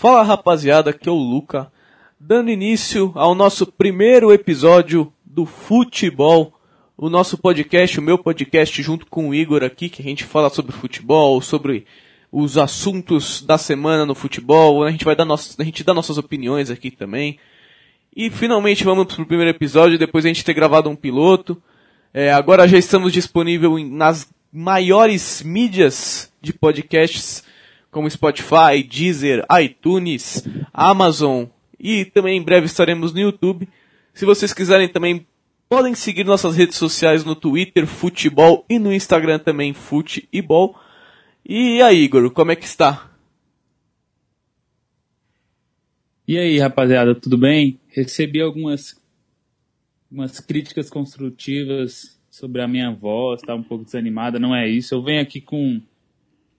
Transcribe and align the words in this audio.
Fala 0.00 0.22
rapaziada, 0.22 0.88
aqui 0.88 1.10
é 1.10 1.12
o 1.12 1.14
Luca, 1.14 1.70
dando 2.18 2.50
início 2.50 3.12
ao 3.14 3.34
nosso 3.34 3.66
primeiro 3.66 4.32
episódio 4.32 5.12
do 5.22 5.44
Futebol, 5.44 6.54
o 6.96 7.10
nosso 7.10 7.36
podcast, 7.36 8.00
o 8.00 8.02
meu 8.02 8.16
podcast 8.16 8.82
junto 8.82 9.04
com 9.04 9.28
o 9.28 9.34
Igor 9.34 9.62
aqui, 9.62 9.90
que 9.90 10.00
a 10.00 10.04
gente 10.06 10.24
fala 10.24 10.48
sobre 10.48 10.72
futebol, 10.72 11.42
sobre 11.42 11.84
os 12.32 12.56
assuntos 12.56 13.42
da 13.42 13.58
semana 13.58 14.06
no 14.06 14.14
futebol, 14.14 14.82
a 14.82 14.90
gente 14.90 15.04
vai 15.04 15.14
dar 15.14 15.26
nossas, 15.26 15.60
a 15.60 15.64
gente 15.64 15.84
dá 15.84 15.92
nossas 15.92 16.16
opiniões 16.16 16.70
aqui 16.70 16.90
também. 16.90 17.38
E 18.16 18.30
finalmente 18.30 18.82
vamos 18.84 19.14
pro 19.14 19.26
primeiro 19.26 19.50
episódio, 19.50 19.98
depois 19.98 20.24
a 20.24 20.28
gente 20.28 20.42
ter 20.42 20.54
gravado 20.54 20.88
um 20.88 20.96
piloto. 20.96 21.62
É, 22.14 22.32
agora 22.32 22.66
já 22.66 22.78
estamos 22.78 23.12
disponíveis 23.12 23.86
nas 23.90 24.32
maiores 24.50 25.42
mídias 25.42 26.32
de 26.40 26.54
podcasts, 26.54 27.44
como 27.90 28.10
Spotify, 28.10 28.82
Deezer, 28.88 29.44
iTunes, 29.60 30.44
Amazon 30.72 31.46
e 31.78 32.04
também 32.04 32.38
em 32.38 32.42
breve 32.42 32.66
estaremos 32.66 33.12
no 33.12 33.20
YouTube. 33.20 33.68
Se 34.14 34.24
vocês 34.24 34.52
quiserem 34.52 34.88
também 34.88 35.26
podem 35.68 35.94
seguir 35.94 36.24
nossas 36.24 36.56
redes 36.56 36.76
sociais 36.76 37.24
no 37.24 37.36
Twitter, 37.36 37.86
Futebol 37.86 38.64
e 38.68 38.78
no 38.78 38.92
Instagram 38.92 39.38
também, 39.38 39.72
Futebol. 39.72 40.76
E 41.46 41.80
aí, 41.80 42.02
Igor, 42.02 42.28
como 42.32 42.50
é 42.50 42.56
que 42.56 42.64
está? 42.64 43.08
E 46.26 46.36
aí, 46.36 46.58
rapaziada, 46.58 47.14
tudo 47.14 47.38
bem? 47.38 47.78
Recebi 47.88 48.40
algumas, 48.40 49.00
algumas 50.10 50.38
críticas 50.40 50.90
construtivas 50.90 52.20
sobre 52.28 52.62
a 52.62 52.68
minha 52.68 52.90
voz, 52.90 53.40
tá 53.40 53.54
um 53.54 53.62
pouco 53.62 53.84
desanimada, 53.84 54.38
não 54.38 54.54
é 54.54 54.68
isso. 54.68 54.94
Eu 54.94 55.02
venho 55.02 55.22
aqui 55.22 55.40
com 55.40 55.80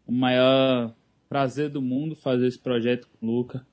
o 0.08 0.12
maior 0.12 0.94
prazer 1.32 1.70
do 1.70 1.82
mundo 1.82 2.14
fazer 2.14 2.46
esse 2.46 2.60
projeto 2.60 3.08
com 3.08 3.26
o 3.26 3.32
Luca. 3.32 3.66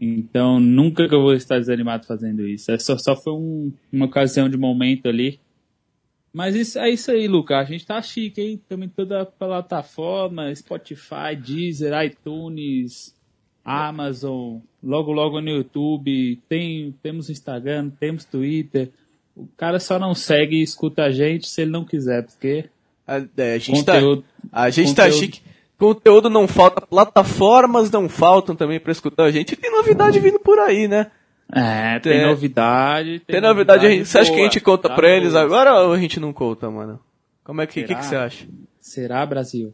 Então, 0.00 0.58
nunca 0.58 1.06
que 1.06 1.14
eu 1.14 1.20
vou 1.20 1.34
estar 1.34 1.58
desanimado 1.58 2.06
fazendo 2.06 2.48
isso. 2.48 2.72
É 2.72 2.78
só, 2.78 2.96
só 2.96 3.14
foi 3.14 3.34
um, 3.34 3.70
uma 3.92 4.06
ocasião 4.06 4.48
de 4.48 4.56
momento 4.56 5.06
ali. 5.06 5.38
Mas 6.32 6.54
isso, 6.54 6.78
é 6.78 6.88
isso 6.88 7.10
aí, 7.10 7.28
Luca. 7.28 7.58
A 7.58 7.64
gente 7.64 7.84
tá 7.84 8.00
chique, 8.00 8.40
hein? 8.40 8.58
Também 8.66 8.88
toda 8.88 9.20
a 9.20 9.26
plataforma, 9.26 10.54
Spotify, 10.54 11.36
Deezer, 11.38 11.92
iTunes, 12.02 13.14
Amazon, 13.62 14.60
logo 14.82 15.12
logo 15.12 15.38
no 15.42 15.50
YouTube, 15.50 16.40
tem, 16.48 16.94
temos 17.02 17.28
Instagram, 17.28 17.90
temos 17.90 18.24
Twitter. 18.24 18.90
O 19.36 19.46
cara 19.54 19.78
só 19.78 19.98
não 19.98 20.14
segue 20.14 20.56
e 20.56 20.62
escuta 20.62 21.02
a 21.02 21.10
gente 21.10 21.46
se 21.46 21.60
ele 21.60 21.72
não 21.72 21.84
quiser, 21.84 22.24
porque. 22.24 22.70
A, 23.06 23.18
é, 23.36 23.54
a 23.54 23.58
gente, 23.58 23.84
tá- 23.84 23.92
conteúdo, 23.92 24.22
tá, 24.22 24.28
a 24.50 24.70
gente 24.70 24.88
conteúdo... 24.88 25.10
tá 25.10 25.10
chique. 25.10 25.55
Conteúdo 25.78 26.30
não 26.30 26.48
falta, 26.48 26.80
plataformas 26.80 27.90
não 27.90 28.08
faltam 28.08 28.56
também 28.56 28.80
para 28.80 28.92
escutar 28.92 29.24
a 29.24 29.30
gente. 29.30 29.52
E 29.52 29.56
tem 29.56 29.70
novidade 29.70 30.18
vindo 30.18 30.40
por 30.40 30.58
aí, 30.58 30.88
né? 30.88 31.10
É, 31.52 31.98
tem, 32.00 32.12
tem 32.12 32.26
novidade. 32.26 33.20
Tem, 33.20 33.34
tem 33.34 33.40
novidade. 33.40 33.82
novidade 33.82 34.06
você 34.06 34.18
acha 34.18 34.32
que 34.32 34.40
a 34.40 34.44
gente 34.44 34.60
conta 34.60 34.88
tá 34.88 34.94
pra 34.94 35.08
eles 35.08 35.34
agora 35.34 35.82
ou 35.82 35.92
a 35.92 35.98
gente 35.98 36.18
não 36.18 36.32
conta, 36.32 36.70
mano? 36.70 36.98
Como 37.44 37.60
é 37.60 37.66
que, 37.66 37.84
que, 37.84 37.94
que, 37.94 38.04
você 38.04 38.16
acha? 38.16 38.46
Será, 38.80 39.24
Brasil? 39.24 39.72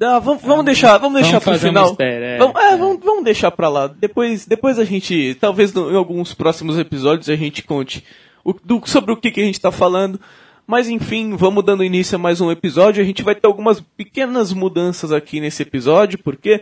Ah, 0.00 0.18
vamos, 0.18 0.42
vamos 0.42 0.64
deixar, 0.64 0.96
vamos 0.96 1.20
deixar 1.20 1.38
vamos 1.38 1.60
pro 1.60 1.68
final. 1.68 1.88
Mistério, 1.88 2.24
é, 2.24 2.38
vamos, 2.38 2.56
é, 2.56 2.72
é. 2.72 2.76
Vamos, 2.76 3.04
vamos 3.04 3.24
deixar 3.24 3.50
pra 3.50 3.68
lá. 3.68 3.86
Depois, 3.86 4.46
depois 4.46 4.78
a 4.78 4.84
gente, 4.84 5.36
talvez 5.40 5.74
em 5.74 5.94
alguns 5.94 6.32
próximos 6.32 6.78
episódios 6.78 7.28
a 7.28 7.36
gente 7.36 7.62
conte 7.62 8.02
o, 8.42 8.52
do, 8.52 8.80
sobre 8.86 9.12
o 9.12 9.16
que, 9.16 9.30
que 9.30 9.40
a 9.40 9.44
gente 9.44 9.60
tá 9.60 9.70
falando. 9.70 10.18
Mas 10.66 10.88
enfim, 10.88 11.34
vamos 11.36 11.64
dando 11.64 11.84
início 11.84 12.16
a 12.16 12.18
mais 12.18 12.40
um 12.40 12.50
episódio. 12.50 13.02
A 13.02 13.06
gente 13.06 13.22
vai 13.22 13.34
ter 13.34 13.46
algumas 13.46 13.80
pequenas 13.80 14.52
mudanças 14.52 15.10
aqui 15.10 15.40
nesse 15.40 15.62
episódio, 15.62 16.18
porque 16.18 16.60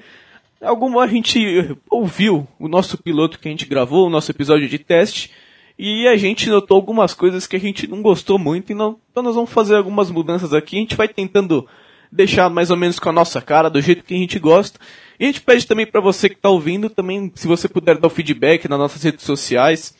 alguma 0.61 1.05
a 1.05 1.07
gente 1.07 1.77
ouviu 1.89 2.48
o 2.59 2.67
nosso 2.67 2.97
piloto 2.98 3.39
que 3.39 3.48
a 3.48 3.51
gente 3.51 3.67
gravou, 3.67 4.07
o 4.07 4.11
nosso 4.11 4.31
episódio 4.31 4.69
de 4.69 4.79
teste, 4.79 5.31
e 5.79 6.09
a 6.09 6.17
gente 6.17 6.48
notou 6.48 6.77
algumas 6.77 7.15
coisas 7.15 7.47
que 7.47 7.57
a 7.57 7.61
gente 7.61 7.87
não 7.87 8.03
gostou 8.03 8.39
muito, 8.39 8.73
então 8.73 8.98
nós 9.17 9.35
vamos 9.35 9.51
fazer 9.51 9.77
algumas 9.77 10.11
mudanças 10.11 10.53
aqui. 10.53 10.77
A 10.77 10.80
gente 10.80 10.97
vai 10.97 11.08
tentando 11.08 11.67
deixar 12.11 12.51
mais 12.51 12.70
ou 12.70 12.77
menos 12.77 12.98
com 12.98 13.08
a 13.08 13.13
nossa 13.13 13.41
cara, 13.41 13.70
do 13.70 13.80
jeito 13.80 14.03
que 14.03 14.14
a 14.14 14.19
gente 14.19 14.39
gosta. 14.39 14.79
E 15.19 15.24
a 15.24 15.27
gente 15.27 15.42
pede 15.42 15.67
também 15.67 15.86
para 15.86 16.01
você 16.01 16.29
que 16.29 16.35
está 16.36 16.48
ouvindo, 16.48 16.91
também 16.91 17.30
se 17.35 17.47
você 17.47 17.69
puder 17.69 17.98
dar 17.98 18.08
o 18.08 18.11
feedback 18.11 18.67
nas 18.69 18.79
nossas 18.79 19.03
redes 19.03 19.24
sociais, 19.24 19.95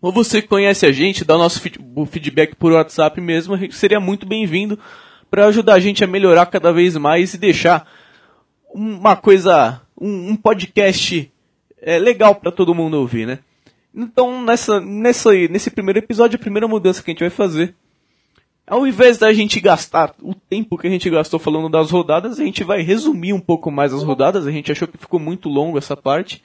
ou 0.00 0.12
você 0.12 0.40
conhece 0.40 0.86
a 0.86 0.92
gente, 0.92 1.24
dá 1.24 1.34
o 1.34 1.38
nosso 1.38 1.60
feedback 1.60 2.54
por 2.56 2.72
WhatsApp 2.72 3.20
mesmo, 3.20 3.56
seria 3.72 4.00
muito 4.00 4.26
bem-vindo 4.26 4.78
para 5.30 5.46
ajudar 5.46 5.74
a 5.74 5.80
gente 5.80 6.02
a 6.02 6.06
melhorar 6.06 6.46
cada 6.46 6.72
vez 6.72 6.96
mais 6.96 7.34
e 7.34 7.38
deixar 7.38 7.86
uma 8.72 9.16
coisa, 9.16 9.80
um, 10.00 10.30
um 10.30 10.36
podcast 10.36 11.30
é, 11.80 11.98
legal 11.98 12.34
para 12.34 12.52
todo 12.52 12.74
mundo 12.74 12.94
ouvir, 12.98 13.26
né? 13.26 13.38
Então, 13.94 14.42
nessa, 14.42 14.80
nessa, 14.80 15.32
nesse 15.32 15.70
primeiro 15.70 15.98
episódio, 15.98 16.36
a 16.36 16.40
primeira 16.40 16.68
mudança 16.68 17.02
que 17.02 17.10
a 17.10 17.12
gente 17.12 17.20
vai 17.20 17.30
fazer 17.30 17.74
ao 18.68 18.86
invés 18.86 19.18
da 19.18 19.32
gente 19.32 19.60
gastar 19.60 20.14
o 20.22 20.34
tempo 20.34 20.76
que 20.76 20.86
a 20.86 20.90
gente 20.90 21.08
gastou 21.08 21.40
falando 21.40 21.68
das 21.68 21.90
rodadas, 21.90 22.38
a 22.38 22.44
gente 22.44 22.62
vai 22.62 22.82
resumir 22.82 23.32
um 23.32 23.40
pouco 23.40 23.70
mais 23.70 23.92
as 23.92 24.02
rodadas. 24.02 24.46
A 24.46 24.50
gente 24.50 24.70
achou 24.70 24.86
que 24.86 24.98
ficou 24.98 25.18
muito 25.18 25.48
longo 25.48 25.78
essa 25.78 25.96
parte. 25.96 26.42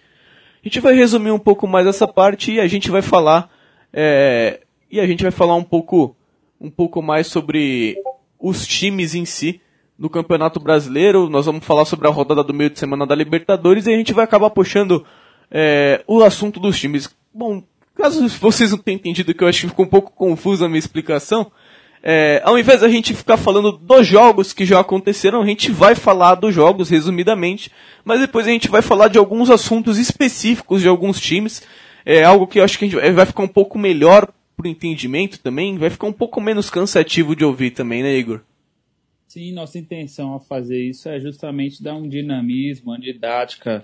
A 0.64 0.70
gente 0.70 0.80
vai 0.80 0.96
resumir 0.96 1.32
um 1.32 1.40
pouco 1.40 1.68
mais 1.68 1.86
essa 1.86 2.08
parte 2.08 2.54
e 2.54 2.60
a 2.62 2.68
gente 2.68 2.90
vai 2.90 3.02
falar 3.02 3.50
é, 3.92 4.62
e 4.90 4.98
a 4.98 5.06
gente 5.06 5.22
vai 5.22 5.32
falar 5.32 5.56
um 5.56 5.64
pouco 5.64 6.16
um 6.60 6.70
pouco 6.70 7.02
mais 7.02 7.28
sobre 7.28 7.98
os 8.40 8.66
times 8.66 9.14
em 9.14 9.26
si 9.26 9.60
do 10.00 10.10
Campeonato 10.10 10.62
Brasileiro. 10.62 11.30
Nós 11.30 11.48
vamos 11.48 11.66
falar 11.66 11.84
sobre 11.84 12.08
a 12.08 12.12
rodada 12.12 12.42
do 12.42 12.54
meio 12.54 12.70
de 12.70 12.80
semana 12.80 13.06
da 13.06 13.14
Libertadores 13.14 13.88
e 13.88 13.94
a 13.94 13.98
gente 13.98 14.14
vai 14.14 14.24
acabar 14.24 14.50
puxando 14.52 15.06
é, 15.52 16.02
o 16.08 16.24
assunto 16.24 16.62
dos 16.62 16.80
times. 16.80 17.14
Bom, 17.34 17.62
caso 17.94 18.26
vocês 18.40 18.72
não 18.72 18.78
tenham 18.78 19.00
entendido 19.00 19.34
que 19.34 19.44
eu 19.44 19.50
acho 19.50 19.62
que 19.62 19.68
ficou 19.68 19.84
um 19.84 19.90
pouco 19.90 20.14
confusa 20.14 20.66
a 20.66 20.70
minha 20.70 20.80
explicação, 20.80 21.52
é, 22.06 22.42
ao 22.44 22.60
invés 22.60 22.82
da 22.82 22.90
gente 22.90 23.14
ficar 23.14 23.38
falando 23.38 23.72
dos 23.72 24.06
jogos 24.06 24.52
que 24.52 24.66
já 24.66 24.82
aconteceram, 24.82 25.42
a 25.42 25.46
gente 25.46 25.72
vai 25.72 25.96
falar 25.96 26.36
dos 26.36 26.54
jogos 26.54 26.90
resumidamente, 26.90 27.72
mas 28.04 28.20
depois 28.20 28.46
a 28.46 28.50
gente 28.50 28.68
vai 28.68 28.82
falar 28.82 29.08
de 29.08 29.18
alguns 29.18 29.50
assuntos 29.50 29.98
específicos 29.98 30.82
de 30.82 30.90
alguns 30.90 31.18
times. 31.22 31.64
É 32.06 32.22
algo 32.22 32.46
que 32.46 32.60
eu 32.60 32.64
acho 32.66 32.78
que 32.78 32.84
a 32.84 32.88
gente 32.90 33.14
vai 33.14 33.26
ficar 33.26 33.44
um 33.44 33.48
pouco 33.48 33.80
melhor 33.80 34.30
pro 34.58 34.68
entendimento 34.68 35.40
também, 35.40 35.78
vai 35.78 35.90
ficar 35.90 36.08
um 36.08 36.14
pouco 36.14 36.42
menos 36.42 36.70
cansativo 36.70 37.38
de 37.38 37.46
ouvir 37.46 37.72
também, 37.72 38.04
né, 38.04 38.14
Igor? 38.18 38.42
Sim, 39.26 39.54
nossa 39.54 39.80
intenção 39.80 40.34
ao 40.34 40.42
fazer 40.42 40.84
isso 40.84 41.08
é 41.08 41.22
justamente 41.22 41.82
dar 41.82 41.96
um 41.96 42.08
dinamismo, 42.08 42.92
uma 42.92 43.00
didática 43.00 43.82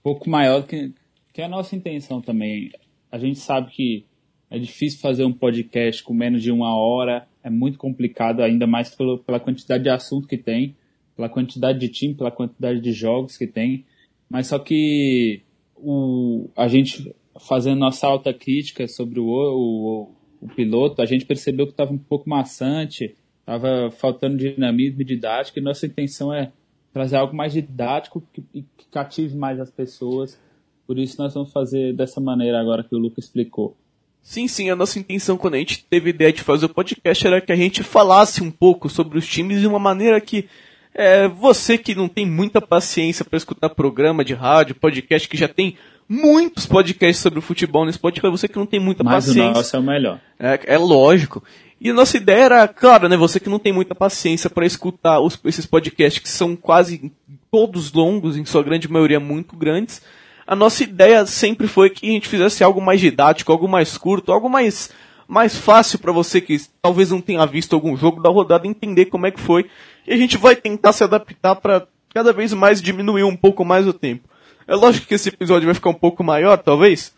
um 0.00 0.02
pouco 0.02 0.28
maior 0.28 0.66
que, 0.66 0.92
que 1.32 1.40
a 1.40 1.48
nossa 1.48 1.76
intenção 1.76 2.20
também. 2.20 2.72
A 3.12 3.16
gente 3.16 3.38
sabe 3.38 3.70
que 3.70 4.04
é 4.50 4.58
difícil 4.58 4.98
fazer 4.98 5.24
um 5.24 5.32
podcast 5.32 6.02
com 6.02 6.12
menos 6.12 6.42
de 6.42 6.50
uma 6.50 6.76
hora, 6.76 7.26
é 7.44 7.50
muito 7.50 7.78
complicado, 7.78 8.40
ainda 8.40 8.66
mais 8.66 8.94
pelo, 8.94 9.18
pela 9.18 9.38
quantidade 9.38 9.84
de 9.84 9.90
assunto 9.90 10.26
que 10.26 10.38
tem, 10.38 10.74
pela 11.14 11.28
quantidade 11.28 11.78
de 11.78 11.88
time, 11.88 12.14
pela 12.14 12.30
quantidade 12.30 12.80
de 12.80 12.90
jogos 12.90 13.36
que 13.36 13.46
tem. 13.46 13.84
Mas 14.28 14.46
só 14.46 14.58
que 14.58 15.42
o, 15.76 16.48
a 16.56 16.66
gente 16.66 17.14
fazendo 17.46 17.78
nossa 17.78 18.06
alta 18.06 18.32
crítica 18.32 18.88
sobre 18.88 19.20
o, 19.20 19.26
o, 19.26 20.10
o 20.40 20.48
piloto, 20.48 21.02
a 21.02 21.04
gente 21.04 21.26
percebeu 21.26 21.66
que 21.66 21.72
estava 21.72 21.92
um 21.92 21.98
pouco 21.98 22.28
maçante, 22.28 23.14
estava 23.40 23.90
faltando 23.90 24.38
dinamismo 24.38 25.02
e 25.02 25.04
didática, 25.04 25.60
e 25.60 25.62
nossa 25.62 25.86
intenção 25.86 26.32
é 26.32 26.50
trazer 26.92 27.16
algo 27.16 27.36
mais 27.36 27.52
didático 27.52 28.22
que, 28.32 28.40
que 28.42 28.86
cative 28.90 29.36
mais 29.36 29.60
as 29.60 29.70
pessoas. 29.70 30.40
Por 30.86 30.98
isso 30.98 31.20
nós 31.20 31.34
vamos 31.34 31.52
fazer 31.52 31.92
dessa 31.92 32.20
maneira 32.20 32.58
agora 32.58 32.84
que 32.84 32.94
o 32.94 32.98
Luca 32.98 33.20
explicou. 33.20 33.76
Sim, 34.24 34.48
sim, 34.48 34.70
a 34.70 34.74
nossa 34.74 34.98
intenção 34.98 35.36
quando 35.36 35.54
a 35.54 35.58
gente 35.58 35.84
teve 35.84 36.08
a 36.08 36.10
ideia 36.10 36.32
de 36.32 36.40
fazer 36.40 36.64
o 36.64 36.70
podcast 36.70 37.26
era 37.26 37.42
que 37.42 37.52
a 37.52 37.56
gente 37.56 37.82
falasse 37.82 38.42
um 38.42 38.50
pouco 38.50 38.88
sobre 38.88 39.18
os 39.18 39.26
times 39.26 39.60
de 39.60 39.66
uma 39.66 39.78
maneira 39.78 40.18
que 40.18 40.48
é, 40.94 41.28
você 41.28 41.76
que 41.76 41.94
não 41.94 42.08
tem 42.08 42.24
muita 42.24 42.58
paciência 42.58 43.22
para 43.22 43.36
escutar 43.36 43.68
programa 43.68 44.24
de 44.24 44.32
rádio, 44.32 44.76
podcast, 44.76 45.28
que 45.28 45.36
já 45.36 45.46
tem 45.46 45.76
muitos 46.08 46.64
podcasts 46.64 47.20
sobre 47.20 47.38
o 47.38 47.42
futebol 47.42 47.84
no 47.84 47.92
Spotify, 47.92 48.30
você 48.30 48.48
que 48.48 48.56
não 48.56 48.64
tem 48.64 48.80
muita 48.80 49.04
Mas 49.04 49.26
paciência. 49.26 49.42
Mas 49.42 49.52
o 49.52 49.58
nosso 49.58 49.76
é 49.76 49.78
o 49.78 49.82
melhor. 49.82 50.20
É, 50.38 50.60
é, 50.68 50.78
lógico. 50.78 51.44
E 51.78 51.90
a 51.90 51.94
nossa 51.94 52.16
ideia 52.16 52.44
era, 52.44 52.66
claro, 52.66 53.10
né, 53.10 53.18
você 53.18 53.38
que 53.38 53.50
não 53.50 53.58
tem 53.58 53.74
muita 53.74 53.94
paciência 53.94 54.48
para 54.48 54.64
escutar 54.64 55.20
os, 55.20 55.38
esses 55.44 55.66
podcasts 55.66 56.22
que 56.22 56.30
são 56.30 56.56
quase 56.56 57.12
todos 57.50 57.92
longos, 57.92 58.38
em 58.38 58.44
sua 58.46 58.62
grande 58.62 58.90
maioria 58.90 59.20
muito 59.20 59.54
grandes, 59.54 60.00
a 60.46 60.54
nossa 60.54 60.82
ideia 60.82 61.24
sempre 61.26 61.66
foi 61.66 61.90
que 61.90 62.08
a 62.08 62.12
gente 62.12 62.28
fizesse 62.28 62.62
algo 62.62 62.80
mais 62.80 63.00
didático, 63.00 63.50
algo 63.50 63.68
mais 63.68 63.96
curto, 63.96 64.32
algo 64.32 64.48
mais, 64.48 64.90
mais 65.26 65.56
fácil 65.56 65.98
para 65.98 66.12
você 66.12 66.40
que 66.40 66.60
talvez 66.82 67.10
não 67.10 67.20
tenha 67.20 67.44
visto 67.46 67.74
algum 67.74 67.96
jogo 67.96 68.22
da 68.22 68.28
rodada 68.28 68.66
entender 68.66 69.06
como 69.06 69.26
é 69.26 69.30
que 69.30 69.40
foi. 69.40 69.70
E 70.06 70.12
a 70.12 70.16
gente 70.16 70.36
vai 70.36 70.54
tentar 70.54 70.92
se 70.92 71.02
adaptar 71.02 71.56
para 71.56 71.86
cada 72.12 72.32
vez 72.32 72.52
mais 72.52 72.80
diminuir 72.80 73.24
um 73.24 73.36
pouco 73.36 73.64
mais 73.64 73.86
o 73.86 73.92
tempo. 73.92 74.28
É 74.66 74.74
lógico 74.74 75.06
que 75.06 75.14
esse 75.14 75.28
episódio 75.28 75.66
vai 75.66 75.74
ficar 75.74 75.90
um 75.90 75.94
pouco 75.94 76.22
maior, 76.22 76.56
talvez. 76.56 77.12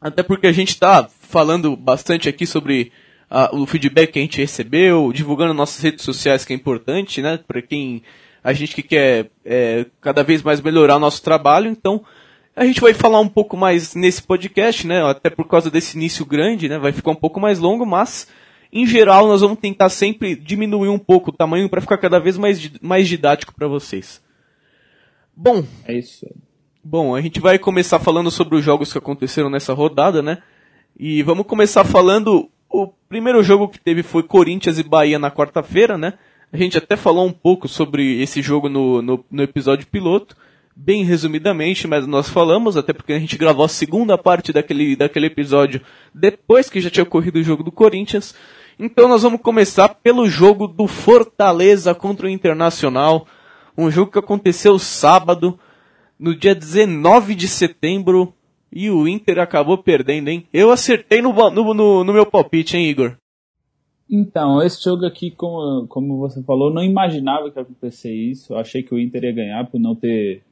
Até 0.00 0.22
porque 0.22 0.46
a 0.46 0.52
gente 0.52 0.70
está 0.70 1.08
falando 1.08 1.76
bastante 1.76 2.28
aqui 2.28 2.46
sobre 2.46 2.90
uh, 3.30 3.56
o 3.56 3.66
feedback 3.66 4.12
que 4.12 4.18
a 4.18 4.22
gente 4.22 4.40
recebeu, 4.40 5.12
divulgando 5.12 5.54
nossas 5.54 5.82
redes 5.82 6.04
sociais, 6.04 6.44
que 6.44 6.52
é 6.52 6.56
importante, 6.56 7.20
né? 7.20 7.38
Para 7.46 7.62
quem 7.62 8.02
a 8.42 8.52
gente 8.52 8.74
que 8.74 8.82
quer 8.82 9.30
é, 9.44 9.86
cada 10.00 10.22
vez 10.22 10.42
mais 10.42 10.60
melhorar 10.60 10.96
o 10.96 11.00
nosso 11.00 11.22
trabalho. 11.22 11.70
Então, 11.70 12.04
A 12.60 12.66
gente 12.66 12.82
vai 12.82 12.92
falar 12.92 13.20
um 13.20 13.28
pouco 13.28 13.56
mais 13.56 13.94
nesse 13.94 14.22
podcast, 14.22 14.86
né? 14.86 15.02
Até 15.02 15.30
por 15.30 15.48
causa 15.48 15.70
desse 15.70 15.96
início 15.96 16.26
grande, 16.26 16.68
né? 16.68 16.78
Vai 16.78 16.92
ficar 16.92 17.10
um 17.10 17.16
pouco 17.16 17.40
mais 17.40 17.58
longo, 17.58 17.86
mas 17.86 18.28
em 18.70 18.84
geral 18.84 19.26
nós 19.26 19.40
vamos 19.40 19.58
tentar 19.58 19.88
sempre 19.88 20.36
diminuir 20.36 20.90
um 20.90 20.98
pouco 20.98 21.30
o 21.30 21.32
tamanho 21.32 21.70
para 21.70 21.80
ficar 21.80 21.96
cada 21.96 22.18
vez 22.18 22.36
mais, 22.36 22.70
mais 22.82 23.08
didático 23.08 23.54
para 23.54 23.66
vocês. 23.66 24.22
Bom, 25.34 25.64
é 25.86 25.94
isso. 25.94 26.26
Bom, 26.84 27.16
a 27.16 27.22
gente 27.22 27.40
vai 27.40 27.58
começar 27.58 27.98
falando 27.98 28.30
sobre 28.30 28.56
os 28.56 28.62
jogos 28.62 28.92
que 28.92 28.98
aconteceram 28.98 29.48
nessa 29.48 29.72
rodada, 29.72 30.20
né? 30.20 30.42
E 30.98 31.22
vamos 31.22 31.46
começar 31.46 31.82
falando. 31.82 32.50
O 32.68 32.88
primeiro 33.08 33.42
jogo 33.42 33.70
que 33.70 33.80
teve 33.80 34.02
foi 34.02 34.22
Corinthians 34.22 34.78
e 34.78 34.82
Bahia 34.82 35.18
na 35.18 35.30
quarta-feira, 35.30 35.96
né? 35.96 36.12
A 36.52 36.58
gente 36.58 36.76
até 36.76 36.94
falou 36.94 37.26
um 37.26 37.32
pouco 37.32 37.66
sobre 37.66 38.20
esse 38.20 38.42
jogo 38.42 38.68
no, 38.68 39.00
no, 39.00 39.24
no, 39.30 39.42
episódio 39.42 39.86
piloto, 39.86 40.36
bem 40.82 41.04
resumidamente, 41.04 41.86
mas 41.86 42.06
nós 42.06 42.28
falamos, 42.28 42.76
até 42.76 42.92
porque 42.92 43.12
a 43.12 43.18
gente 43.18 43.36
gravou 43.36 43.64
a 43.64 43.68
segunda 43.68 44.16
parte 44.16 44.52
daquele, 44.52 44.96
daquele 44.96 45.26
episódio 45.26 45.80
depois 46.14 46.70
que 46.70 46.80
já 46.80 46.88
tinha 46.88 47.04
ocorrido 47.04 47.38
o 47.38 47.42
jogo 47.42 47.62
do 47.62 47.70
Corinthians. 47.70 48.34
Então 48.78 49.06
nós 49.06 49.22
vamos 49.22 49.42
começar 49.42 49.88
pelo 49.88 50.26
jogo 50.26 50.66
do 50.66 50.86
Fortaleza 50.86 51.94
contra 51.94 52.26
o 52.26 52.30
Internacional, 52.30 53.26
um 53.76 53.90
jogo 53.90 54.10
que 54.10 54.18
aconteceu 54.18 54.78
sábado 54.78 55.58
no 56.18 56.34
dia 56.34 56.54
19 56.54 57.34
de 57.34 57.46
setembro 57.46 58.32
e 58.72 58.88
o 58.88 59.06
Inter 59.06 59.38
acabou 59.38 59.78
perdendo, 59.78 60.28
hein? 60.28 60.46
Eu 60.52 60.70
acertei 60.70 61.20
no, 61.20 61.32
no, 61.50 61.74
no, 61.74 62.04
no 62.04 62.12
meu 62.12 62.24
palpite, 62.24 62.76
hein, 62.76 62.88
Igor? 62.88 63.16
Então, 64.08 64.62
esse 64.62 64.82
jogo 64.82 65.04
aqui, 65.06 65.30
como, 65.30 65.86
como 65.88 66.18
você 66.18 66.42
falou, 66.42 66.72
não 66.72 66.82
imaginava 66.82 67.50
que 67.50 67.58
ia 67.58 67.62
acontecer 67.62 68.12
isso. 68.12 68.52
Eu 68.52 68.58
achei 68.58 68.82
que 68.82 68.94
o 68.94 68.98
Inter 68.98 69.24
ia 69.24 69.32
ganhar 69.32 69.70
por 69.70 69.80
não 69.80 69.94
ter. 69.94 70.42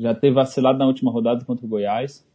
Já 0.00 0.14
ter 0.14 0.32
vacilado 0.32 0.78
na 0.78 0.86
última 0.86 1.10
rodada 1.10 1.44
contra 1.44 1.64
o 1.64 1.68
Goiás. 1.68 2.26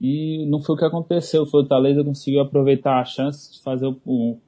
E 0.00 0.46
não 0.46 0.60
foi 0.60 0.74
o 0.74 0.78
que 0.78 0.84
aconteceu. 0.84 1.42
O 1.42 1.46
Fortaleza 1.46 2.04
conseguiu 2.04 2.40
aproveitar 2.40 3.00
a 3.00 3.04
chance 3.04 3.52
de 3.52 3.62
fazer 3.62 3.86
um, 4.06 4.38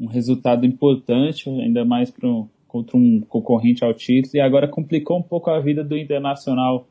um 0.00 0.06
resultado 0.06 0.64
importante, 0.66 1.48
ainda 1.48 1.84
mais 1.84 2.10
para 2.10 2.28
contra 2.66 2.96
um 2.96 3.20
concorrente 3.20 3.84
ao 3.84 3.94
título. 3.94 4.32
E 4.34 4.40
agora 4.40 4.66
complicou 4.66 5.18
um 5.18 5.22
pouco 5.22 5.50
a 5.50 5.60
vida 5.60 5.84
do 5.84 5.96
Internacional 5.96 6.88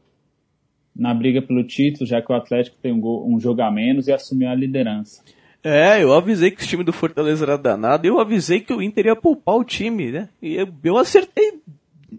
na 0.96 1.14
briga 1.14 1.42
pelo 1.42 1.64
título, 1.64 2.06
já 2.06 2.22
que 2.22 2.32
o 2.32 2.36
Atlético 2.36 2.78
tem 2.82 2.94
um, 2.94 3.00
gol, 3.00 3.28
um 3.28 3.40
jogo 3.40 3.62
a 3.62 3.72
menos 3.72 4.08
e 4.08 4.14
assumiu 4.14 4.50
a 4.50 4.56
liderança. 4.56 5.24
É, 5.64 6.04
eu 6.04 6.14
avisei 6.14 6.52
que 6.52 6.64
o 6.64 6.68
time 6.68 6.84
do 6.84 6.94
Fortaleza 6.94 7.46
era 7.46 7.58
danado, 7.58 8.06
eu 8.06 8.20
avisei 8.20 8.60
que 8.60 8.74
o 8.74 8.82
Inter 8.82 9.08
ia 9.08 9.16
poupar 9.16 9.56
o 9.56 9.64
time, 9.64 10.12
né? 10.12 10.30
E 10.42 10.56
eu, 10.56 10.68
eu 10.84 10.98
acertei 10.98 11.62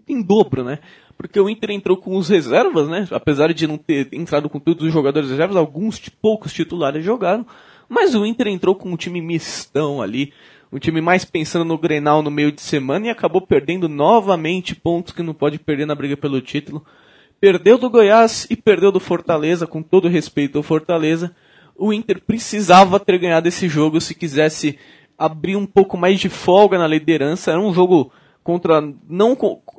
em 0.07 0.21
dobro, 0.21 0.63
né? 0.63 0.79
Porque 1.17 1.39
o 1.39 1.49
Inter 1.49 1.71
entrou 1.71 1.97
com 1.97 2.17
os 2.17 2.29
reservas, 2.29 2.87
né? 2.87 3.07
Apesar 3.11 3.53
de 3.53 3.67
não 3.67 3.77
ter 3.77 4.09
entrado 4.11 4.49
com 4.49 4.59
todos 4.59 4.85
os 4.85 4.93
jogadores 4.93 5.29
reservas, 5.29 5.55
alguns 5.55 5.99
poucos 6.09 6.53
titulares 6.53 7.03
jogaram. 7.03 7.45
Mas 7.87 8.15
o 8.15 8.25
Inter 8.25 8.47
entrou 8.47 8.75
com 8.75 8.89
um 8.89 8.97
time 8.97 9.21
mistão 9.21 10.01
ali, 10.01 10.33
um 10.71 10.79
time 10.79 10.99
mais 10.99 11.23
pensando 11.23 11.63
no 11.63 11.77
Grenal 11.77 12.21
no 12.21 12.31
meio 12.31 12.51
de 12.51 12.61
semana 12.61 13.07
e 13.07 13.09
acabou 13.09 13.41
perdendo 13.41 13.87
novamente 13.87 14.75
pontos 14.75 15.13
que 15.13 15.23
não 15.23 15.33
pode 15.33 15.59
perder 15.59 15.85
na 15.85 15.95
briga 15.95 16.17
pelo 16.17 16.41
título. 16.41 16.85
Perdeu 17.39 17.77
do 17.77 17.89
Goiás 17.89 18.47
e 18.49 18.55
perdeu 18.55 18.91
do 18.91 18.99
Fortaleza, 18.99 19.67
com 19.67 19.81
todo 19.81 20.07
respeito 20.07 20.57
ao 20.57 20.63
Fortaleza. 20.63 21.35
O 21.75 21.93
Inter 21.93 22.21
precisava 22.21 22.99
ter 22.99 23.17
ganhado 23.19 23.47
esse 23.47 23.67
jogo 23.67 24.01
se 24.01 24.15
quisesse 24.15 24.79
abrir 25.17 25.55
um 25.55 25.65
pouco 25.65 25.97
mais 25.97 26.19
de 26.19 26.29
folga 26.29 26.77
na 26.77 26.87
liderança. 26.87 27.51
Era 27.51 27.59
um 27.59 27.73
jogo 27.73 28.11
contra 28.43 28.81
não 29.07 29.35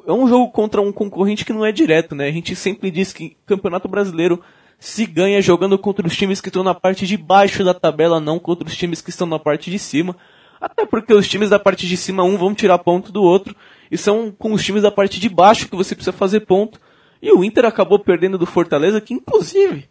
é 0.06 0.12
um 0.12 0.28
jogo 0.28 0.50
contra 0.52 0.80
um 0.80 0.92
concorrente 0.92 1.44
que 1.44 1.52
não 1.52 1.64
é 1.64 1.72
direto, 1.72 2.14
né? 2.14 2.28
A 2.28 2.32
gente 2.32 2.54
sempre 2.54 2.90
diz 2.90 3.12
que 3.12 3.36
Campeonato 3.44 3.88
Brasileiro 3.88 4.40
se 4.78 5.04
ganha 5.04 5.42
jogando 5.42 5.76
contra 5.78 6.06
os 6.06 6.16
times 6.16 6.40
que 6.40 6.48
estão 6.48 6.62
na 6.62 6.74
parte 6.74 7.06
de 7.06 7.16
baixo 7.16 7.64
da 7.64 7.74
tabela, 7.74 8.20
não 8.20 8.38
contra 8.38 8.68
os 8.68 8.76
times 8.76 9.00
que 9.00 9.10
estão 9.10 9.26
na 9.26 9.38
parte 9.38 9.70
de 9.70 9.78
cima. 9.78 10.16
Até 10.60 10.86
porque 10.86 11.12
os 11.12 11.28
times 11.28 11.50
da 11.50 11.58
parte 11.58 11.86
de 11.86 11.96
cima 11.96 12.22
um 12.22 12.36
vão 12.36 12.54
tirar 12.54 12.78
ponto 12.78 13.10
do 13.10 13.22
outro 13.22 13.54
e 13.90 13.98
são 13.98 14.30
com 14.30 14.52
os 14.52 14.64
times 14.64 14.82
da 14.82 14.90
parte 14.90 15.18
de 15.18 15.28
baixo 15.28 15.68
que 15.68 15.76
você 15.76 15.94
precisa 15.94 16.16
fazer 16.16 16.40
ponto. 16.40 16.80
E 17.20 17.32
o 17.32 17.42
Inter 17.42 17.64
acabou 17.64 17.98
perdendo 17.98 18.38
do 18.38 18.46
Fortaleza, 18.46 19.00
que 19.00 19.12
inclusive, 19.12 19.88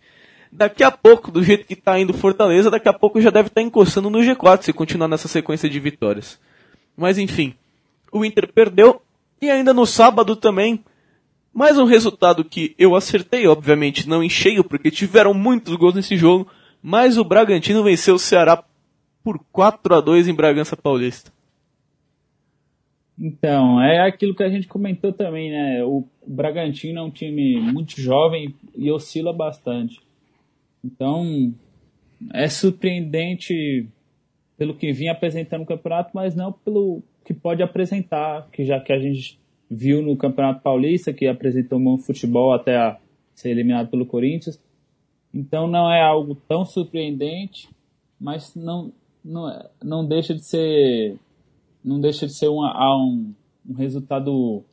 daqui 0.51 0.83
a 0.83 0.91
pouco, 0.91 1.29
do 1.31 1.43
jeito 1.43 1.65
que 1.65 1.73
está 1.73 1.99
indo 1.99 2.13
Fortaleza, 2.13 2.71
daqui 2.71 2.87
a 2.87 2.93
pouco 2.93 3.19
já 3.19 3.29
deve 3.29 3.47
estar 3.47 3.61
tá 3.61 3.67
encostando 3.67 4.09
no 4.09 4.19
G4 4.19 4.63
se 4.63 4.73
continuar 4.73 5.07
nessa 5.07 5.27
sequência 5.27 5.69
de 5.69 5.79
vitórias. 5.79 6.39
Mas 6.95 7.17
enfim, 7.17 7.53
o 8.11 8.23
Inter 8.23 8.51
perdeu 8.51 9.01
e 9.41 9.49
ainda 9.49 9.73
no 9.73 9.85
sábado 9.85 10.35
também, 10.35 10.83
mais 11.53 11.77
um 11.77 11.85
resultado 11.85 12.43
que 12.43 12.75
eu 12.77 12.95
acertei, 12.95 13.47
obviamente 13.47 14.07
não 14.07 14.23
em 14.23 14.29
cheio, 14.29 14.63
porque 14.63 14.91
tiveram 14.91 15.33
muitos 15.33 15.75
gols 15.75 15.95
nesse 15.95 16.17
jogo, 16.17 16.49
mas 16.81 17.17
o 17.17 17.23
Bragantino 17.23 17.83
venceu 17.83 18.15
o 18.15 18.19
Ceará 18.19 18.63
por 19.23 19.39
4 19.51 19.95
a 19.95 20.01
2 20.01 20.27
em 20.27 20.33
Bragança 20.33 20.77
Paulista. 20.77 21.31
Então, 23.17 23.81
é 23.81 24.05
aquilo 24.05 24.35
que 24.35 24.43
a 24.43 24.49
gente 24.49 24.67
comentou 24.67 25.13
também, 25.13 25.49
né? 25.49 25.83
O 25.85 26.05
Bragantino 26.27 26.99
é 26.99 27.01
um 27.01 27.09
time 27.09 27.59
muito 27.59 27.99
jovem 27.99 28.53
e 28.75 28.91
oscila 28.91 29.31
bastante. 29.31 30.01
Então, 30.83 31.53
é 32.33 32.49
surpreendente 32.49 33.87
pelo 34.57 34.75
que 34.75 34.91
vinha 34.91 35.13
apresentando 35.13 35.61
no 35.61 35.65
campeonato, 35.65 36.11
mas 36.13 36.35
não 36.35 36.51
pelo 36.51 37.01
que 37.25 37.33
pode 37.33 37.63
apresentar, 37.63 38.47
que 38.51 38.63
já 38.63 38.79
que 38.79 38.93
a 38.93 38.99
gente 38.99 39.39
viu 39.69 40.01
no 40.01 40.15
Campeonato 40.15 40.61
Paulista, 40.61 41.11
que 41.11 41.27
apresentou 41.27 41.79
um 41.79 41.97
futebol 41.97 42.53
até 42.53 42.77
a 42.77 42.99
ser 43.33 43.49
eliminado 43.49 43.89
pelo 43.89 44.05
Corinthians. 44.05 44.61
Então 45.33 45.67
não 45.67 45.91
é 45.91 46.01
algo 46.01 46.35
tão 46.47 46.63
surpreendente, 46.63 47.67
mas 48.21 48.55
não, 48.55 48.93
não, 49.23 49.49
é, 49.49 49.69
não 49.83 50.07
deixa 50.07 50.35
de 50.35 50.45
ser 50.45 51.17
não 51.83 51.99
deixa 51.99 52.25
de 52.25 52.33
ser 52.33 52.47
um, 52.47 52.63
um 53.67 53.73
resultado 53.73 54.63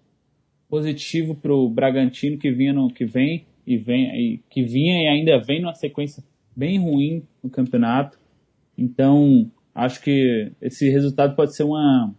positivo 0.68 1.34
para 1.34 1.52
o 1.52 1.68
Bragantino 1.68 2.38
que 2.38 2.50
vinha 2.50 2.72
no, 2.72 2.88
que 2.88 3.04
vem 3.04 3.44
e 3.66 3.76
vem 3.76 4.04
e, 4.14 4.40
que 4.48 4.62
vinha 4.62 5.02
e 5.02 5.08
ainda 5.08 5.38
vem 5.38 5.60
numa 5.60 5.74
sequência 5.74 6.22
bem 6.54 6.78
ruim 6.78 7.22
no 7.42 7.50
campeonato. 7.50 8.18
Então 8.76 9.50
acho 9.74 10.02
que 10.02 10.52
esse 10.60 10.90
resultado 10.90 11.34
pode 11.34 11.56
ser 11.56 11.64
uma 11.64 12.14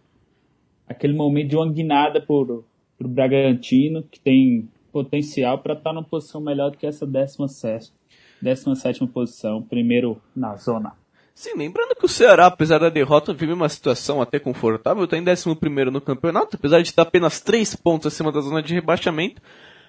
aquele 0.88 1.14
momento 1.14 1.50
de 1.50 1.56
uma 1.56 1.70
guinada 1.70 2.20
para 2.20 2.34
o 2.34 2.64
Bragantino 3.00 4.02
que 4.02 4.20
tem 4.20 4.68
potencial 4.92 5.58
para 5.58 5.74
estar 5.74 5.90
tá 5.90 5.92
numa 5.92 6.04
posição 6.04 6.40
melhor 6.40 6.70
do 6.70 6.78
que 6.78 6.86
essa 6.86 7.06
17 7.06 7.92
17 8.40 9.06
posição, 9.06 9.62
primeiro 9.62 10.20
na 10.36 10.54
zona. 10.56 10.92
Sim, 11.34 11.56
lembrando 11.56 11.96
que 11.96 12.04
o 12.04 12.08
Ceará, 12.08 12.46
apesar 12.46 12.78
da 12.78 12.88
derrota, 12.88 13.32
vive 13.32 13.52
uma 13.52 13.68
situação 13.68 14.22
até 14.22 14.38
confortável, 14.38 15.04
está 15.04 15.16
em 15.16 15.24
11 15.28 15.46
no 15.90 16.00
campeonato, 16.00 16.56
apesar 16.56 16.80
de 16.80 16.88
estar 16.88 17.02
apenas 17.02 17.40
3 17.40 17.74
pontos 17.74 18.06
acima 18.06 18.30
da 18.30 18.40
zona 18.40 18.62
de 18.62 18.72
rebaixamento. 18.72 19.42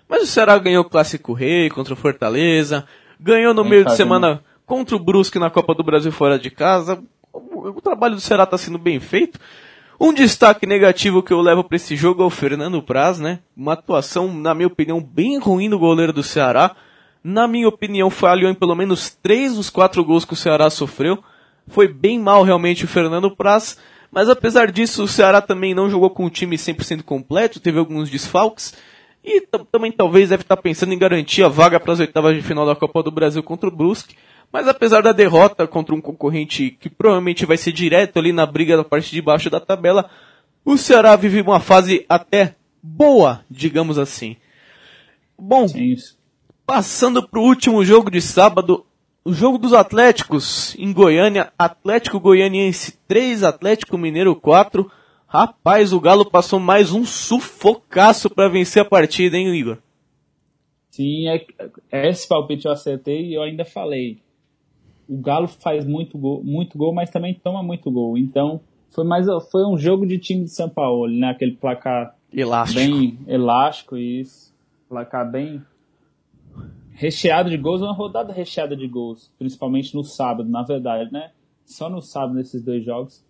Mas 0.09 0.23
o 0.23 0.25
Ceará 0.25 0.57
ganhou 0.57 0.83
o 0.83 0.89
Clássico 0.89 1.33
Rei 1.33 1.69
contra 1.69 1.93
o 1.93 1.97
Fortaleza, 1.97 2.87
ganhou 3.19 3.53
no 3.53 3.63
meio 3.63 3.85
de 3.85 3.95
semana 3.95 4.43
contra 4.65 4.95
o 4.95 4.99
Brusque 4.99 5.37
na 5.37 5.51
Copa 5.51 5.75
do 5.75 5.83
Brasil 5.83 6.11
fora 6.11 6.39
de 6.39 6.49
casa. 6.49 7.03
O, 7.31 7.69
o 7.69 7.81
trabalho 7.81 8.15
do 8.15 8.21
Ceará 8.21 8.43
está 8.43 8.57
sendo 8.57 8.79
bem 8.79 8.99
feito. 8.99 9.39
Um 9.99 10.13
destaque 10.13 10.65
negativo 10.65 11.23
que 11.23 11.31
eu 11.31 11.39
levo 11.39 11.63
para 11.63 11.77
esse 11.77 11.95
jogo 11.95 12.21
é 12.21 12.25
o 12.25 12.29
Fernando 12.29 12.81
Praz, 12.81 13.19
né? 13.19 13.39
Uma 13.55 13.73
atuação, 13.73 14.33
na 14.33 14.53
minha 14.53 14.67
opinião, 14.67 15.01
bem 15.01 15.39
ruim 15.39 15.69
do 15.69 15.79
goleiro 15.79 16.11
do 16.11 16.21
Ceará. 16.21 16.75
Na 17.23 17.47
minha 17.47 17.67
opinião, 17.67 18.09
falhou 18.09 18.49
em 18.49 18.53
pelo 18.53 18.75
menos 18.75 19.09
três 19.09 19.55
dos 19.55 19.69
quatro 19.69 20.03
gols 20.03 20.25
que 20.25 20.33
o 20.33 20.37
Ceará 20.37 20.69
sofreu. 20.69 21.23
Foi 21.67 21.87
bem 21.87 22.19
mal 22.19 22.43
realmente 22.43 22.83
o 22.83 22.87
Fernando 22.87 23.31
Praz, 23.31 23.79
mas 24.11 24.29
apesar 24.29 24.71
disso 24.71 25.03
o 25.03 25.07
Ceará 25.07 25.41
também 25.41 25.73
não 25.73 25.89
jogou 25.89 26.09
com 26.09 26.25
o 26.25 26.29
time 26.29 26.57
100% 26.57 27.01
completo, 27.03 27.59
teve 27.59 27.79
alguns 27.79 28.09
desfalques 28.09 28.75
e 29.23 29.41
também 29.71 29.91
talvez 29.91 30.29
deve 30.29 30.43
estar 30.43 30.57
pensando 30.57 30.93
em 30.93 30.99
garantir 30.99 31.41
a 31.43 31.47
vaga 31.47 31.79
para 31.79 31.93
as 31.93 31.99
oitavas 31.99 32.35
de 32.35 32.43
final 32.43 32.65
da 32.65 32.75
Copa 32.75 33.01
do 33.01 33.09
Brasil 33.09 33.41
contra 33.41 33.67
o 33.67 33.71
Brusque. 33.75 34.15
Mas 34.51 34.67
apesar 34.67 35.01
da 35.01 35.11
derrota 35.11 35.67
contra 35.67 35.93
um 35.93 36.01
concorrente 36.01 36.71
que 36.79 36.89
provavelmente 36.89 37.45
vai 37.45 37.57
ser 37.57 37.71
direto 37.71 38.17
ali 38.17 38.31
na 38.31 38.45
briga 38.45 38.77
da 38.77 38.83
parte 38.83 39.11
de 39.11 39.21
baixo 39.21 39.49
da 39.49 39.59
tabela, 39.59 40.09
o 40.63 40.77
Ceará 40.77 41.15
vive 41.15 41.41
uma 41.41 41.59
fase 41.59 42.05
até 42.07 42.55
boa, 42.81 43.43
digamos 43.49 43.97
assim. 43.97 44.37
Bom, 45.37 45.67
Sim. 45.67 45.95
passando 46.65 47.27
para 47.27 47.39
o 47.39 47.43
último 47.43 47.83
jogo 47.83 48.09
de 48.09 48.21
sábado, 48.21 48.85
o 49.23 49.33
jogo 49.33 49.57
dos 49.57 49.73
Atléticos 49.73 50.75
em 50.79 50.93
Goiânia, 50.93 51.51
Atlético 51.57 52.19
Goianiense 52.19 52.97
3, 53.07 53.43
Atlético 53.43 53.97
Mineiro 53.97 54.35
4. 54.35 54.89
Rapaz, 55.27 55.91
o 55.91 55.99
Galo 55.99 56.29
passou 56.29 56.59
mais 56.59 56.93
um 56.93 57.03
sufocaço 57.03 58.29
para 58.29 58.47
vencer 58.47 58.83
a 58.83 58.85
partida, 58.85 59.35
hein, 59.35 59.53
Igor? 59.53 59.79
Sim, 60.91 61.27
é, 61.27 61.45
é, 61.91 62.09
esse 62.09 62.27
palpite 62.27 62.65
eu 62.65 62.71
acertei 62.71 63.25
e 63.25 63.33
eu 63.33 63.43
ainda 63.43 63.65
falei. 63.65 64.21
O 65.07 65.17
Galo 65.17 65.47
faz 65.47 65.85
muito 65.85 66.17
gol, 66.17 66.43
muito 66.43 66.77
gol, 66.77 66.93
mas 66.93 67.09
também 67.09 67.33
toma 67.33 67.61
muito 67.61 67.91
gol. 67.91 68.17
Então, 68.17 68.61
foi 68.89 69.03
mais 69.03 69.27
foi 69.51 69.65
um 69.65 69.77
jogo 69.77 70.05
de 70.05 70.17
time 70.17 70.45
de 70.45 70.51
São 70.51 70.69
Paulo, 70.69 71.07
né? 71.07 71.29
Aquele 71.29 71.55
placar 71.55 72.15
elástico. 72.33 72.79
bem 72.79 73.19
elástico 73.27 73.97
isso, 73.97 74.53
placar 74.89 75.29
bem 75.29 75.61
recheado 76.91 77.49
de 77.49 77.57
gols, 77.57 77.81
uma 77.81 77.93
rodada 77.93 78.31
recheada 78.31 78.75
de 78.75 78.87
gols, 78.87 79.31
principalmente 79.37 79.93
no 79.93 80.03
sábado, 80.03 80.49
na 80.49 80.63
verdade, 80.63 81.11
né? 81.11 81.31
Só 81.65 81.89
no 81.89 82.01
sábado 82.01 82.35
nesses 82.35 82.63
dois 82.63 82.83
jogos. 82.85 83.23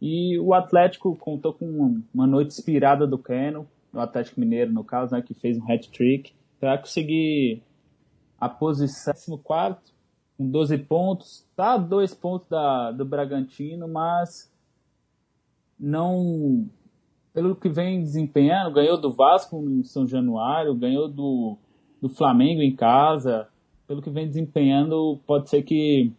E 0.00 0.38
o 0.38 0.52
Atlético 0.52 1.16
contou 1.16 1.54
com 1.54 2.02
uma 2.12 2.26
noite 2.26 2.48
inspirada 2.48 3.06
do 3.06 3.16
Keno, 3.16 3.66
o 3.92 3.98
Atlético 3.98 4.38
Mineiro, 4.38 4.72
no 4.72 4.84
caso, 4.84 5.14
né, 5.14 5.22
que 5.22 5.32
fez 5.32 5.56
um 5.56 5.64
hat-trick, 5.72 6.32
para 6.60 6.76
conseguir 6.76 7.62
a 8.38 8.48
posição 8.48 9.14
14 9.14 9.95
com 10.36 10.48
12 10.50 10.78
pontos, 10.78 11.46
tá 11.56 11.76
dois 11.76 12.14
pontos 12.14 12.48
da, 12.48 12.92
do 12.92 13.04
Bragantino, 13.04 13.88
mas 13.88 14.52
não 15.78 16.68
pelo 17.32 17.54
que 17.54 17.68
vem 17.68 18.02
desempenhando, 18.02 18.72
ganhou 18.72 18.98
do 18.98 19.12
Vasco 19.12 19.62
em 19.68 19.84
São 19.84 20.06
Januário, 20.06 20.74
ganhou 20.74 21.06
do, 21.06 21.58
do 22.00 22.08
Flamengo 22.08 22.62
em 22.62 22.74
casa, 22.74 23.46
pelo 23.86 24.00
que 24.00 24.08
vem 24.08 24.26
desempenhando, 24.26 25.20
pode 25.26 25.50
ser 25.50 25.62
que 25.62 26.10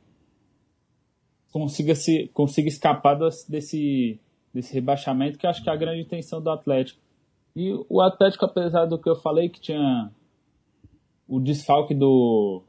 consiga, 1.52 1.96
se, 1.96 2.30
consiga 2.36 2.68
escapar 2.68 3.18
desse, 3.50 4.20
desse 4.54 4.74
rebaixamento, 4.76 5.40
que 5.40 5.48
acho 5.48 5.64
que 5.64 5.70
é 5.70 5.74
a 5.74 5.78
grande 5.78 6.02
intenção 6.02 6.40
do 6.40 6.52
Atlético. 6.52 7.00
E 7.56 7.74
o 7.90 8.00
Atlético, 8.00 8.46
apesar 8.46 8.86
do 8.86 9.00
que 9.00 9.10
eu 9.10 9.16
falei, 9.16 9.50
que 9.50 9.60
tinha 9.60 10.12
o 11.28 11.40
desfalque 11.40 11.96
do, 11.96 12.62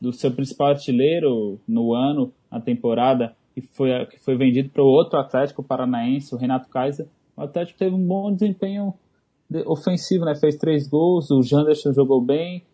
do 0.00 0.12
seu 0.12 0.30
principal 0.30 0.68
artilheiro 0.68 1.60
no 1.66 1.94
ano, 1.94 2.32
na 2.50 2.60
temporada, 2.60 3.34
que 3.54 3.60
foi, 3.60 3.90
que 4.06 4.18
foi 4.18 4.36
vendido 4.36 4.70
para 4.70 4.82
o 4.82 4.86
outro 4.86 5.18
Atlético 5.18 5.62
Paranaense, 5.62 6.34
o 6.34 6.38
Renato 6.38 6.68
Kaiser, 6.68 7.06
o 7.36 7.42
Atlético 7.42 7.78
teve 7.78 7.94
um 7.94 8.06
bom 8.06 8.32
desempenho 8.32 8.94
ofensivo, 9.66 10.24
né? 10.24 10.34
Fez 10.34 10.56
três 10.56 10.88
gols, 10.88 11.30
o 11.30 11.42
Janderson 11.42 11.92
jogou 11.92 12.20
bem, 12.20 12.64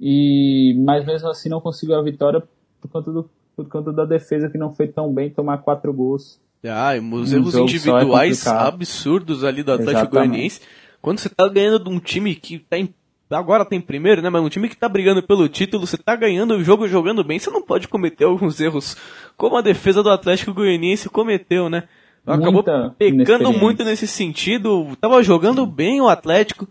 e 0.00 0.74
mas 0.84 1.04
mesmo 1.04 1.28
assim 1.28 1.48
não 1.48 1.60
conseguiu 1.60 1.96
a 1.96 2.02
vitória 2.02 2.42
por 2.80 2.90
conta, 2.90 3.12
do, 3.12 3.30
por 3.54 3.68
conta 3.68 3.92
da 3.92 4.04
defesa 4.04 4.48
que 4.48 4.58
não 4.58 4.72
foi 4.72 4.88
tão 4.88 5.12
bem 5.12 5.30
tomar 5.30 5.58
quatro 5.58 5.92
gols. 5.92 6.40
Ah, 6.64 6.92
os 7.12 7.32
erros 7.32 7.54
é 7.56 7.60
individuais 7.60 8.46
é 8.46 8.50
absurdos 8.50 9.44
ali 9.44 9.62
do 9.62 9.72
Atlético 9.72 10.12
Goianiense. 10.12 10.60
Quando 11.00 11.18
você 11.18 11.28
tá 11.28 11.48
ganhando 11.48 11.82
de 11.82 11.90
um 11.90 11.98
time 11.98 12.34
que 12.36 12.60
tá 12.60 12.78
em, 12.78 12.94
agora 13.38 13.64
tem 13.64 13.80
primeiro, 13.80 14.22
né? 14.22 14.30
Mas 14.30 14.42
um 14.42 14.48
time 14.48 14.68
que 14.68 14.76
tá 14.76 14.88
brigando 14.88 15.22
pelo 15.22 15.48
título, 15.48 15.86
você 15.86 15.96
tá 15.96 16.14
ganhando 16.16 16.54
o 16.54 16.64
jogo 16.64 16.88
jogando 16.88 17.24
bem, 17.24 17.38
você 17.38 17.50
não 17.50 17.62
pode 17.62 17.88
cometer 17.88 18.24
alguns 18.24 18.60
erros 18.60 18.96
como 19.36 19.56
a 19.56 19.60
defesa 19.60 20.02
do 20.02 20.10
Atlético 20.10 20.54
Goianiense 20.54 21.08
cometeu, 21.08 21.68
né? 21.68 21.84
Acabou 22.26 22.64
pecando 22.96 23.52
muito 23.52 23.84
nesse 23.84 24.06
sentido. 24.06 24.96
Tava 25.00 25.22
jogando 25.22 25.66
bem 25.66 26.00
o 26.00 26.08
Atlético. 26.08 26.68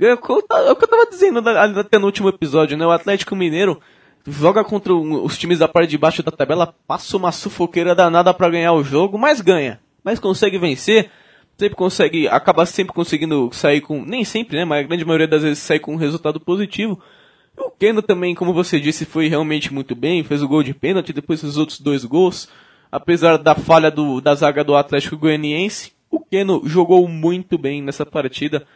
É 0.00 0.14
o 0.14 0.16
que 0.18 0.32
eu 0.84 0.88
tava 0.88 1.06
dizendo 1.08 1.38
até 1.78 1.98
no 1.98 2.06
último 2.06 2.28
episódio, 2.28 2.76
né? 2.76 2.86
O 2.86 2.90
Atlético 2.90 3.36
Mineiro 3.36 3.80
joga 4.26 4.64
contra 4.64 4.92
os 4.94 5.38
times 5.38 5.58
da 5.60 5.68
parte 5.68 5.90
de 5.90 5.98
baixo 5.98 6.22
da 6.22 6.30
tabela, 6.30 6.74
passa 6.86 7.16
uma 7.16 7.32
sufoqueira 7.32 7.94
danada 7.94 8.34
para 8.34 8.50
ganhar 8.50 8.72
o 8.72 8.82
jogo, 8.82 9.18
mas 9.18 9.40
ganha. 9.40 9.80
Mas 10.02 10.18
consegue 10.18 10.58
vencer, 10.58 11.10
sempre 11.60 11.76
consegue, 11.76 12.26
acaba 12.26 12.66
sempre 12.66 12.92
conseguindo 12.92 13.50
sair 13.52 13.80
com, 13.80 14.04
nem 14.04 14.24
sempre, 14.24 14.56
né? 14.56 14.64
Mas 14.64 14.84
a 14.84 14.88
grande 14.88 15.04
maioria 15.04 15.28
das 15.28 15.42
vezes 15.42 15.58
sai 15.58 15.78
com 15.78 15.94
um 15.94 15.96
resultado 15.96 16.40
positivo. 16.40 17.00
O 17.56 17.70
Keno 17.70 18.02
também, 18.02 18.34
como 18.34 18.52
você 18.52 18.80
disse, 18.80 19.04
foi 19.04 19.28
realmente 19.28 19.72
muito 19.72 19.94
bem, 19.94 20.24
fez 20.24 20.42
o 20.42 20.48
gol 20.48 20.62
de 20.62 20.74
pênalti, 20.74 21.12
depois 21.12 21.42
os 21.42 21.56
outros 21.56 21.80
dois 21.80 22.04
gols 22.04 22.48
apesar 22.90 23.36
da 23.36 23.54
falha 23.54 23.90
do, 23.90 24.20
da 24.20 24.34
zaga 24.34 24.64
do 24.64 24.74
Atlético 24.74 25.16
Goianiense, 25.16 25.92
o 26.10 26.18
Keno 26.18 26.62
jogou 26.64 27.06
muito 27.06 27.56
bem 27.56 27.80
nessa 27.80 28.04
partida. 28.04 28.66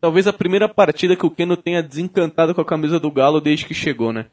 Talvez 0.00 0.26
a 0.26 0.32
primeira 0.32 0.68
partida 0.68 1.16
que 1.16 1.24
o 1.24 1.30
Keno 1.30 1.56
tenha 1.56 1.82
desencantado 1.82 2.54
com 2.54 2.60
a 2.60 2.64
camisa 2.64 3.00
do 3.00 3.10
Galo 3.10 3.40
desde 3.40 3.64
que 3.64 3.74
chegou, 3.74 4.12
né? 4.12 4.26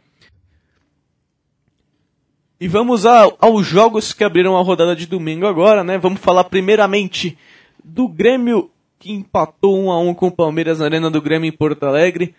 E 2.59 2.67
vamos 2.67 3.05
a, 3.05 3.31
aos 3.39 3.65
jogos 3.65 4.11
que 4.11 4.23
abriram 4.23 4.57
a 4.57 4.61
rodada 4.61 4.93
de 4.93 5.05
domingo 5.05 5.47
agora, 5.47 5.83
né? 5.83 5.97
Vamos 5.97 6.19
falar 6.19 6.43
primeiramente 6.43 7.37
do 7.83 8.07
Grêmio 8.07 8.69
que 8.99 9.11
empatou 9.11 9.79
1 9.79 9.91
a 9.91 9.99
1 9.99 10.13
com 10.13 10.27
o 10.27 10.31
Palmeiras 10.31 10.79
na 10.79 10.85
Arena 10.85 11.09
do 11.09 11.21
Grêmio 11.21 11.47
em 11.47 11.55
Porto 11.55 11.83
Alegre. 11.83 12.35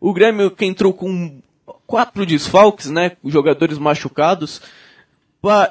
O 0.00 0.12
Grêmio 0.12 0.50
que 0.50 0.64
entrou 0.64 0.92
com 0.92 1.40
quatro 1.86 2.24
desfalques, 2.24 2.90
né? 2.90 3.16
Jogadores 3.24 3.78
machucados. 3.78 4.62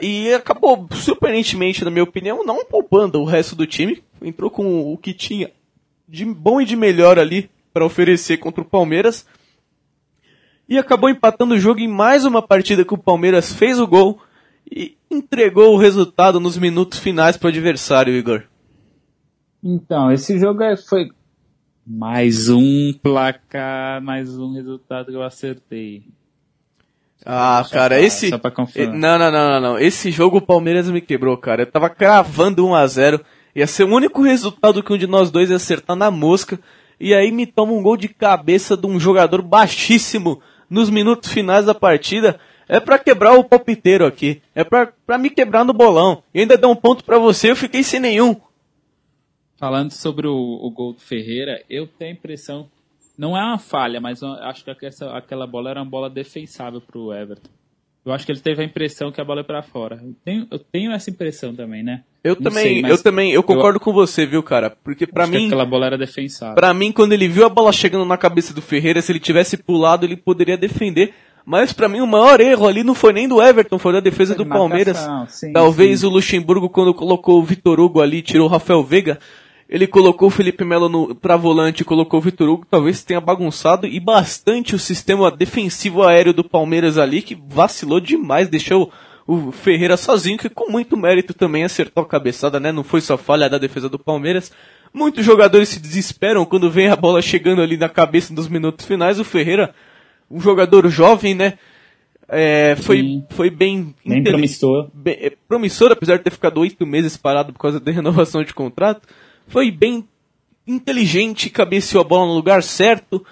E 0.02 0.32
acabou, 0.34 0.88
surpreendentemente, 0.92 1.84
na 1.84 1.90
minha 1.90 2.04
opinião, 2.04 2.46
não 2.46 2.66
poupando 2.66 3.20
o 3.20 3.26
resto 3.26 3.56
do 3.56 3.66
time. 3.66 4.04
Entrou 4.22 4.52
com 4.52 4.94
o 4.94 4.98
que 4.98 5.14
tinha 5.14 5.52
de 6.08 6.26
bom 6.26 6.62
e 6.62 6.66
de 6.66 6.76
melhor 6.76 7.18
ali 7.18 7.50
para 7.74 7.86
oferecer 7.86 8.38
contra 8.38 8.62
o 8.62 8.66
Palmeiras. 8.66 9.26
E 10.70 10.78
acabou 10.78 11.10
empatando 11.10 11.56
o 11.56 11.60
jogo 11.60 11.80
em 11.80 11.88
mais 11.88 12.24
uma 12.24 12.42
partida 12.42 12.86
que 12.86 12.94
o 12.94 12.98
Palmeiras 12.98 13.52
fez 13.52 13.80
o 13.80 13.88
gol 13.88 14.22
e 14.70 14.96
entregou 15.10 15.74
o 15.74 15.78
resultado 15.78 16.40
nos 16.40 16.58
minutos 16.58 17.00
finais 17.00 17.36
para 17.36 17.48
o 17.48 17.50
adversário, 17.50 18.14
Igor. 18.14 18.44
Então, 19.64 20.12
esse 20.12 20.38
jogo 20.38 20.62
é, 20.62 20.76
foi 20.76 21.10
mais 21.88 22.50
um 22.50 22.92
placar, 23.02 24.02
mais 24.02 24.38
um 24.38 24.54
resultado 24.54 25.06
que 25.06 25.16
eu 25.16 25.24
acertei. 25.24 26.04
Ah, 27.26 27.66
cara, 27.72 28.02
esse. 28.02 28.28
Só 28.28 28.38
pra 28.38 28.52
confirmar. 28.52 28.98
Não, 28.98 29.18
não, 29.18 29.32
não, 29.32 29.62
não. 29.62 29.80
Esse 29.80 30.12
jogo 30.12 30.38
o 30.38 30.42
Palmeiras 30.42 30.90
me 30.90 31.00
quebrou, 31.00 31.38
cara. 31.38 31.62
Eu 31.62 31.72
tava 31.72 31.90
cravando 31.90 32.68
1 32.68 32.76
a 32.76 32.86
0 32.86 33.26
Ia 33.56 33.68
ser 33.68 33.84
o 33.84 33.96
único 33.96 34.22
resultado 34.22 34.84
que 34.84 34.92
um 34.92 34.98
de 34.98 35.08
nós 35.08 35.32
dois 35.32 35.50
ia 35.50 35.56
acertar 35.56 35.96
na 35.96 36.12
mosca. 36.12 36.60
E 37.00 37.14
aí 37.14 37.32
me 37.32 37.46
toma 37.46 37.72
um 37.72 37.82
gol 37.82 37.96
de 37.96 38.10
cabeça 38.10 38.76
de 38.76 38.86
um 38.86 39.00
jogador 39.00 39.42
baixíssimo 39.42 40.42
nos 40.70 40.90
minutos 40.90 41.32
finais 41.32 41.66
da 41.66 41.74
partida. 41.74 42.38
É 42.68 42.80
para 42.80 43.00
quebrar 43.00 43.34
o 43.34 43.44
palpiteiro 43.44 44.06
aqui. 44.06 44.42
É 44.54 44.64
pra, 44.64 44.92
pra 45.06 45.18
me 45.18 45.30
quebrar 45.30 45.64
no 45.64 45.72
bolão. 45.72 46.24
E 46.34 46.42
ainda 46.42 46.58
dá 46.58 46.68
um 46.68 46.76
ponto 46.76 47.04
para 47.06 47.18
você, 47.18 47.52
eu 47.52 47.56
fiquei 47.56 47.84
sem 47.84 48.00
nenhum. 48.00 48.36
Falando 49.64 49.92
sobre 49.92 50.28
o, 50.28 50.34
o 50.34 50.70
gol 50.72 50.92
do 50.92 51.00
Ferreira, 51.00 51.64
eu 51.70 51.88
tenho 51.88 52.12
a 52.12 52.14
impressão 52.14 52.68
não 53.18 53.38
é 53.38 53.42
uma 53.42 53.58
falha, 53.58 54.02
mas 54.02 54.22
acho 54.22 54.66
que 54.66 54.86
essa, 54.86 55.10
aquela 55.16 55.48
bola 55.48 55.70
era 55.70 55.80
uma 55.80 55.90
bola 55.90 56.10
defensável 56.10 56.82
para 56.82 57.00
o 57.00 57.14
Everton. 57.14 57.50
Eu 58.06 58.12
acho 58.12 58.26
que 58.26 58.34
ele 58.34 58.42
teve 58.42 58.62
a 58.62 58.66
impressão 58.66 59.10
que 59.10 59.22
a 59.22 59.24
bola 59.24 59.40
é 59.40 59.44
para 59.46 59.64
fora. 59.64 60.02
Eu 60.04 60.14
tenho, 60.26 60.48
eu 60.52 60.60
tenho, 60.60 60.92
essa 60.92 61.10
impressão 61.10 61.56
também, 61.56 61.82
né? 61.82 62.04
Eu 62.22 62.36
Não 62.36 62.42
também, 62.42 62.82
sei, 62.82 62.92
eu 62.92 63.02
também, 63.02 63.32
eu 63.32 63.42
concordo 63.42 63.78
eu, 63.78 63.80
com 63.80 63.94
você, 63.94 64.26
viu, 64.26 64.44
cara? 64.44 64.70
Porque 64.70 65.08
para 65.08 65.28
mim 65.28 65.46
aquela 65.46 65.66
bola 65.66 65.86
era 65.86 65.98
defensável. 65.98 66.56
Para 66.56 66.74
mim, 66.74 66.92
quando 66.92 67.14
ele 67.14 67.30
viu 67.30 67.46
a 67.46 67.50
bola 67.50 67.72
chegando 67.72 68.04
na 68.04 68.18
cabeça 68.18 68.54
do 68.54 68.62
Ferreira, 68.62 69.02
se 69.02 69.14
ele 69.14 69.20
tivesse 69.22 69.56
pulado, 69.56 70.06
ele 70.06 70.18
poderia 70.18 70.58
defender. 70.58 71.14
Mas 71.46 71.72
para 71.72 71.88
mim 71.88 72.02
o 72.02 72.08
maior 72.08 72.42
erro 72.42 72.68
ali 72.68 72.84
não 72.84 72.96
foi 72.96 73.14
nem 73.14 73.30
do 73.30 73.42
Everton, 73.42 73.78
foi 73.78 73.94
da 73.94 74.00
defesa 74.02 74.36
foi 74.36 74.44
do 74.44 74.50
Palmeiras. 74.50 74.98
Sim, 75.30 75.54
Talvez 75.54 76.02
sim. 76.02 76.06
o 76.06 76.10
Luxemburgo 76.10 76.70
quando 76.70 76.94
colocou 76.94 77.40
o 77.40 77.44
Vitor 77.44 77.80
Hugo 77.80 78.02
ali, 78.02 78.22
tirou 78.22 78.48
o 78.48 78.52
Rafael 78.52 78.84
Veiga, 78.84 79.20
ele 79.68 79.88
colocou 79.88 80.28
o 80.28 80.32
Felipe 80.32 80.64
Melo 80.64 80.90
no, 80.90 81.16
pra 81.16 81.36
volante, 81.36 81.84
colocou 81.84 82.20
o 82.20 82.24
Vitor 82.24 82.48
Hugo, 82.50 82.68
talvez 82.70 83.04
tenha 83.04 83.22
bagunçado 83.22 83.88
e 83.88 84.00
bastante 84.00 84.76
o 84.76 84.80
sistema 84.80 85.32
defensivo 85.32 86.04
aéreo 86.04 86.34
do 86.34 86.44
Palmeiras 86.44 86.98
ali, 86.98 87.22
que 87.22 87.36
vacilou 87.36 88.00
demais, 88.00 88.50
deixou 88.50 88.92
o 89.26 89.52
Ferreira 89.52 89.96
sozinho, 89.96 90.38
que 90.38 90.50
com 90.50 90.70
muito 90.70 90.98
mérito 90.98 91.34
também 91.34 91.64
acertou 91.64 92.04
a 92.04 92.08
cabeçada, 92.08 92.60
né? 92.60 92.72
Não 92.72 92.84
foi 92.84 93.00
só 93.00 93.18
falha 93.18 93.50
da 93.50 93.58
defesa 93.58 93.88
do 93.88 93.98
Palmeiras. 93.98 94.52
Muitos 94.94 95.26
jogadores 95.26 95.70
se 95.70 95.80
desesperam 95.80 96.46
quando 96.46 96.70
vem 96.70 96.90
a 96.90 96.96
bola 96.96 97.22
chegando 97.22 97.62
ali 97.62 97.78
na 97.78 97.88
cabeça 97.88 98.34
nos 98.34 98.50
minutos 98.50 98.86
finais. 98.86 99.20
O 99.20 99.24
Ferreira, 99.24 99.74
um 100.30 100.42
jogador 100.42 100.88
jovem, 100.90 101.34
né? 101.34 101.54
É, 102.28 102.76
foi, 102.76 103.24
foi 103.30 103.50
bem, 103.50 103.96
bem 104.06 104.24
promissor. 104.24 104.90
Bem, 104.94 105.18
é, 105.20 105.32
promissor, 105.48 105.92
apesar 105.92 106.18
de 106.18 106.24
ter 106.24 106.32
ficado 106.32 106.60
oito 106.60 106.86
meses 106.86 107.16
parado 107.16 107.54
por 107.54 107.60
causa 107.60 107.80
da 107.80 107.92
renovação 107.92 108.44
de 108.44 108.54
contrato 108.54 109.08
foi 109.48 109.72
bem 109.72 110.08
inteligente, 110.66 111.50
cabeceou 111.50 112.02
a 112.02 112.08
bola 112.08 112.28
no 112.28 112.34
lugar 112.34 112.64
certo, 112.64 113.26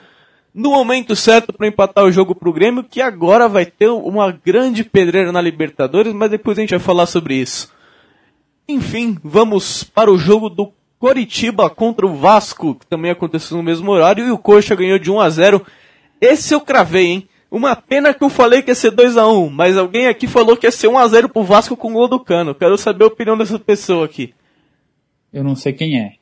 no 0.54 0.72
momento 0.72 1.16
certo 1.16 1.54
para 1.54 1.68
empatar 1.68 2.04
o 2.04 2.12
jogo 2.12 2.36
pro 2.36 2.52
Grêmio, 2.52 2.84
que 2.84 3.02
agora 3.02 3.48
vai 3.48 3.66
ter 3.66 3.88
uma 3.90 4.32
grande 4.32 4.84
pedreira 4.84 5.32
na 5.32 5.42
Libertadores, 5.42 6.14
mas 6.14 6.30
depois 6.30 6.58
a 6.58 6.62
gente 6.62 6.72
vai 6.72 6.80
falar 6.80 7.06
sobre 7.06 7.36
isso. 7.36 7.72
Enfim, 8.68 9.18
vamos 9.24 9.84
para 9.84 10.12
o 10.12 10.18
jogo 10.18 10.50
do 10.50 10.72
Coritiba 11.00 11.70
contra 11.70 12.06
o 12.06 12.16
Vasco, 12.16 12.76
que 12.76 12.86
também 12.86 13.12
aconteceu 13.12 13.58
no 13.58 13.64
mesmo 13.64 13.90
horário, 13.92 14.26
e 14.26 14.32
o 14.32 14.38
Coxa 14.38 14.76
ganhou 14.76 15.00
de 15.00 15.10
1 15.10 15.20
a 15.20 15.30
0. 15.30 15.66
Esse 16.20 16.54
eu 16.54 16.62
cravei, 16.62 17.08
hein? 17.08 17.30
Uma 17.50 17.76
pena 17.76 18.14
que 18.14 18.24
eu 18.24 18.30
falei 18.30 18.62
que 18.62 18.72
ia 18.72 18.76
ser 18.76 18.92
2 18.92 19.18
a 19.18 19.28
1, 19.28 19.50
mas 19.50 19.78
alguém 19.78 20.08
aqui 20.08 20.28
falou 20.28 20.56
que 20.56 20.68
ia 20.68 20.72
ser 20.72 20.88
1 20.88 20.98
a 20.98 21.08
0 21.08 21.30
pro 21.30 21.44
Vasco 21.44 21.76
com 21.76 21.90
o 21.90 21.94
gol 21.94 22.08
do 22.08 22.20
Cano. 22.20 22.56
Quero 22.56 22.78
saber 22.78 23.04
a 23.04 23.08
opinião 23.08 23.38
dessa 23.38 23.60
pessoa 23.60 24.06
aqui. 24.06 24.34
Eu 25.34 25.44
não 25.44 25.56
sei 25.56 25.74
quem 25.74 26.00
é. 26.00 26.14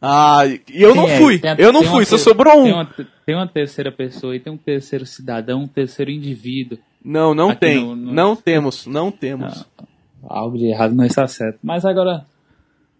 Ah, 0.00 0.46
e 0.46 0.62
eu 0.74 0.92
quem 0.92 1.02
não 1.02 1.08
é? 1.08 1.18
fui. 1.18 1.40
eu 1.58 1.72
não 1.72 1.82
fui, 1.82 2.04
só 2.04 2.16
sobrou 2.16 2.60
um. 2.60 2.64
Tem 2.64 2.72
uma, 2.72 2.94
tem 3.26 3.34
uma, 3.34 3.48
terceira 3.48 3.90
pessoa 3.90 4.34
e 4.34 4.40
tem 4.40 4.52
um 4.52 4.56
terceiro 4.56 5.04
cidadão, 5.04 5.62
um 5.62 5.68
terceiro 5.68 6.10
indivíduo. 6.10 6.78
Não, 7.04 7.34
não 7.34 7.54
tem. 7.54 7.80
No, 7.80 7.96
no... 7.96 8.12
Não 8.12 8.36
temos, 8.36 8.86
não 8.86 9.10
temos. 9.10 9.66
Não, 9.76 9.88
algo 10.28 10.56
de 10.56 10.66
errado 10.66 10.94
não 10.94 11.04
está 11.04 11.26
certo. 11.26 11.58
Mas 11.62 11.84
agora, 11.84 12.26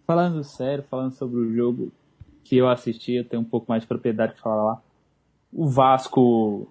falando 0.05 0.43
sério, 0.43 0.83
falando 0.89 1.13
sobre 1.13 1.39
o 1.39 1.53
jogo 1.55 1.91
que 2.43 2.57
eu 2.57 2.67
assisti, 2.67 3.13
eu 3.13 3.25
tenho 3.25 3.41
um 3.41 3.45
pouco 3.45 3.67
mais 3.69 3.83
de 3.83 3.87
propriedade 3.87 4.33
para 4.33 4.41
falar. 4.41 4.81
O 5.53 5.67
Vasco 5.67 6.67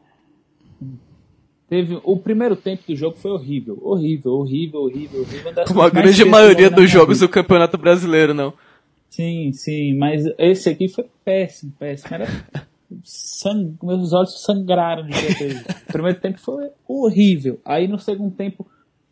Teve, 1.68 2.00
o 2.02 2.16
primeiro 2.16 2.57
tempo 2.57 2.83
do 2.88 2.97
jogo 2.97 3.16
foi 3.18 3.30
horrível. 3.30 3.78
Horrível, 3.83 4.33
horrível, 4.33 4.80
horrível, 4.80 5.21
horrível. 5.21 5.52
Como 5.66 5.83
a 5.83 5.90
grande 5.90 6.25
maioria 6.25 6.71
dos 6.71 6.90
jogos 6.90 7.18
do 7.21 7.28
Campeonato 7.28 7.76
Brasileiro, 7.76 8.33
não. 8.33 8.54
Sim, 9.11 9.53
sim, 9.53 9.95
mas 9.95 10.25
esse 10.38 10.69
aqui 10.69 10.88
foi 10.88 11.07
péssimo, 11.25 11.73
péssimo. 11.79 12.15
Era 12.15 12.27
sang... 13.03 13.75
Meus 13.83 14.12
olhos 14.12 14.43
sangraram 14.43 15.07
de. 15.07 15.12
O 15.88 15.93
primeiro 15.93 16.21
tempo 16.21 16.38
foi 16.38 16.71
horrível. 16.87 17.61
Aí 17.65 17.88
no 17.88 17.99
segundo 17.99 18.35
tempo, 18.35 18.67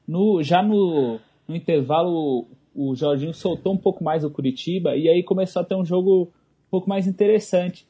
no, 0.06 0.42
já 0.42 0.62
no, 0.62 1.18
no 1.48 1.56
intervalo, 1.56 2.46
o, 2.74 2.90
o 2.90 2.94
Jorginho 2.94 3.34
soltou 3.34 3.72
um 3.72 3.78
pouco 3.78 4.04
mais 4.04 4.24
o 4.24 4.30
Curitiba 4.30 4.96
e 4.96 5.08
aí 5.08 5.22
começou 5.22 5.62
a 5.62 5.64
ter 5.64 5.74
um 5.74 5.84
jogo 5.84 6.24
um 6.24 6.70
pouco 6.70 6.88
mais 6.88 7.06
interessante. 7.06 7.86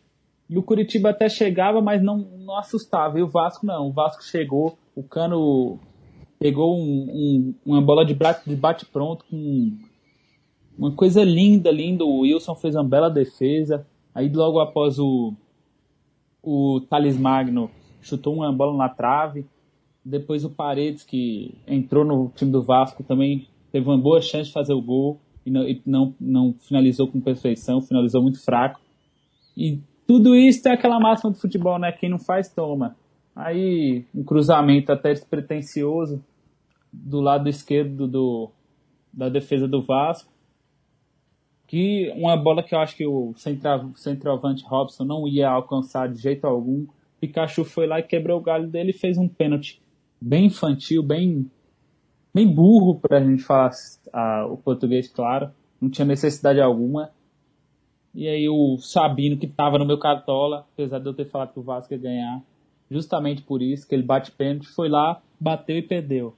E 0.48 0.56
o 0.56 0.62
Curitiba 0.62 1.10
até 1.10 1.28
chegava, 1.28 1.80
mas 1.80 2.02
não, 2.02 2.18
não 2.18 2.56
assustava. 2.56 3.18
E 3.18 3.22
o 3.22 3.28
Vasco 3.28 3.66
não. 3.66 3.88
O 3.88 3.92
Vasco 3.92 4.22
chegou, 4.22 4.78
o 4.94 5.02
Cano 5.02 5.78
pegou 6.38 6.78
um, 6.78 6.84
um, 6.84 7.54
uma 7.64 7.82
bola 7.82 8.04
de 8.04 8.14
bate, 8.14 8.48
de 8.48 8.54
bate 8.54 8.86
pronto 8.86 9.24
com 9.28 9.76
uma 10.78 10.92
coisa 10.92 11.24
linda, 11.24 11.70
linda. 11.70 12.04
O 12.04 12.20
Wilson 12.20 12.54
fez 12.54 12.74
uma 12.74 12.84
bela 12.84 13.08
defesa. 13.08 13.86
Aí 14.14 14.28
logo 14.28 14.60
após 14.60 14.98
o, 14.98 15.34
o 16.42 16.80
Thales 16.88 17.18
Magno 17.18 17.70
chutou 18.00 18.34
uma 18.34 18.52
bola 18.52 18.76
na 18.76 18.88
trave. 18.88 19.46
Depois 20.04 20.44
o 20.44 20.50
Paredes, 20.50 21.02
que 21.04 21.54
entrou 21.66 22.04
no 22.04 22.30
time 22.34 22.50
do 22.52 22.62
Vasco, 22.62 23.02
também 23.02 23.46
teve 23.72 23.88
uma 23.88 23.98
boa 23.98 24.20
chance 24.20 24.46
de 24.46 24.52
fazer 24.52 24.72
o 24.72 24.80
gol 24.80 25.20
e 25.44 25.50
não, 25.50 25.68
e 25.68 25.82
não, 25.84 26.14
não 26.20 26.54
finalizou 26.54 27.08
com 27.08 27.20
perfeição, 27.20 27.80
finalizou 27.80 28.22
muito 28.22 28.42
fraco. 28.44 28.80
E 29.56 29.80
tudo 30.06 30.36
isso 30.36 30.62
tem 30.62 30.72
aquela 30.72 31.00
máxima 31.00 31.32
do 31.32 31.38
futebol, 31.38 31.78
né? 31.78 31.90
Quem 31.92 32.08
não 32.08 32.18
faz, 32.18 32.48
toma. 32.48 32.96
Aí, 33.34 34.04
um 34.14 34.22
cruzamento 34.22 34.92
até 34.92 35.12
despretensioso 35.12 36.24
do 36.92 37.20
lado 37.20 37.48
esquerdo 37.48 38.06
do, 38.06 38.50
da 39.12 39.28
defesa 39.28 39.66
do 39.66 39.82
Vasco. 39.82 40.32
Que 41.66 42.12
uma 42.14 42.36
bola 42.36 42.62
que 42.62 42.74
eu 42.74 42.78
acho 42.78 42.96
que 42.96 43.06
o 43.06 43.34
centroavante 43.96 44.64
Robson 44.64 45.04
não 45.04 45.26
ia 45.26 45.48
alcançar 45.48 46.08
de 46.08 46.20
jeito 46.20 46.46
algum. 46.46 46.86
Pikachu 47.20 47.64
foi 47.64 47.86
lá 47.86 47.98
e 47.98 48.04
quebrou 48.04 48.38
o 48.38 48.42
galho 48.42 48.68
dele 48.68 48.90
e 48.90 48.98
fez 48.98 49.18
um 49.18 49.26
pênalti 49.26 49.82
bem 50.20 50.46
infantil, 50.46 51.02
bem, 51.02 51.50
bem 52.32 52.46
burro, 52.46 53.00
pra 53.00 53.20
gente 53.20 53.42
falar 53.42 53.72
o 54.48 54.56
português 54.56 55.08
claro. 55.08 55.50
Não 55.80 55.90
tinha 55.90 56.04
necessidade 56.04 56.60
alguma. 56.60 57.10
E 58.14 58.28
aí 58.28 58.48
o 58.48 58.78
Sabino, 58.78 59.36
que 59.36 59.46
tava 59.46 59.76
no 59.76 59.84
meu 59.84 59.98
cartola, 59.98 60.66
apesar 60.72 61.00
de 61.00 61.06
eu 61.06 61.14
ter 61.14 61.26
falado 61.26 61.52
que 61.52 61.58
o 61.58 61.62
Vasco 61.62 61.92
ia 61.92 61.98
ganhar, 61.98 62.42
justamente 62.90 63.42
por 63.42 63.60
isso, 63.60 63.86
que 63.86 63.94
ele 63.94 64.04
bate 64.04 64.30
pênalti, 64.30 64.68
foi 64.68 64.88
lá, 64.88 65.20
bateu 65.38 65.76
e 65.76 65.82
perdeu. 65.82 66.32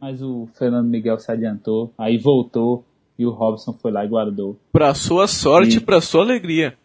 Mas 0.00 0.22
o 0.22 0.46
Fernando 0.54 0.88
Miguel 0.88 1.18
se 1.18 1.30
adiantou, 1.30 1.92
aí 1.98 2.16
voltou 2.16 2.84
e 3.22 3.26
o 3.26 3.30
Robson 3.30 3.72
foi 3.72 3.90
lá 3.90 4.04
e 4.04 4.08
guardou. 4.08 4.58
Pra 4.72 4.94
sua 4.94 5.26
sorte 5.26 5.78
e 5.78 5.80
pra 5.80 6.00
sua 6.00 6.22
alegria. 6.22 6.76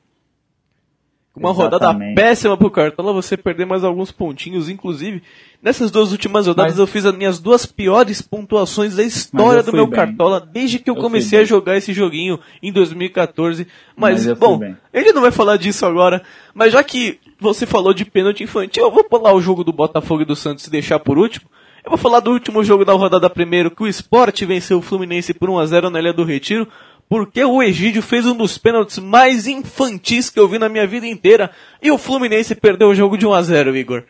Uma 1.36 1.51
Exatamente. 1.51 1.74
rodada 1.74 2.15
péssima 2.15 2.58
pro 2.58 2.72
Cartola, 2.72 3.13
você 3.13 3.38
perder 3.38 3.65
mais 3.65 3.84
alguns 3.84 4.12
pontinhos. 4.12 4.70
Inclusive, 4.70 5.22
nessas 5.62 5.91
duas 5.91 6.12
últimas 6.12 6.48
rodadas 6.48 6.74
Mas... 6.74 6.79
eu 6.79 6.88
fiz 6.88 7.06
as 7.06 7.15
minhas 7.15 7.38
duas 7.38 7.63
piores 7.63 8.24
pontuações 8.24 8.96
da 8.96 9.03
história 9.03 9.62
do 9.62 9.72
meu 9.72 9.86
bem. 9.86 9.96
Cartola, 9.96 10.39
desde 10.39 10.79
que 10.79 10.89
eu, 10.89 10.96
eu 10.96 11.01
comecei 11.01 11.39
a 11.39 11.44
jogar 11.44 11.77
esse 11.77 11.94
joguinho 11.94 12.39
em 12.62 12.72
2014. 12.72 13.67
Mas, 13.96 14.25
Mas 14.25 14.38
bom, 14.38 14.60
ele 14.91 15.13
não 15.13 15.22
vai 15.22 15.32
falar 15.32 15.58
disso 15.58 15.86
agora. 15.86 16.24
Mas 16.56 16.74
já 16.74 16.84
que 16.84 17.20
você 17.39 17.67
falou 17.67 17.94
de 17.94 18.03
pênalti 18.03 18.44
infantil, 18.44 18.86
eu 18.86 18.91
vou 18.91 19.03
pular 19.03 19.34
o 19.34 19.41
jogo 19.41 19.63
do 19.63 19.72
Botafogo 19.72 20.24
e 20.24 20.25
do 20.25 20.36
Santos 20.36 20.65
e 20.65 20.72
deixar 20.72 20.98
por 20.98 21.20
último. 21.20 21.48
Eu 21.88 21.91
vou 21.91 21.98
falar 21.98 22.20
do 22.20 22.32
último 22.32 22.65
jogo 22.65 22.84
da 22.84 22.91
rodada 22.91 23.29
primeiro, 23.29 23.72
que 23.72 23.82
o 23.82 23.88
Sport 23.88 24.43
venceu 24.43 24.80
o 24.80 24.82
Fluminense 24.82 25.34
por 25.34 25.47
1x0 25.47 25.88
na 25.88 26.02
Ilha 26.02 26.12
do 26.12 26.26
Retiro 26.26 26.67
porque 27.08 27.41
o 27.45 27.63
Egídio 27.63 28.02
fez 28.02 28.26
um 28.26 28.36
dos 28.36 28.58
pênaltis 28.58 28.97
mais 28.97 29.47
infantis 29.47 30.30
que 30.30 30.38
eu 30.38 30.50
vi 30.50 30.60
na 30.60 30.67
minha 30.67 30.86
vida 30.86 31.08
inteira 31.08 31.50
e 31.82 31.89
o 31.89 31.97
Fluminense 31.97 32.54
perdeu 32.56 32.89
o 32.89 32.93
jogo 32.93 33.17
de 33.17 33.26
1 33.26 33.34
a 33.34 33.41
0 33.41 33.78
Igor. 33.78 34.04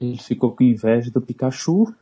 Ele 0.00 0.18
ficou 0.18 0.50
com 0.50 0.64
inveja 0.64 1.08
do 1.12 1.20
Pikachu. 1.20 1.94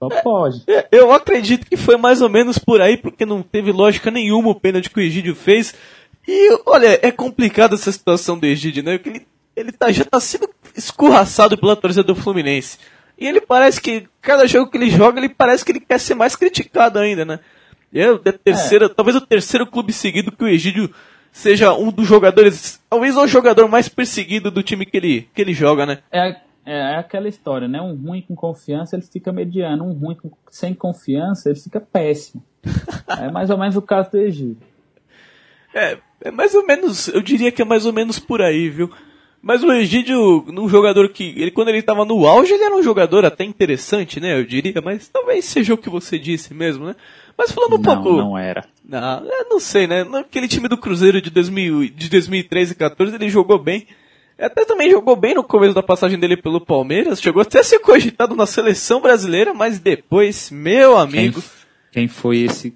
Só 0.00 0.08
é, 0.10 0.20
pode. 0.20 0.64
É, 0.66 0.88
eu 0.90 1.12
acredito 1.12 1.64
que 1.64 1.76
foi 1.76 1.96
mais 1.96 2.20
ou 2.20 2.28
menos 2.28 2.58
por 2.58 2.80
aí, 2.80 2.96
porque 2.96 3.24
não 3.24 3.40
teve 3.40 3.70
lógica 3.70 4.10
nenhuma 4.10 4.50
o 4.50 4.54
pênalti 4.56 4.90
que 4.90 4.98
o 4.98 5.02
Egídio 5.02 5.36
fez. 5.36 5.76
E, 6.26 6.60
olha, 6.66 6.98
é 7.00 7.12
complicada 7.12 7.76
essa 7.76 7.92
situação 7.92 8.36
do 8.36 8.46
Egídio, 8.46 8.82
né? 8.82 8.98
Ele, 9.04 9.24
ele 9.54 9.70
tá, 9.70 9.92
já 9.92 10.04
tá 10.04 10.18
sendo 10.18 10.50
escorraçado 10.76 11.56
pela 11.56 11.76
torcida 11.76 12.02
do 12.02 12.16
Fluminense. 12.16 12.78
E 13.18 13.26
ele 13.26 13.40
parece 13.40 13.80
que, 13.80 14.06
cada 14.22 14.46
jogo 14.46 14.70
que 14.70 14.78
ele 14.78 14.88
joga, 14.88 15.18
ele 15.18 15.28
parece 15.28 15.64
que 15.64 15.72
ele 15.72 15.80
quer 15.80 15.98
ser 15.98 16.14
mais 16.14 16.36
criticado 16.36 16.98
ainda, 16.98 17.24
né? 17.24 17.40
É, 17.92 18.32
terceira, 18.44 18.86
é. 18.86 18.88
talvez 18.88 19.16
o 19.16 19.20
terceiro 19.20 19.66
clube 19.66 19.92
seguido 19.92 20.30
que 20.30 20.44
o 20.44 20.48
Egídio 20.48 20.94
seja 21.32 21.72
um 21.74 21.90
dos 21.90 22.06
jogadores, 22.06 22.80
talvez 22.88 23.16
o 23.16 23.26
jogador 23.26 23.66
mais 23.68 23.88
perseguido 23.88 24.50
do 24.50 24.62
time 24.62 24.86
que 24.86 24.96
ele, 24.96 25.28
que 25.34 25.40
ele 25.40 25.52
joga, 25.52 25.84
né? 25.84 25.98
É, 26.12 26.28
é, 26.64 26.94
é 26.94 26.96
aquela 26.96 27.28
história, 27.28 27.66
né? 27.66 27.80
Um 27.80 27.94
ruim 27.94 28.22
com 28.22 28.36
confiança 28.36 28.94
ele 28.94 29.04
fica 29.04 29.32
mediano, 29.32 29.84
um 29.84 29.94
ruim 29.94 30.14
com, 30.14 30.30
sem 30.50 30.74
confiança 30.74 31.48
ele 31.48 31.58
fica 31.58 31.80
péssimo. 31.80 32.44
é 33.18 33.30
mais 33.30 33.50
ou 33.50 33.58
menos 33.58 33.74
o 33.74 33.82
caso 33.82 34.10
do 34.12 34.18
Egídio. 34.18 34.58
É, 35.74 35.98
é 36.20 36.30
mais 36.30 36.54
ou 36.54 36.64
menos, 36.66 37.08
eu 37.08 37.22
diria 37.22 37.50
que 37.50 37.62
é 37.62 37.64
mais 37.64 37.84
ou 37.86 37.92
menos 37.92 38.18
por 38.18 38.42
aí, 38.42 38.68
viu? 38.68 38.92
Mas 39.40 39.62
o 39.62 39.72
Egídio, 39.72 40.44
um 40.48 40.68
jogador 40.68 41.08
que, 41.10 41.32
ele, 41.36 41.50
quando 41.50 41.68
ele 41.68 41.78
estava 41.78 42.04
no 42.04 42.26
auge, 42.26 42.52
ele 42.52 42.64
era 42.64 42.74
um 42.74 42.82
jogador 42.82 43.24
até 43.24 43.44
interessante, 43.44 44.18
né? 44.18 44.38
Eu 44.38 44.44
diria, 44.44 44.80
mas 44.82 45.08
talvez 45.08 45.44
seja 45.44 45.74
o 45.74 45.78
que 45.78 45.88
você 45.88 46.18
disse 46.18 46.52
mesmo, 46.52 46.86
né? 46.86 46.96
Mas 47.36 47.52
falando 47.52 47.76
um 47.76 47.78
não, 47.78 48.02
pouco. 48.02 48.16
Não 48.16 48.36
era. 48.36 48.64
Não, 48.84 49.24
eu 49.24 49.48
não 49.48 49.60
sei, 49.60 49.86
né? 49.86 50.04
Aquele 50.14 50.48
time 50.48 50.68
do 50.68 50.76
Cruzeiro 50.76 51.22
de, 51.22 51.30
2000, 51.30 51.90
de 51.90 52.10
2013 52.10 52.72
e 52.72 52.74
2014 52.74 53.14
ele 53.14 53.30
jogou 53.30 53.58
bem. 53.58 53.86
Até 54.36 54.64
também 54.64 54.90
jogou 54.90 55.14
bem 55.16 55.34
no 55.34 55.44
começo 55.44 55.74
da 55.74 55.82
passagem 55.82 56.18
dele 56.18 56.36
pelo 56.36 56.60
Palmeiras. 56.60 57.20
Chegou 57.20 57.42
até 57.42 57.60
a 57.60 57.64
ser 57.64 57.78
cogitado 57.78 58.34
na 58.34 58.46
seleção 58.46 59.00
brasileira, 59.00 59.54
mas 59.54 59.78
depois, 59.78 60.50
meu 60.50 60.96
amigo. 60.96 61.40
Quem, 61.92 62.06
quem 62.06 62.08
foi 62.08 62.38
esse 62.38 62.74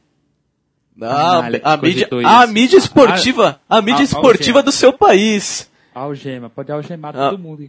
ah, 1.01 1.39
a, 1.65 1.77
mídia, 1.77 2.09
a 2.25 2.47
mídia 2.47 2.77
esportiva, 2.77 3.61
a, 3.69 3.79
a 3.79 3.83
mídia 3.83 4.03
esportiva 4.03 4.63
do 4.63 4.71
seu 4.71 4.93
país. 4.93 5.71
Algema, 5.95 6.49
pode 6.49 6.73
algemar 6.73 7.17
ah. 7.17 7.31
todo 7.31 7.39
mundo 7.39 7.69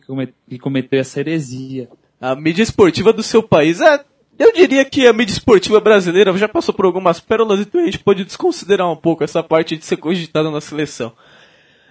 que 0.49 0.59
cometeu 0.59 0.99
essa 0.99 1.19
heresia. 1.19 1.89
A 2.21 2.35
mídia 2.35 2.63
esportiva 2.63 3.11
do 3.11 3.21
seu 3.21 3.43
país. 3.43 3.81
É, 3.81 4.03
eu 4.39 4.53
diria 4.53 4.85
que 4.85 5.05
a 5.05 5.13
mídia 5.13 5.33
esportiva 5.33 5.79
brasileira 5.79 6.35
já 6.37 6.47
passou 6.47 6.73
por 6.73 6.85
algumas 6.85 7.19
pérolas 7.19 7.59
e 7.59 7.77
a 7.77 7.85
gente 7.85 7.99
pode 7.99 8.23
desconsiderar 8.23 8.89
um 8.89 8.95
pouco 8.95 9.23
essa 9.23 9.43
parte 9.43 9.77
de 9.77 9.85
ser 9.85 9.97
cogitada 9.97 10.49
na 10.49 10.61
seleção. 10.61 11.13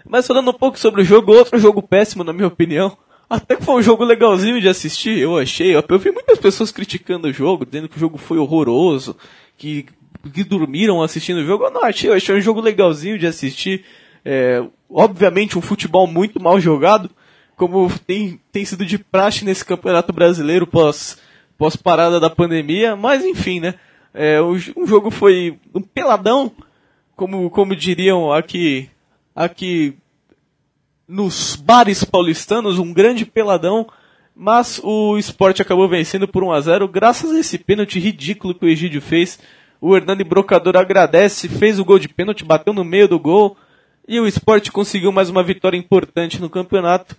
Mas 0.05 0.27
falando 0.27 0.51
um 0.51 0.55
pouco 0.55 0.79
sobre 0.79 1.03
o 1.03 1.05
jogo, 1.05 1.33
outro 1.33 1.59
jogo 1.59 1.83
péssimo 1.83 2.25
na 2.25 2.33
minha 2.33 2.49
opinião. 2.49 2.97
Até 3.29 3.57
que 3.57 3.65
foi 3.65 3.77
um 3.77 3.83
jogo 3.83 4.05
legalzinho 4.05 4.61
de 4.61 4.69
assistir, 4.69 5.19
eu 5.19 5.39
achei. 5.39 5.75
Eu 5.75 5.99
vi 5.99 6.11
muitas 6.11 6.39
pessoas 6.39 6.71
criticando 6.71 7.29
o 7.29 7.33
jogo, 7.33 7.65
dizendo 7.65 7.89
que 7.89 7.97
o 7.97 8.01
jogo 8.01 8.19
foi 8.19 8.37
horroroso, 8.37 9.17
que, 9.57 9.87
que 10.35 10.45
dormiram 10.45 11.01
assistindo 11.01 11.39
o 11.39 11.45
jogo. 11.45 11.65
Eu 11.65 11.71
não 11.71 11.83
achei, 11.83 12.11
eu 12.11 12.15
achei 12.15 12.35
um 12.35 12.41
jogo 12.41 12.61
legalzinho 12.61 13.19
de 13.19 13.27
assistir. 13.27 13.85
É, 14.25 14.63
obviamente 14.93 15.59
um 15.59 15.63
futebol 15.63 16.07
muito 16.07 16.41
mal 16.41 16.61
jogado, 16.61 17.11
como 17.57 17.91
tem, 18.07 18.41
tem 18.51 18.65
sido 18.65 18.85
de 18.85 18.99
praxe 18.99 19.45
nesse 19.45 19.65
campeonato 19.65 20.13
brasileiro 20.13 20.67
pós 20.67 21.19
pós-parada 21.59 22.19
da 22.19 22.29
pandemia, 22.29 22.97
mas 22.97 23.25
enfim, 23.25 23.61
né? 23.61 23.75
É, 24.13 24.41
o, 24.41 24.53
o 24.75 24.87
jogo 24.87 25.13
foi 25.13 25.59
um 25.73 25.81
peladão, 25.81 26.51
como, 27.15 27.49
como 27.51 27.77
diriam 27.77 28.33
aqui, 28.33 28.91
aqui 29.35 29.97
nos 31.07 31.55
bares 31.55 32.03
paulistanos, 32.03 32.79
um 32.79 32.93
grande 32.93 33.25
peladão, 33.25 33.87
mas 34.35 34.81
o 34.83 35.17
esporte 35.17 35.63
acabou 35.63 35.89
vencendo 35.89 36.27
por 36.27 36.43
1 36.43 36.53
a 36.53 36.61
0 36.61 36.89
graças 36.89 37.31
a 37.31 37.39
esse 37.39 37.59
pênalti 37.59 38.01
ridículo 38.01 38.55
que 38.55 38.65
o 38.65 38.69
Egídio 38.69 39.01
fez. 39.01 39.39
O 39.81 39.97
Hernani 39.97 40.25
Brocador 40.25 40.77
agradece, 40.77 41.49
fez 41.49 41.79
o 41.79 41.85
gol 41.85 41.99
de 41.99 42.09
pênalti, 42.09 42.45
bateu 42.45 42.73
no 42.73 42.85
meio 42.85 43.07
do 43.07 43.19
gol, 43.19 43.57
e 44.07 44.19
o 44.21 44.27
esporte 44.27 44.71
conseguiu 44.73 45.13
mais 45.13 45.29
uma 45.31 45.43
vitória 45.43 45.77
importante 45.77 46.41
no 46.41 46.51
campeonato. 46.51 47.17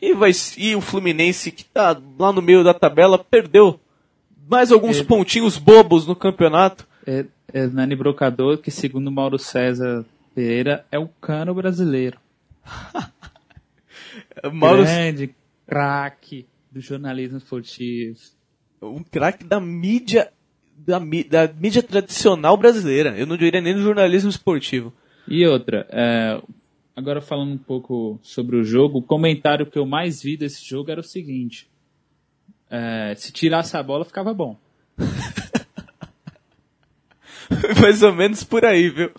E, 0.00 0.12
vai, 0.12 0.30
e 0.58 0.74
o 0.74 0.80
Fluminense, 0.80 1.50
que 1.50 1.62
está 1.62 1.98
lá 2.18 2.32
no 2.32 2.42
meio 2.42 2.62
da 2.62 2.74
tabela, 2.74 3.18
perdeu 3.18 3.80
mais 4.48 4.70
alguns 4.70 4.98
é, 4.98 5.04
pontinhos 5.04 5.56
bobos 5.56 6.06
no 6.06 6.14
campeonato. 6.14 6.86
É, 7.06 7.24
é 7.52 7.66
Nani 7.66 7.96
Brocador, 7.96 8.58
que 8.58 8.70
segundo 8.70 9.10
Mauro 9.10 9.38
César 9.38 10.04
Pereira, 10.34 10.84
é 10.90 10.98
o 10.98 11.08
cano 11.08 11.54
brasileiro. 11.54 12.18
Mauro... 14.52 14.82
Grande 14.82 15.34
craque 15.66 16.46
do 16.70 16.80
jornalismo 16.80 17.38
esportivo. 17.38 18.18
Um 18.82 19.02
craque 19.02 19.44
da 19.44 19.60
mídia 19.60 20.30
da, 20.76 20.98
da, 20.98 21.52
mídia 21.52 21.82
tradicional 21.82 22.56
brasileira. 22.56 23.16
Eu 23.16 23.26
não 23.26 23.36
diria 23.36 23.60
nem 23.60 23.74
do 23.74 23.82
jornalismo 23.82 24.28
esportivo. 24.28 24.92
E 25.26 25.46
outra, 25.46 25.86
é, 25.90 26.40
agora 26.94 27.20
falando 27.20 27.52
um 27.52 27.58
pouco 27.58 28.18
sobre 28.22 28.56
o 28.56 28.64
jogo, 28.64 28.98
o 28.98 29.02
comentário 29.02 29.66
que 29.66 29.78
eu 29.78 29.86
mais 29.86 30.22
vi 30.22 30.36
desse 30.36 30.64
jogo 30.64 30.90
era 30.90 31.00
o 31.00 31.04
seguinte: 31.04 31.68
é, 32.70 33.14
se 33.16 33.32
tirasse 33.32 33.76
a 33.76 33.82
bola, 33.82 34.04
ficava 34.04 34.34
bom. 34.34 34.58
mais 37.80 38.02
ou 38.02 38.12
menos 38.12 38.44
por 38.44 38.64
aí, 38.64 38.88
viu? 38.88 39.10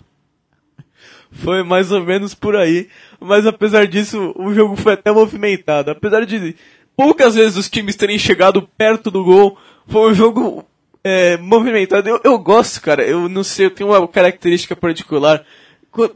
Foi 1.30 1.62
mais 1.62 1.92
ou 1.92 2.02
menos 2.02 2.34
por 2.34 2.56
aí. 2.56 2.88
Mas 3.20 3.46
apesar 3.46 3.86
disso, 3.86 4.32
o 4.36 4.54
jogo 4.54 4.76
foi 4.76 4.94
até 4.94 5.12
movimentado. 5.12 5.90
Apesar 5.90 6.24
de 6.24 6.56
poucas 6.96 7.34
vezes 7.34 7.56
os 7.56 7.68
times 7.68 7.96
terem 7.96 8.18
chegado 8.18 8.68
perto 8.76 9.10
do 9.10 9.22
gol, 9.22 9.58
foi 9.86 10.10
um 10.10 10.14
jogo 10.14 10.64
é, 11.04 11.36
movimentado. 11.36 12.08
Eu, 12.08 12.20
eu 12.24 12.38
gosto, 12.38 12.80
cara. 12.80 13.04
Eu 13.04 13.28
não 13.28 13.44
sei, 13.44 13.66
eu 13.66 13.70
tenho 13.70 13.90
uma 13.90 14.08
característica 14.08 14.74
particular. 14.74 15.44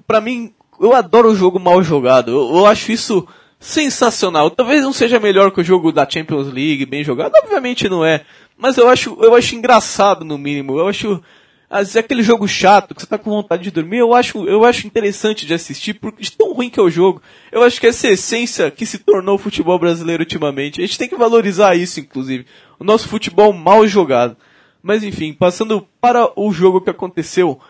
Pra 0.06 0.20
mim, 0.20 0.52
eu 0.80 0.94
adoro 0.94 1.30
o 1.30 1.36
jogo 1.36 1.58
mal 1.58 1.82
jogado. 1.82 2.30
Eu, 2.30 2.56
eu 2.56 2.66
acho 2.66 2.92
isso 2.92 3.26
sensacional. 3.58 4.50
Talvez 4.50 4.82
não 4.82 4.92
seja 4.92 5.20
melhor 5.20 5.50
que 5.50 5.60
o 5.60 5.64
jogo 5.64 5.92
da 5.92 6.08
Champions 6.08 6.52
League, 6.52 6.86
bem 6.86 7.04
jogado. 7.04 7.32
Obviamente 7.42 7.88
não 7.88 8.04
é. 8.04 8.24
Mas 8.56 8.76
eu 8.76 8.88
acho, 8.88 9.16
eu 9.20 9.34
acho 9.34 9.54
engraçado 9.54 10.24
no 10.24 10.38
mínimo. 10.38 10.78
Eu 10.78 10.88
acho 10.88 11.22
às 11.70 11.86
vezes 11.86 11.96
aquele 11.96 12.24
jogo 12.24 12.48
chato 12.48 12.96
que 12.96 13.00
você 13.00 13.06
tá 13.06 13.16
com 13.16 13.30
vontade 13.30 13.62
de 13.62 13.70
dormir, 13.70 13.98
eu 13.98 14.12
acho, 14.12 14.44
eu 14.48 14.64
acho 14.64 14.88
interessante 14.88 15.46
de 15.46 15.54
assistir, 15.54 15.94
porque 15.94 16.20
de 16.20 16.32
tão 16.32 16.52
ruim 16.52 16.68
que 16.68 16.80
é 16.80 16.82
o 16.82 16.90
jogo. 16.90 17.22
Eu 17.52 17.62
acho 17.62 17.80
que 17.80 17.86
essa 17.86 18.08
essência 18.08 18.72
que 18.72 18.84
se 18.84 18.98
tornou 18.98 19.36
o 19.36 19.38
futebol 19.38 19.78
brasileiro 19.78 20.24
ultimamente. 20.24 20.82
A 20.82 20.84
gente 20.84 20.98
tem 20.98 21.08
que 21.08 21.14
valorizar 21.14 21.76
isso, 21.76 22.00
inclusive. 22.00 22.44
O 22.76 22.82
nosso 22.82 23.06
futebol 23.08 23.52
mal 23.52 23.86
jogado. 23.86 24.36
Mas 24.82 25.04
enfim, 25.04 25.32
passando 25.32 25.86
para 26.00 26.28
o 26.34 26.50
jogo 26.52 26.80
que 26.80 26.90
aconteceu 26.90 27.60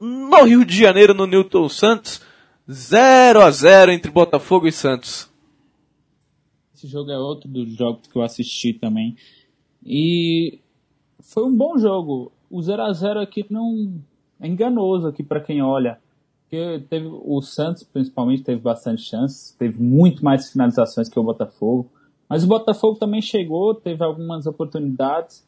no 0.00 0.44
Rio 0.44 0.64
de 0.64 0.78
Janeiro, 0.78 1.14
no 1.14 1.26
Newton 1.26 1.68
Santos, 1.68 2.22
0 2.70 3.40
a 3.42 3.50
0 3.50 3.92
entre 3.92 4.10
Botafogo 4.10 4.66
e 4.66 4.72
Santos. 4.72 5.30
Esse 6.74 6.86
jogo 6.86 7.10
é 7.10 7.18
outro 7.18 7.48
dos 7.48 7.72
jogos 7.74 8.06
que 8.06 8.16
eu 8.18 8.22
assisti 8.22 8.72
também. 8.74 9.16
E 9.84 10.58
foi 11.20 11.44
um 11.44 11.56
bom 11.56 11.78
jogo 11.78 12.32
o 12.50 12.62
0 12.62 12.82
a 12.82 12.92
0 12.92 13.20
aqui 13.20 13.44
não 13.50 14.00
é 14.40 14.46
enganoso 14.46 15.06
aqui 15.06 15.22
para 15.22 15.40
quem 15.40 15.62
olha. 15.62 15.98
Porque 16.42 16.84
teve 16.88 17.08
o 17.08 17.40
Santos 17.42 17.82
principalmente 17.82 18.44
teve 18.44 18.60
bastante 18.60 19.02
chances, 19.02 19.52
teve 19.58 19.82
muito 19.82 20.24
mais 20.24 20.50
finalizações 20.50 21.08
que 21.08 21.18
o 21.18 21.24
Botafogo. 21.24 21.90
Mas 22.28 22.44
o 22.44 22.48
Botafogo 22.48 22.98
também 22.98 23.20
chegou, 23.20 23.74
teve 23.74 24.04
algumas 24.04 24.46
oportunidades. 24.46 25.46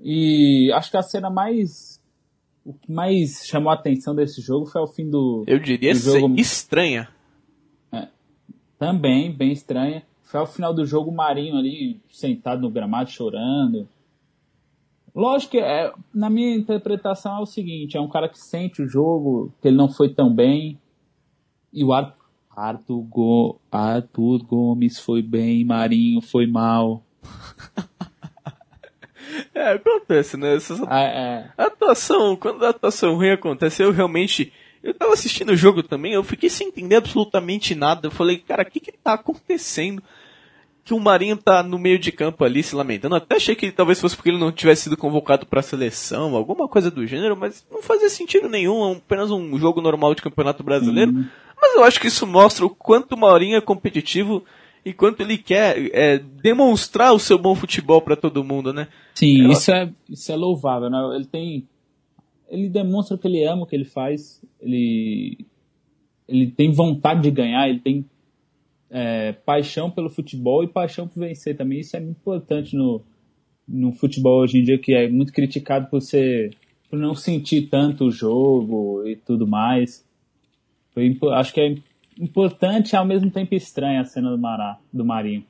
E 0.00 0.72
acho 0.74 0.90
que 0.90 0.96
a 0.96 1.02
cena 1.02 1.30
mais 1.30 1.93
o 2.64 2.72
que 2.72 2.90
mais 2.90 3.46
chamou 3.46 3.70
a 3.70 3.74
atenção 3.74 4.14
desse 4.14 4.40
jogo 4.40 4.66
foi 4.66 4.80
ao 4.80 4.86
fim 4.86 5.08
do 5.08 5.44
Eu 5.46 5.58
diria 5.58 5.92
do 5.92 5.98
jogo... 5.98 6.34
estranha. 6.40 7.08
É, 7.92 8.08
também 8.78 9.30
bem 9.30 9.52
estranha. 9.52 10.02
Foi 10.22 10.40
ao 10.40 10.46
final 10.46 10.72
do 10.72 10.86
jogo 10.86 11.10
o 11.10 11.14
Marinho 11.14 11.56
ali 11.56 12.00
sentado 12.10 12.62
no 12.62 12.70
gramado 12.70 13.10
chorando. 13.10 13.86
Lógico 15.14 15.52
que, 15.52 15.58
é, 15.58 15.92
na 16.12 16.28
minha 16.28 16.56
interpretação, 16.56 17.36
é 17.36 17.40
o 17.40 17.46
seguinte: 17.46 17.96
é 17.96 18.00
um 18.00 18.08
cara 18.08 18.28
que 18.28 18.38
sente 18.38 18.82
o 18.82 18.88
jogo, 18.88 19.52
que 19.60 19.68
ele 19.68 19.76
não 19.76 19.88
foi 19.88 20.08
tão 20.08 20.34
bem. 20.34 20.78
E 21.72 21.84
o 21.84 21.92
Arthur, 21.92 22.24
Arthur, 22.50 23.02
Go, 23.02 23.60
Arthur 23.70 24.44
Gomes 24.44 24.98
foi 24.98 25.22
bem, 25.22 25.64
Marinho 25.64 26.20
foi 26.20 26.46
mal. 26.46 27.02
é, 29.64 29.74
acontece, 29.74 30.36
né? 30.36 30.54
Essas, 30.56 30.80
ah, 30.86 31.00
é. 31.00 31.50
A 31.56 31.64
atuação, 31.64 32.36
quando 32.36 32.64
a 32.64 32.70
atuação 32.70 33.16
ruim 33.16 33.30
acontece, 33.30 33.82
eu 33.82 33.90
realmente. 33.90 34.52
Eu 34.82 34.92
tava 34.92 35.14
assistindo 35.14 35.50
o 35.50 35.56
jogo 35.56 35.82
também, 35.82 36.12
eu 36.12 36.22
fiquei 36.22 36.50
sem 36.50 36.68
entender 36.68 36.96
absolutamente 36.96 37.74
nada. 37.74 38.06
Eu 38.06 38.10
falei, 38.10 38.36
cara, 38.36 38.62
o 38.62 38.66
que 38.66 38.80
que 38.80 38.92
tá 38.92 39.14
acontecendo? 39.14 40.02
que 40.84 40.92
o 40.92 41.00
Marinho 41.00 41.36
tá 41.36 41.62
no 41.62 41.78
meio 41.78 41.98
de 41.98 42.12
campo 42.12 42.44
ali 42.44 42.62
se 42.62 42.76
lamentando. 42.76 43.16
Até 43.16 43.36
achei 43.36 43.54
que 43.54 43.72
talvez 43.72 43.98
fosse 43.98 44.14
porque 44.14 44.28
ele 44.28 44.38
não 44.38 44.52
tivesse 44.52 44.82
sido 44.82 44.96
convocado 44.96 45.46
para 45.46 45.60
a 45.60 45.62
seleção, 45.62 46.36
alguma 46.36 46.68
coisa 46.68 46.90
do 46.90 47.06
gênero, 47.06 47.34
mas 47.34 47.64
não 47.70 47.82
fazia 47.82 48.10
sentido 48.10 48.50
nenhum, 48.50 48.92
é 48.92 48.96
apenas 48.96 49.30
um 49.30 49.58
jogo 49.58 49.80
normal 49.80 50.14
de 50.14 50.20
Campeonato 50.20 50.62
Brasileiro. 50.62 51.10
Uhum. 51.10 51.26
Mas 51.60 51.74
eu 51.74 51.84
acho 51.84 51.98
que 51.98 52.08
isso 52.08 52.26
mostra 52.26 52.66
o 52.66 52.70
quanto 52.70 53.12
o 53.12 53.18
Marinho 53.18 53.56
é 53.56 53.62
competitivo 53.62 54.44
e 54.84 54.92
quanto 54.92 55.20
ele 55.20 55.38
quer 55.38 55.90
é, 55.94 56.18
demonstrar 56.18 57.12
o 57.12 57.18
seu 57.18 57.38
bom 57.38 57.54
futebol 57.54 58.02
para 58.02 58.16
todo 58.16 58.44
mundo, 58.44 58.72
né? 58.72 58.88
Sim, 59.14 59.48
isso 59.50 59.72
é, 59.72 59.90
isso 60.08 60.30
é 60.30 60.36
louvável, 60.36 60.90
né? 60.90 60.98
Ele 61.16 61.24
tem 61.24 61.68
ele 62.48 62.68
demonstra 62.68 63.16
que 63.16 63.26
ele 63.26 63.44
ama 63.44 63.62
o 63.62 63.66
que 63.66 63.74
ele 63.74 63.84
faz, 63.84 64.42
ele 64.60 65.46
ele 66.28 66.50
tem 66.50 66.70
vontade 66.70 67.22
de 67.22 67.30
ganhar, 67.30 67.68
ele 67.68 67.80
tem 67.80 68.04
é, 68.90 69.32
paixão 69.32 69.90
pelo 69.90 70.08
futebol 70.08 70.62
e 70.62 70.68
paixão 70.68 71.08
por 71.08 71.20
vencer 71.20 71.56
também. 71.56 71.80
Isso 71.80 71.96
é 71.96 72.00
muito 72.00 72.18
importante 72.18 72.76
no, 72.76 73.02
no 73.66 73.92
futebol 73.92 74.40
hoje 74.40 74.58
em 74.58 74.64
dia, 74.64 74.78
que 74.78 74.94
é 74.94 75.08
muito 75.08 75.32
criticado 75.32 75.88
por 75.88 76.00
ser 76.00 76.54
por 76.88 76.98
não 76.98 77.14
sentir 77.14 77.68
tanto 77.68 78.04
o 78.04 78.10
jogo 78.10 79.06
e 79.06 79.16
tudo 79.16 79.46
mais. 79.46 80.06
Acho 81.32 81.52
que 81.52 81.60
é 81.60 81.74
importante 82.18 82.92
e 82.92 82.96
ao 82.96 83.04
mesmo 83.04 83.30
tempo 83.30 83.54
estranha 83.54 84.00
a 84.00 84.04
cena 84.04 84.30
do, 84.30 84.38
Mará, 84.38 84.78
do 84.92 85.04
Marinho. 85.04 85.44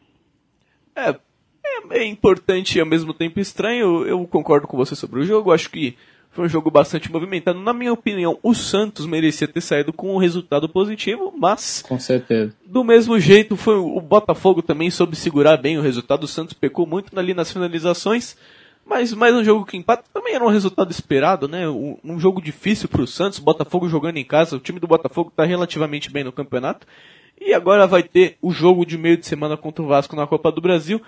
É, 0.97 1.11
é, 1.11 1.99
é 1.99 2.05
importante 2.05 2.77
e 2.77 2.81
ao 2.81 2.87
mesmo 2.87 3.13
tempo 3.13 3.41
estranho. 3.41 4.07
Eu 4.07 4.27
concordo 4.27 4.67
com 4.67 4.77
você 4.77 4.95
sobre 4.95 5.21
o 5.21 5.25
jogo. 5.25 5.53
Acho 5.53 5.71
que 5.71 5.97
foi 6.31 6.47
um 6.47 6.49
jogo 6.49 6.71
bastante 6.71 7.11
movimentado. 7.11 7.61
Na 7.61 7.73
minha 7.73 7.93
opinião, 7.93 8.39
o 8.43 8.55
Santos 8.55 9.07
merecia 9.07 9.47
ter 9.47 9.61
saído 9.61 9.93
com 9.93 10.15
um 10.15 10.19
resultado 10.19 10.69
positivo, 10.69 11.33
mas. 11.37 11.83
Com 11.83 11.99
certeza. 11.99 12.55
Do 12.67 12.83
mesmo 12.83 13.19
jeito, 13.21 13.57
foi 13.57 13.77
o 13.77 14.01
Botafogo 14.01 14.61
também 14.61 14.91
soube 14.91 15.15
segurar 15.15 15.57
bem 15.57 15.79
o 15.79 15.83
resultado. 15.83 16.25
O 16.25 16.29
Santos 16.29 16.55
pecou 16.55 16.87
muito 16.87 17.17
ali 17.19 17.35
nas 17.35 17.53
finalizações. 17.53 18.37
Mas 18.87 19.13
mais 19.15 19.35
um 19.35 19.43
jogo 19.43 19.65
que 19.65 19.77
empata 19.77 20.05
também 20.13 20.35
era 20.35 20.45
um 20.45 20.51
resultado 20.51 20.91
esperado, 20.91 21.49
né? 21.49 21.69
Um, 21.69 21.97
um 22.05 22.21
jogo 22.21 22.41
difícil 22.41 22.89
para 22.89 23.03
o 23.03 23.07
Santos, 23.07 23.39
Botafogo 23.39 23.89
jogando 23.89 24.19
em 24.19 24.25
casa. 24.25 24.57
O 24.57 24.61
time 24.61 24.79
do 24.79 24.87
Botafogo 24.87 25.31
está 25.31 25.45
relativamente 25.45 26.11
bem 26.11 26.25
no 26.25 26.33
campeonato. 26.33 26.87
E 27.41 27.55
agora 27.55 27.87
vai 27.87 28.03
ter 28.03 28.37
o 28.43 28.53
jogo 28.53 28.85
de 28.85 28.99
meio 28.99 29.17
de 29.17 29.27
semana 29.27 29.57
contra 29.57 29.83
o 29.83 29.89
Vasco 29.89 30.15
na 30.15 30.27
Copa 30.27 30.53
do 30.53 30.61
Brasil 30.61 31.01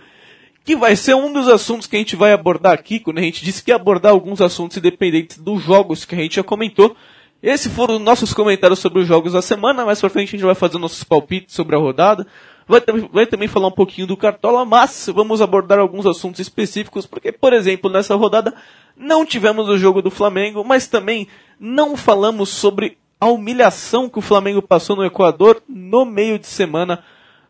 que 0.67 0.75
vai 0.75 0.97
ser 0.97 1.15
um 1.15 1.33
dos 1.33 1.47
assuntos 1.47 1.87
que 1.87 1.95
a 1.95 1.99
gente 2.01 2.17
vai 2.17 2.33
abordar 2.33 2.73
aqui, 2.73 2.99
quando 2.99 3.19
a 3.19 3.23
gente 3.23 3.45
disse 3.45 3.63
que 3.63 3.71
ia 3.71 3.77
abordar 3.77 4.11
alguns 4.11 4.41
assuntos 4.41 4.77
independentes 4.77 5.39
dos 5.39 5.63
jogos 5.63 6.05
que 6.05 6.17
a 6.17 6.19
gente 6.19 6.35
já 6.35 6.43
comentou. 6.43 6.97
Esses 7.41 7.73
foram 7.73 7.95
os 7.95 8.01
nossos 8.01 8.35
comentários 8.35 8.81
sobre 8.81 9.01
os 9.01 9.07
jogos 9.07 9.35
da 9.35 9.41
semana, 9.41 9.85
mais 9.85 10.01
pra 10.01 10.11
frente 10.11 10.31
a 10.31 10.33
gente 10.33 10.45
vai 10.45 10.57
fazer 10.57 10.79
nossos 10.79 11.05
palpites 11.05 11.55
sobre 11.55 11.77
a 11.77 11.79
rodada. 11.79 12.27
Vai, 12.69 12.81
vai 13.13 13.27
também 13.27 13.47
falar 13.47 13.69
um 13.69 13.73
pouquinho 13.73 14.07
do 14.07 14.17
Cartola, 14.17 14.65
mas 14.65 15.09
vamos 15.15 15.41
abordar 15.41 15.79
alguns 15.79 16.05
assuntos 16.05 16.41
específicos, 16.41 17.07
porque, 17.07 17.31
por 17.31 17.53
exemplo, 17.53 17.91
nessa 17.91 18.17
rodada 18.17 18.53
não 18.97 19.25
tivemos 19.25 19.69
o 19.69 19.79
jogo 19.79 20.03
do 20.03 20.11
Flamengo, 20.11 20.65
mas 20.65 20.89
também 20.89 21.29
não 21.61 21.97
falamos 21.97 22.49
sobre 22.49 22.99
a 23.21 23.27
humilhação 23.27 24.09
que 24.09 24.19
o 24.19 24.23
Flamengo 24.23 24.61
passou 24.61 24.97
no 24.97 25.05
Equador 25.05 25.63
no 25.69 26.05
meio 26.05 26.39
de 26.39 26.47
semana 26.47 27.05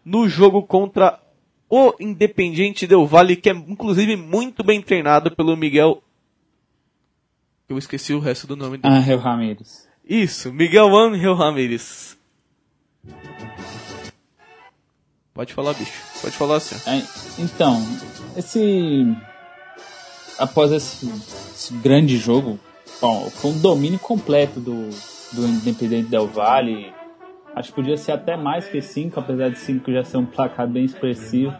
no 0.05 0.29
jogo 0.29 0.63
contra 0.63 1.19
o 1.69 1.95
Independiente 1.99 2.87
Del 2.87 3.07
Valle, 3.07 3.37
que 3.37 3.51
é 3.51 3.53
inclusive 3.53 4.17
muito 4.17 4.63
bem 4.63 4.81
treinado 4.81 5.35
pelo 5.35 5.57
Miguel. 5.57 6.03
Eu 7.69 7.77
esqueci 7.77 8.15
o 8.15 8.21
resto 8.21 8.47
do 8.47 8.55
nome 8.55 8.79
dele. 8.79 8.95
Angel 8.95 9.19
Ramírez. 9.19 9.89
Isso, 10.09 10.53
Miguel 10.53 10.97
Angel 10.97 11.35
Ramírez. 11.35 12.17
Pode 15.37 15.55
falar, 15.55 15.75
bicho. 15.75 16.03
Pode 16.21 16.35
falar 16.35 16.57
assim. 16.57 16.91
É, 16.91 17.03
então, 17.39 17.81
esse. 18.37 19.17
Após 20.39 20.73
esse, 20.73 21.07
esse, 21.55 21.73
grande 21.75 22.19
jogo, 22.19 22.59
bom, 23.01 23.31
foi 23.31 23.53
um 23.53 23.59
domínio 23.59 23.99
completo 23.99 24.59
do, 24.59 24.91
do 25.33 25.47
Independente 25.47 26.11
Del 26.11 26.27
Valle 26.27 26.93
Acho 27.57 27.71
que 27.71 27.77
podia 27.77 27.97
ser 27.97 28.13
até 28.13 28.37
mais 28.37 28.69
que 28.69 28.83
5, 28.83 29.19
apesar 29.19 29.49
de 29.49 29.59
5 29.59 29.91
já 29.91 30.05
ser 30.05 30.19
um 30.19 30.27
placar 30.27 30.69
bem 30.69 30.85
expressivo. 30.85 31.55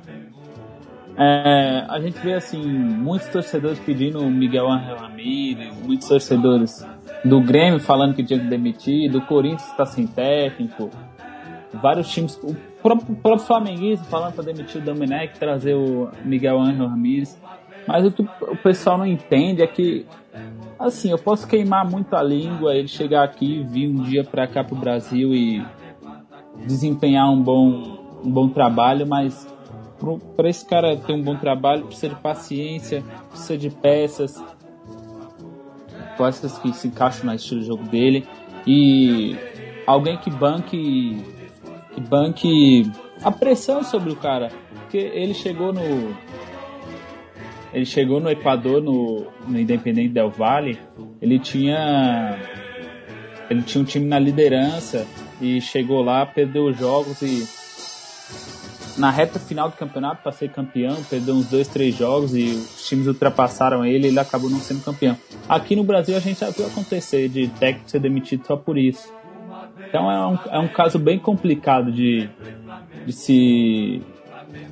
É, 1.17 1.87
a 1.89 1.99
gente 1.99 2.19
vê 2.19 2.35
assim 2.35 2.63
muitos 2.63 3.29
torcedores 3.29 3.79
pedindo 3.79 4.21
o 4.21 4.31
Miguel 4.31 4.71
Angel 4.71 4.95
Ramírez, 4.95 5.75
muitos 5.83 6.07
torcedores 6.07 6.87
do 7.25 7.41
Grêmio 7.41 7.81
falando 7.81 8.15
que 8.15 8.23
tinha 8.23 8.39
que 8.39 8.45
demitir, 8.45 9.11
do 9.11 9.23
Corinthians 9.23 9.71
está 9.71 9.87
sem 9.87 10.07
técnico, 10.07 10.91
vários 11.73 12.11
times, 12.11 12.39
próprio, 12.87 13.17
próprio 13.17 13.47
flamenguista 13.47 14.05
falando 14.07 14.35
para 14.35 14.45
demitir 14.45 14.81
o 14.81 14.85
Domenech, 14.85 15.37
trazer 15.39 15.75
o 15.75 16.09
Miguel 16.25 16.61
Angel 16.61 16.87
Ramírez. 16.87 17.41
Mas 17.87 18.05
o 18.05 18.13
que 18.13 18.23
o 18.23 18.57
pessoal 18.57 18.97
não 18.97 19.07
entende 19.07 19.63
é 19.63 19.67
que 19.67 20.07
assim, 20.79 21.11
eu 21.11 21.19
posso 21.19 21.49
queimar 21.49 21.89
muito 21.89 22.15
a 22.15 22.23
língua, 22.23 22.75
ele 22.75 22.87
chegar 22.87 23.25
aqui, 23.25 23.65
vir 23.65 23.89
um 23.89 24.03
dia 24.03 24.23
para 24.23 24.47
cá 24.47 24.63
pro 24.63 24.77
Brasil 24.77 25.35
e 25.35 25.65
desempenhar 26.65 27.29
um 27.31 27.43
bom, 27.43 28.21
um 28.25 28.31
bom 28.31 28.49
trabalho, 28.49 29.07
mas 29.07 29.47
para 30.37 30.49
esse 30.49 30.65
cara 30.65 30.97
ter 30.97 31.13
um 31.13 31.23
bom 31.23 31.37
trabalho 31.37 31.87
precisa 31.87 32.11
de 32.11 32.21
paciência, 32.21 33.03
precisa 33.31 33.59
de 33.59 33.71
peças, 33.71 34.43
peças 36.17 36.59
que 36.59 36.73
se 36.73 36.89
encaixam 36.89 37.27
no 37.27 37.35
estilo 37.35 37.61
de 37.61 37.67
jogo 37.67 37.85
dele. 37.85 38.27
E 38.67 39.37
alguém 39.87 40.19
que 40.19 40.31
banque, 40.31 40.69
que 40.69 41.36
banque 42.01 42.91
a 43.23 43.31
pressão 43.31 43.83
sobre 43.83 44.11
o 44.11 44.17
cara. 44.17 44.51
Porque 44.83 44.99
ele 44.99 45.35
chegou 45.35 45.73
no. 45.73 46.17
Ele 47.73 47.85
chegou 47.85 48.21
no 48.21 48.31
Equador, 48.31 48.81
no, 48.81 49.27
no 49.47 49.59
Independente 49.59 50.09
Del 50.09 50.31
Valle, 50.31 50.79
ele 51.21 51.39
tinha. 51.39 52.39
Ele 53.51 53.63
tinha 53.63 53.83
um 53.83 53.85
time 53.85 54.07
na 54.07 54.19
liderança 54.19 55.07
e 55.41 55.61
chegou 55.61 56.03
lá, 56.03 56.25
perdeu 56.27 56.67
os 56.67 56.79
jogos 56.79 57.23
e 57.23 57.47
na 58.99 59.11
reta 59.11 59.39
final 59.39 59.69
do 59.69 59.77
campeonato 59.77 60.23
para 60.23 60.33
ser 60.33 60.51
campeão, 60.51 60.97
perdeu 61.09 61.35
uns 61.35 61.47
dois, 61.47 61.69
três 61.69 61.95
jogos 61.95 62.35
e 62.35 62.45
os 62.45 62.87
times 62.89 63.07
ultrapassaram 63.07 63.85
ele 63.85 64.07
e 64.07 64.11
ele 64.11 64.19
acabou 64.19 64.51
não 64.51 64.59
sendo 64.59 64.83
campeão. 64.83 65.17
Aqui 65.49 65.77
no 65.77 65.85
Brasil 65.85 66.17
a 66.17 66.21
gente 66.21 66.41
já 66.41 66.51
viu 66.51 66.67
acontecer 66.67 67.29
de 67.29 67.49
técnico 67.49 67.91
ser 67.91 68.01
demitido 68.01 68.47
só 68.47 68.57
por 68.57 68.77
isso. 68.79 69.13
Então 69.79 70.11
é 70.11 70.27
um, 70.27 70.39
é 70.51 70.59
um 70.59 70.69
caso 70.69 70.99
bem 70.99 71.19
complicado 71.19 71.93
de, 71.93 72.29
de 73.05 73.13
se, 73.13 74.03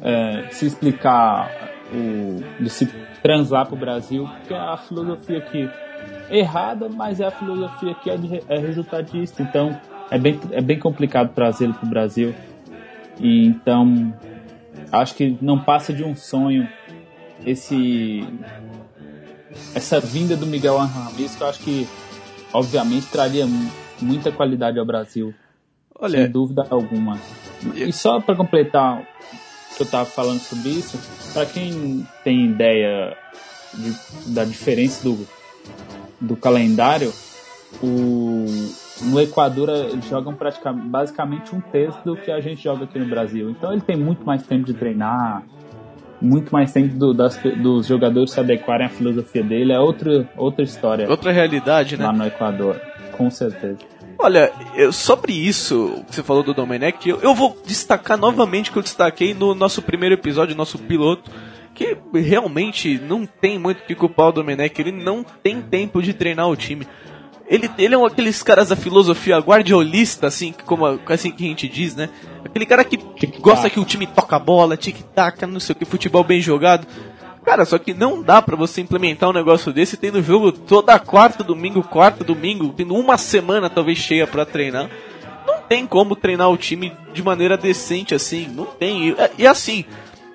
é, 0.01 0.43
de 0.43 0.55
se 0.55 0.67
explicar, 0.67 1.51
o, 1.93 2.63
de 2.63 2.71
se 2.71 2.87
transar 3.23 3.67
para 3.67 3.75
o 3.75 3.79
Brasil, 3.79 4.29
porque 4.39 4.55
é 4.55 4.59
a 4.59 4.77
filosofia 4.77 5.39
aqui 5.39 5.69
errada, 6.31 6.89
mas 6.89 7.21
é 7.21 7.27
a 7.27 7.31
filosofia 7.31 7.95
que 7.95 8.11
é, 8.11 8.19
é 8.49 8.59
resultadista. 8.59 9.43
Então 9.43 9.79
é 10.11 10.19
bem, 10.19 10.41
é 10.51 10.61
bem 10.61 10.79
complicado 10.79 11.33
trazê-lo 11.35 11.75
para 11.75 11.87
o 11.87 11.91
Brasil. 11.91 12.35
E 13.21 13.47
então, 13.47 14.13
acho 14.91 15.15
que 15.15 15.39
não 15.41 15.59
passa 15.59 15.93
de 15.93 16.03
um 16.03 16.17
sonho 16.17 16.69
esse 17.47 18.27
essa 19.75 20.01
vinda 20.01 20.37
do 20.37 20.47
Miguel 20.47 20.77
Ramirez, 20.77 21.37
que 21.37 21.43
eu 21.43 21.47
acho 21.47 21.61
que 21.61 21.89
obviamente 22.53 23.07
traria 23.07 23.47
muita 24.05 24.31
qualidade 24.31 24.79
ao 24.79 24.85
Brasil. 24.85 25.35
Olha, 25.99 26.23
sem 26.23 26.31
dúvida 26.31 26.67
alguma. 26.71 27.19
E 27.75 27.93
só 27.93 28.21
para 28.21 28.35
completar 28.35 29.01
o 29.01 29.77
que 29.77 29.83
eu 29.83 29.85
estava 29.85 30.05
falando 30.05 30.41
sobre 30.41 30.71
isso, 30.71 30.99
para 31.33 31.47
quem 31.47 32.07
tem 32.23 32.47
ideia 32.47 33.17
de, 33.73 34.33
da 34.33 34.45
diferença 34.45 35.03
do, 35.03 35.27
do 36.21 36.37
calendário, 36.37 37.13
o, 37.83 38.47
no 39.03 39.21
Equador 39.21 39.69
eles 39.69 40.09
jogam 40.09 40.35
praticamente, 40.35 40.89
basicamente 40.89 41.55
um 41.55 41.61
terço 41.61 41.99
do 42.05 42.17
que 42.17 42.31
a 42.31 42.41
gente 42.41 42.63
joga 42.63 42.85
aqui 42.85 42.99
no 42.99 43.07
Brasil. 43.07 43.51
Então 43.51 43.73
ele 43.73 43.81
tem 43.83 43.97
muito 43.97 44.25
mais 44.25 44.43
tempo 44.45 44.65
de 44.65 44.75
treinar, 44.75 45.43
muito 46.21 46.53
mais 46.53 46.73
tempo 46.73 46.95
do, 46.95 47.13
das, 47.13 47.37
dos 47.37 47.87
jogadores 47.87 48.31
se 48.31 48.41
adequarem 48.41 48.87
à 48.87 48.91
filosofia 48.91 49.43
dele. 49.43 49.73
É 49.73 49.81
outra, 49.81 50.29
outra 50.37 50.65
história. 50.65 51.09
Outra 51.09 51.33
realidade, 51.33 51.97
né? 51.97 52.05
Lá 52.05 52.13
no 52.13 52.27
Equador, 52.27 52.81
com 53.13 53.31
certeza. 53.31 53.94
Olha, 54.25 54.51
eu, 54.75 54.91
sobre 54.91 55.35
isso 55.35 56.03
que 56.09 56.15
você 56.15 56.23
falou 56.23 56.43
do 56.43 56.55
Domenech, 56.55 57.07
eu, 57.07 57.21
eu 57.21 57.35
vou 57.35 57.55
destacar 57.67 58.17
novamente 58.17 58.73
que 58.73 58.79
eu 58.79 58.83
destaquei 58.83 59.35
no 59.35 59.55
nosso 59.55 59.83
primeiro 59.83 60.15
episódio, 60.15 60.57
nosso 60.57 60.79
piloto, 60.79 61.31
que 61.75 61.95
realmente 62.15 62.99
não 62.99 63.27
tem 63.27 63.59
muito 63.59 63.83
que 63.83 63.95
culpar 63.95 64.29
o 64.29 64.33
Domenech, 64.33 64.81
ele 64.81 64.93
não 64.93 65.23
tem 65.23 65.61
tempo 65.61 66.01
de 66.01 66.15
treinar 66.15 66.49
o 66.49 66.57
time. 66.57 66.89
Ele, 67.47 67.71
ele 67.77 67.95
é 67.95 67.99
um 67.99 68.07
aqueles 68.07 68.43
caras 68.43 68.71
da 68.71 68.77
filosofia 68.77 69.37
guardiolista, 69.41 70.27
assim, 70.29 70.55
como 70.65 70.87
assim 71.07 71.31
que 71.31 71.45
a 71.45 71.49
gente 71.49 71.69
diz, 71.69 71.95
né? 71.95 72.09
Aquele 72.43 72.65
cara 72.65 72.83
que 72.83 72.97
gosta 73.41 73.69
que 73.69 73.79
o 73.79 73.85
time 73.85 74.07
toca 74.07 74.37
a 74.37 74.39
bola, 74.39 74.75
tic-tac, 74.75 75.45
não 75.45 75.61
sei 75.61 75.75
o 75.75 75.77
que, 75.77 75.85
futebol 75.85 76.25
bem 76.25 76.41
jogado. 76.41 76.87
Cara, 77.45 77.67
só 77.67 77.79
que 77.79 77.93
não 77.93 78.23
dá 78.23 78.41
para 78.41 78.57
você 78.57 78.81
implementar 78.81 79.29
um 79.29 79.33
negócio 79.33 79.71
desse 79.73 79.99
tendo 79.99 80.23
jogo 80.23 80.51
toda 80.51 80.99
quarta, 80.99 81.45
domingo, 81.45 81.83
quarta, 81.83 82.25
domingo, 82.25 82.73
tendo 82.75 82.95
uma 82.95 83.19
semana 83.19 83.69
talvez 83.69 83.99
cheia 83.99 84.27
para 84.27 84.47
treinar. 84.47 84.89
Não 85.47 85.61
tem 85.69 85.87
como 85.87 86.17
treinar 86.17 86.51
o 86.51 86.57
time 86.57 86.97
de 87.13 87.23
maneira 87.23 87.59
decente 87.59 88.15
assim, 88.15 88.49
não 88.49 88.65
tem. 88.65 89.11
E, 89.11 89.17
e 89.39 89.47
assim, 89.47 89.85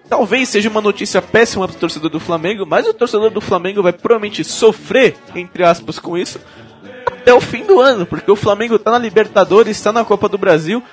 talvez 0.08 0.50
seja 0.50 0.70
uma 0.70 0.82
notícia 0.82 1.20
péssima 1.20 1.68
pro 1.68 1.78
torcedor 1.78 2.12
do 2.12 2.20
Flamengo, 2.20 2.64
mas 2.64 2.88
o 2.88 2.94
torcedor 2.94 3.32
do 3.32 3.42
Flamengo 3.42 3.82
vai 3.82 3.92
provavelmente 3.92 4.44
sofrer, 4.44 5.18
entre 5.36 5.64
aspas, 5.64 5.98
com 5.98 6.16
isso, 6.16 6.40
até 7.08 7.34
o 7.34 7.42
fim 7.42 7.64
do 7.64 7.82
ano, 7.82 8.06
porque 8.06 8.30
o 8.30 8.36
Flamengo 8.36 8.76
está 8.76 8.92
na 8.92 9.00
Libertadores, 9.00 9.76
está 9.76 9.92
na 9.92 10.06
Copa 10.06 10.30
do 10.30 10.38
Brasil. 10.38 10.84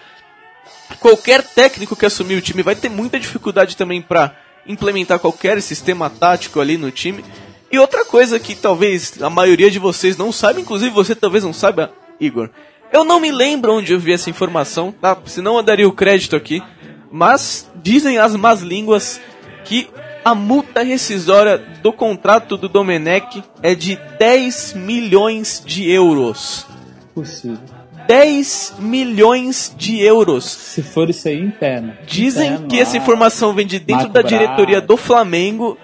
Qualquer 0.99 1.43
técnico 1.43 1.95
que 1.95 2.07
assumir 2.07 2.37
o 2.37 2.43
time 2.43 2.63
vai 2.63 2.75
ter 2.75 2.89
muita 2.89 3.21
dificuldade 3.21 3.77
também 3.77 4.01
para 4.01 4.35
implementar 4.69 5.19
qualquer 5.19 5.61
sistema 5.63 6.11
tático 6.11 6.61
ali 6.61 6.77
no 6.77 6.91
time. 6.91 7.25
E 7.71 7.79
outra 7.79 8.05
coisa 8.05 8.39
que 8.39 8.55
talvez 8.55 9.21
a 9.21 9.29
maioria 9.29 9.71
de 9.71 9.79
vocês 9.79 10.17
não 10.17 10.31
saiba, 10.31 10.61
inclusive 10.61 10.91
você 10.91 11.15
talvez 11.15 11.45
não 11.45 11.53
saiba, 11.53 11.93
Igor. 12.21 12.51
Eu 12.93 13.05
não 13.05 13.21
me 13.21 13.33
lembro 13.33 13.75
onde 13.75 13.93
eu 13.93 13.99
vi 13.99 14.13
essa 14.13 14.31
informação, 14.31 14.93
tá? 14.93 15.17
Senão 15.27 15.57
eu 15.57 15.63
daria 15.63 15.89
o 15.89 15.93
crédito 15.93 16.37
aqui. 16.37 16.63
Mas 17.11 17.71
dizem 17.83 18.19
as 18.19 18.35
más 18.37 18.63
línguas 18.63 19.21
que 19.65 19.89
a 20.25 20.35
multa 20.35 20.83
rescisória 20.83 21.59
do 21.83 21.93
contrato 21.93 22.57
do 22.57 22.69
Domenech 22.69 23.45
é 23.63 23.75
de 23.75 23.97
10 24.19 24.75
milhões 24.75 25.63
de 25.65 25.91
euros. 25.91 26.67
Possível. 27.15 27.76
10 28.07 28.75
milhões 28.79 29.75
de 29.77 30.01
euros. 30.01 30.45
Se 30.45 30.83
for 30.83 31.11
isso 31.11 31.29
aí, 31.29 31.41
interno. 31.41 31.93
Dizem 32.07 32.49
interno, 32.49 32.69
que 32.69 32.81
essa 32.81 32.97
informação 32.97 33.55
vem 33.55 33.67
de 33.67 33.79
dentro 33.79 34.09
Marco 34.09 34.13
da 34.13 34.23
diretoria 34.23 34.81
do 34.81 34.97
Flamengo. 34.97 35.77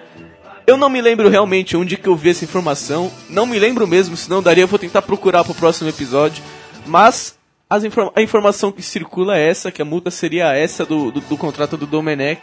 Eu 0.67 0.77
não 0.77 0.89
me 0.89 1.01
lembro 1.01 1.29
realmente 1.29 1.77
onde 1.77 1.97
que 1.97 2.09
eu 2.09 2.17
vi 2.17 2.31
essa 2.31 2.45
informação. 2.45 3.11
Não 3.29 3.47
me 3.47 3.59
lembro 3.59 3.87
mesmo, 3.87 4.17
se 4.17 4.31
não 4.31 4.43
daria, 4.43 4.65
eu 4.65 4.69
vou 4.69 4.79
tentar 4.79 5.03
procurar 5.03 5.45
pro 5.45 5.55
próximo 5.55 5.89
episódio. 5.91 6.43
Mas 6.87 7.37
inform 7.85 8.11
a 8.15 8.21
informação 8.21 8.71
que 8.71 8.83
circula 8.83 9.39
é 9.39 9.49
essa, 9.49 9.73
que 9.73 9.81
a 9.81 9.85
multa 9.85 10.11
seria 10.11 10.53
essa 10.53 10.85
do, 10.85 11.11
do, 11.11 11.21
do 11.21 11.37
contrato 11.37 11.77
do 11.77 11.87
Domenech. 11.87 12.43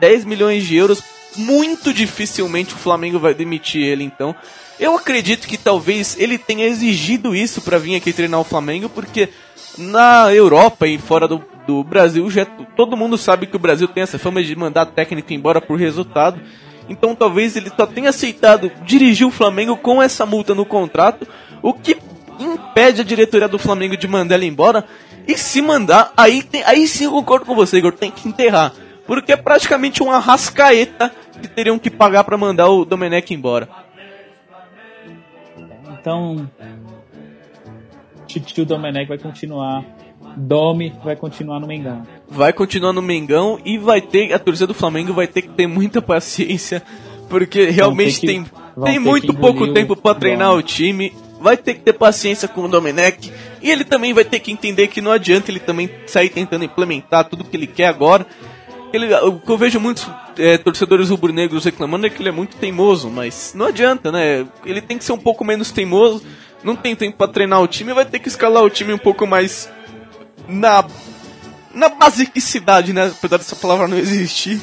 10 0.00 0.24
milhões 0.24 0.64
de 0.64 0.76
euros 0.76 1.02
muito 1.36 1.92
dificilmente 1.92 2.74
o 2.74 2.78
Flamengo 2.78 3.18
vai 3.18 3.34
demitir 3.34 3.82
ele, 3.82 4.04
então. 4.04 4.34
Eu 4.78 4.96
acredito 4.96 5.46
que 5.46 5.56
talvez 5.56 6.16
ele 6.18 6.38
tenha 6.38 6.66
exigido 6.66 7.34
isso 7.34 7.60
para 7.60 7.78
vir 7.78 7.96
aqui 7.96 8.12
treinar 8.12 8.40
o 8.40 8.44
Flamengo, 8.44 8.88
porque 8.88 9.28
na 9.76 10.32
Europa 10.32 10.86
e 10.86 10.98
fora 10.98 11.26
do, 11.26 11.42
do 11.66 11.82
Brasil, 11.82 12.30
já, 12.30 12.44
todo 12.44 12.96
mundo 12.96 13.18
sabe 13.18 13.46
que 13.46 13.56
o 13.56 13.58
Brasil 13.58 13.88
tem 13.88 14.02
essa 14.02 14.18
fama 14.18 14.42
de 14.42 14.54
mandar 14.54 14.86
técnico 14.86 15.32
embora 15.32 15.60
por 15.60 15.78
resultado. 15.78 16.40
Então 16.88 17.14
talvez 17.14 17.56
ele 17.56 17.70
só 17.76 17.86
tenha 17.86 18.10
aceitado 18.10 18.70
dirigir 18.84 19.26
o 19.26 19.32
Flamengo 19.32 19.76
com 19.76 20.02
essa 20.02 20.24
multa 20.24 20.54
no 20.54 20.64
contrato, 20.64 21.26
o 21.60 21.74
que 21.74 21.96
impede 22.38 23.00
a 23.00 23.04
diretoria 23.04 23.48
do 23.48 23.58
Flamengo 23.58 23.96
de 23.96 24.08
mandar 24.08 24.36
ele 24.36 24.46
embora. 24.46 24.84
E 25.26 25.36
se 25.36 25.60
mandar, 25.60 26.12
aí, 26.16 26.42
tem, 26.42 26.62
aí 26.64 26.88
sim 26.88 27.04
eu 27.04 27.10
concordo 27.10 27.44
com 27.44 27.54
você, 27.54 27.76
Igor, 27.76 27.92
tem 27.92 28.10
que 28.10 28.26
enterrar. 28.26 28.72
Porque 29.08 29.32
é 29.32 29.36
praticamente 29.36 30.02
uma 30.02 30.18
rascaeta 30.18 31.10
que 31.40 31.48
teriam 31.48 31.78
que 31.78 31.88
pagar 31.88 32.24
para 32.24 32.36
mandar 32.36 32.68
o 32.68 32.84
Domenech 32.84 33.32
embora. 33.32 33.66
Então, 35.90 36.46
Tio 38.26 38.66
Domenech 38.66 39.08
vai 39.08 39.16
continuar. 39.16 39.82
Domi 40.36 40.92
vai 41.02 41.16
continuar 41.16 41.58
no 41.58 41.66
Mengão. 41.66 42.06
Vai 42.28 42.52
continuar 42.52 42.92
no 42.92 43.00
Mengão 43.00 43.58
e 43.64 43.78
vai 43.78 44.02
ter. 44.02 44.34
A 44.34 44.38
torcida 44.38 44.66
do 44.66 44.74
Flamengo 44.74 45.14
vai 45.14 45.26
ter 45.26 45.40
que 45.40 45.48
ter 45.48 45.66
muita 45.66 46.02
paciência. 46.02 46.82
Porque 47.30 47.70
realmente 47.70 48.20
que, 48.20 48.26
tem, 48.26 48.46
tem 48.84 48.98
muito 48.98 49.32
pouco 49.32 49.72
tempo 49.72 49.96
para 49.96 50.18
treinar 50.18 50.52
o 50.52 50.62
time. 50.62 51.14
Vai 51.40 51.56
ter 51.56 51.74
que 51.74 51.80
ter 51.80 51.94
paciência 51.94 52.46
com 52.46 52.64
o 52.64 52.68
Domenech. 52.68 53.32
E 53.62 53.70
ele 53.70 53.84
também 53.84 54.12
vai 54.12 54.24
ter 54.24 54.38
que 54.40 54.52
entender 54.52 54.88
que 54.88 55.00
não 55.00 55.12
adianta 55.12 55.50
ele 55.50 55.60
também 55.60 55.88
sair 56.06 56.28
tentando 56.28 56.64
implementar 56.64 57.24
tudo 57.24 57.42
que 57.42 57.56
ele 57.56 57.66
quer 57.66 57.86
agora 57.86 58.26
ele, 58.92 59.14
o 59.14 59.38
que 59.38 59.50
eu 59.50 59.58
vejo 59.58 59.80
muitos 59.80 60.08
é, 60.36 60.56
torcedores 60.58 61.10
rubro-negros 61.10 61.64
reclamando 61.64 62.06
é 62.06 62.10
que 62.10 62.22
ele 62.22 62.28
é 62.28 62.32
muito 62.32 62.56
teimoso, 62.56 63.10
mas 63.10 63.52
não 63.54 63.66
adianta, 63.66 64.10
né? 64.10 64.46
Ele 64.64 64.80
tem 64.80 64.98
que 64.98 65.04
ser 65.04 65.12
um 65.12 65.18
pouco 65.18 65.44
menos 65.44 65.70
teimoso, 65.70 66.22
não 66.62 66.74
tem 66.74 66.96
tempo 66.96 67.16
para 67.16 67.32
treinar 67.32 67.60
o 67.60 67.68
time, 67.68 67.92
vai 67.92 68.04
ter 68.04 68.18
que 68.18 68.28
escalar 68.28 68.62
o 68.62 68.70
time 68.70 68.92
um 68.92 68.98
pouco 68.98 69.26
mais 69.26 69.70
na 70.48 70.84
na 71.74 71.88
basicidade, 71.88 72.92
né? 72.92 73.06
Apesar 73.06 73.36
dessa 73.36 73.54
palavra 73.54 73.86
não 73.86 73.98
existir, 73.98 74.60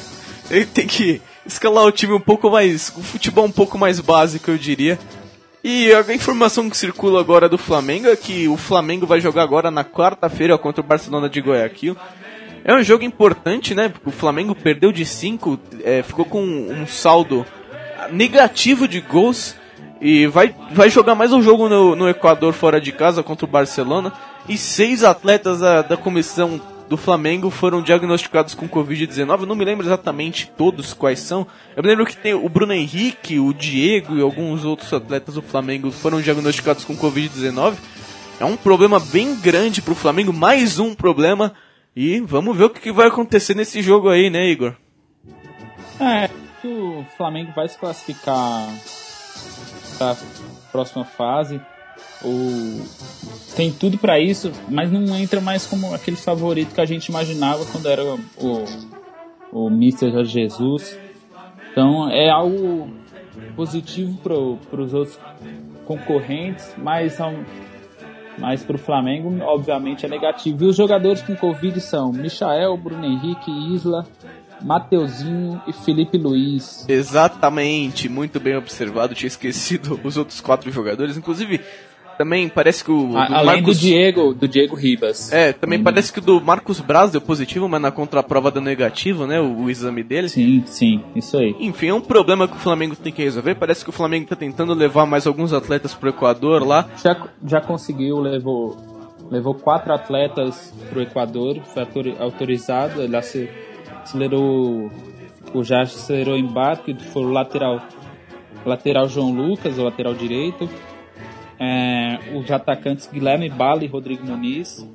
ele 0.50 0.66
tem 0.66 0.86
que 0.86 1.22
escalar 1.46 1.84
o 1.84 1.92
time 1.92 2.12
um 2.12 2.20
pouco 2.20 2.50
mais, 2.50 2.92
o 2.96 3.02
futebol 3.02 3.44
um 3.44 3.52
pouco 3.52 3.78
mais 3.78 4.00
básico, 4.00 4.50
eu 4.50 4.58
diria. 4.58 4.98
E 5.64 5.92
a 5.92 6.14
informação 6.14 6.70
que 6.70 6.76
circula 6.76 7.20
agora 7.20 7.48
do 7.48 7.58
Flamengo 7.58 8.06
é 8.06 8.14
que 8.14 8.46
o 8.46 8.56
Flamengo 8.56 9.06
vai 9.06 9.20
jogar 9.20 9.42
agora 9.42 9.70
na 9.70 9.84
quarta-feira 9.84 10.56
contra 10.56 10.80
o 10.80 10.86
Barcelona 10.86 11.28
de 11.28 11.40
Guayaquil. 11.40 11.96
É 12.68 12.74
um 12.74 12.82
jogo 12.82 13.04
importante, 13.04 13.76
né? 13.76 13.92
O 14.04 14.10
Flamengo 14.10 14.52
perdeu 14.52 14.90
de 14.90 15.06
5, 15.06 15.56
é, 15.84 16.02
ficou 16.02 16.24
com 16.24 16.42
um 16.42 16.84
saldo 16.84 17.46
negativo 18.10 18.88
de 18.88 19.00
gols 19.00 19.54
e 20.00 20.26
vai, 20.26 20.52
vai 20.72 20.90
jogar 20.90 21.14
mais 21.14 21.32
um 21.32 21.40
jogo 21.40 21.68
no, 21.68 21.94
no 21.94 22.08
Equador 22.08 22.52
fora 22.52 22.80
de 22.80 22.90
casa 22.90 23.22
contra 23.22 23.46
o 23.46 23.48
Barcelona. 23.48 24.12
E 24.48 24.58
seis 24.58 25.04
atletas 25.04 25.60
da, 25.60 25.80
da 25.82 25.96
comissão 25.96 26.60
do 26.88 26.96
Flamengo 26.96 27.50
foram 27.50 27.80
diagnosticados 27.80 28.52
com 28.52 28.68
Covid-19. 28.68 29.42
Eu 29.42 29.46
não 29.46 29.54
me 29.54 29.64
lembro 29.64 29.86
exatamente 29.86 30.50
todos 30.56 30.92
quais 30.92 31.20
são. 31.20 31.46
Eu 31.76 31.84
me 31.84 31.88
lembro 31.88 32.04
que 32.04 32.16
tem 32.16 32.34
o 32.34 32.48
Bruno 32.48 32.72
Henrique, 32.72 33.38
o 33.38 33.54
Diego 33.54 34.18
e 34.18 34.20
alguns 34.20 34.64
outros 34.64 34.92
atletas 34.92 35.36
do 35.36 35.42
Flamengo 35.42 35.92
foram 35.92 36.20
diagnosticados 36.20 36.84
com 36.84 36.96
Covid-19. 36.96 37.74
É 38.40 38.44
um 38.44 38.56
problema 38.56 38.98
bem 38.98 39.36
grande 39.36 39.80
pro 39.80 39.94
Flamengo, 39.94 40.32
mais 40.32 40.80
um 40.80 40.96
problema. 40.96 41.54
E 41.96 42.20
vamos 42.20 42.54
ver 42.54 42.64
o 42.64 42.70
que 42.70 42.92
vai 42.92 43.08
acontecer 43.08 43.54
nesse 43.54 43.80
jogo 43.80 44.10
aí, 44.10 44.28
né, 44.28 44.46
Igor? 44.50 44.74
É, 45.98 46.28
que 46.60 46.68
o 46.68 47.02
Flamengo 47.16 47.52
vai 47.56 47.66
se 47.66 47.78
classificar 47.78 48.68
para 49.96 50.14
próxima 50.70 51.06
fase. 51.06 51.58
Tem 53.56 53.72
tudo 53.72 53.96
para 53.96 54.20
isso, 54.20 54.52
mas 54.68 54.92
não 54.92 55.16
entra 55.16 55.40
mais 55.40 55.64
como 55.64 55.94
aquele 55.94 56.18
favorito 56.18 56.74
que 56.74 56.80
a 56.82 56.84
gente 56.84 57.06
imaginava 57.06 57.64
quando 57.64 57.88
era 57.88 58.04
o, 58.04 58.18
o. 59.50 59.70
Jorge 60.10 60.32
Jesus. 60.32 60.98
Então 61.72 62.10
é 62.10 62.28
algo 62.28 62.90
positivo 63.54 64.18
para 64.18 64.80
os 64.82 64.92
outros 64.92 65.18
concorrentes, 65.86 66.74
mas, 66.76 67.18
mas 68.38 68.62
para 68.62 68.76
o 68.76 68.78
Flamengo, 68.78 69.32
obviamente, 69.42 70.04
é 70.04 70.08
negativo. 70.08 70.64
E 70.64 70.66
os 70.68 70.76
jogadores 70.76 71.22
com 71.22 71.34
Covid 71.34 71.80
são 71.80 72.12
Michael, 72.12 72.76
Bruno 72.76 73.04
Henrique, 73.04 73.50
Isla, 73.74 74.06
Mateuzinho 74.60 75.60
e 75.66 75.72
Felipe 75.72 76.18
Luiz. 76.18 76.86
Exatamente, 76.88 78.08
muito 78.08 78.40
bem 78.40 78.56
observado. 78.56 79.14
Tinha 79.14 79.28
esquecido 79.28 80.00
os 80.02 80.16
outros 80.16 80.40
quatro 80.40 80.70
jogadores. 80.70 81.16
Inclusive, 81.16 81.60
também 82.16 82.48
parece 82.48 82.82
que 82.82 82.90
o. 82.90 83.16
A, 83.16 83.38
além 83.38 83.56
Marcos... 83.56 83.76
do 83.76 83.80
Diego, 83.80 84.34
do 84.34 84.48
Diego 84.48 84.74
Ribas. 84.74 85.32
É, 85.32 85.52
também 85.52 85.82
parece 85.82 86.12
que 86.12 86.18
o 86.18 86.22
do 86.22 86.40
Marcos 86.40 86.80
Braz 86.80 87.10
deu 87.10 87.20
positivo, 87.20 87.68
mas 87.68 87.80
na 87.80 87.90
contraprova 87.90 88.50
deu 88.50 88.62
negativo, 88.62 89.26
né? 89.26 89.40
O, 89.40 89.62
o, 89.62 89.70
exame 89.70 90.02
dele. 90.02 90.28
Sim, 90.28 90.62
sim, 90.66 91.02
isso 91.14 91.36
aí. 91.36 91.54
Enfim, 91.60 91.88
é 91.88 91.94
um 91.94 92.00
problema 92.00 92.48
que 92.48 92.56
o 92.56 92.60
Flamengo 92.60 92.96
tem 92.96 93.12
que 93.12 93.22
resolver. 93.22 93.54
Parece 93.54 93.84
que 93.84 93.90
o 93.90 93.92
Flamengo 93.92 94.26
tá 94.26 94.36
tentando 94.36 94.74
levar 94.74 95.06
mais 95.06 95.26
alguns 95.26 95.52
atletas 95.52 95.94
pro 95.94 96.08
Equador 96.08 96.66
lá. 96.66 96.88
Já, 97.02 97.28
já 97.44 97.60
conseguiu, 97.60 98.18
levou, 98.18 98.76
levou 99.30 99.54
quatro 99.54 99.92
atletas 99.92 100.72
pro 100.90 101.02
Equador, 101.02 101.60
foi 101.62 101.86
autorizado, 102.18 103.02
ele 103.02 103.16
acelerou. 103.16 104.90
O 105.54 105.62
já 105.62 105.82
acelerou 105.82 106.34
o 106.34 106.38
embarque, 106.38 106.96
foi 107.12 107.22
o 107.22 107.30
lateral. 107.30 107.80
Lateral 108.64 109.08
João 109.08 109.30
Lucas, 109.30 109.78
o 109.78 109.84
lateral 109.84 110.12
direito 110.12 110.68
é, 111.58 112.18
os 112.34 112.50
atacantes 112.50 113.08
Guilherme 113.10 113.48
Bala 113.48 113.84
e 113.84 113.86
Rodrigo 113.86 114.26
Muniz 114.26 114.86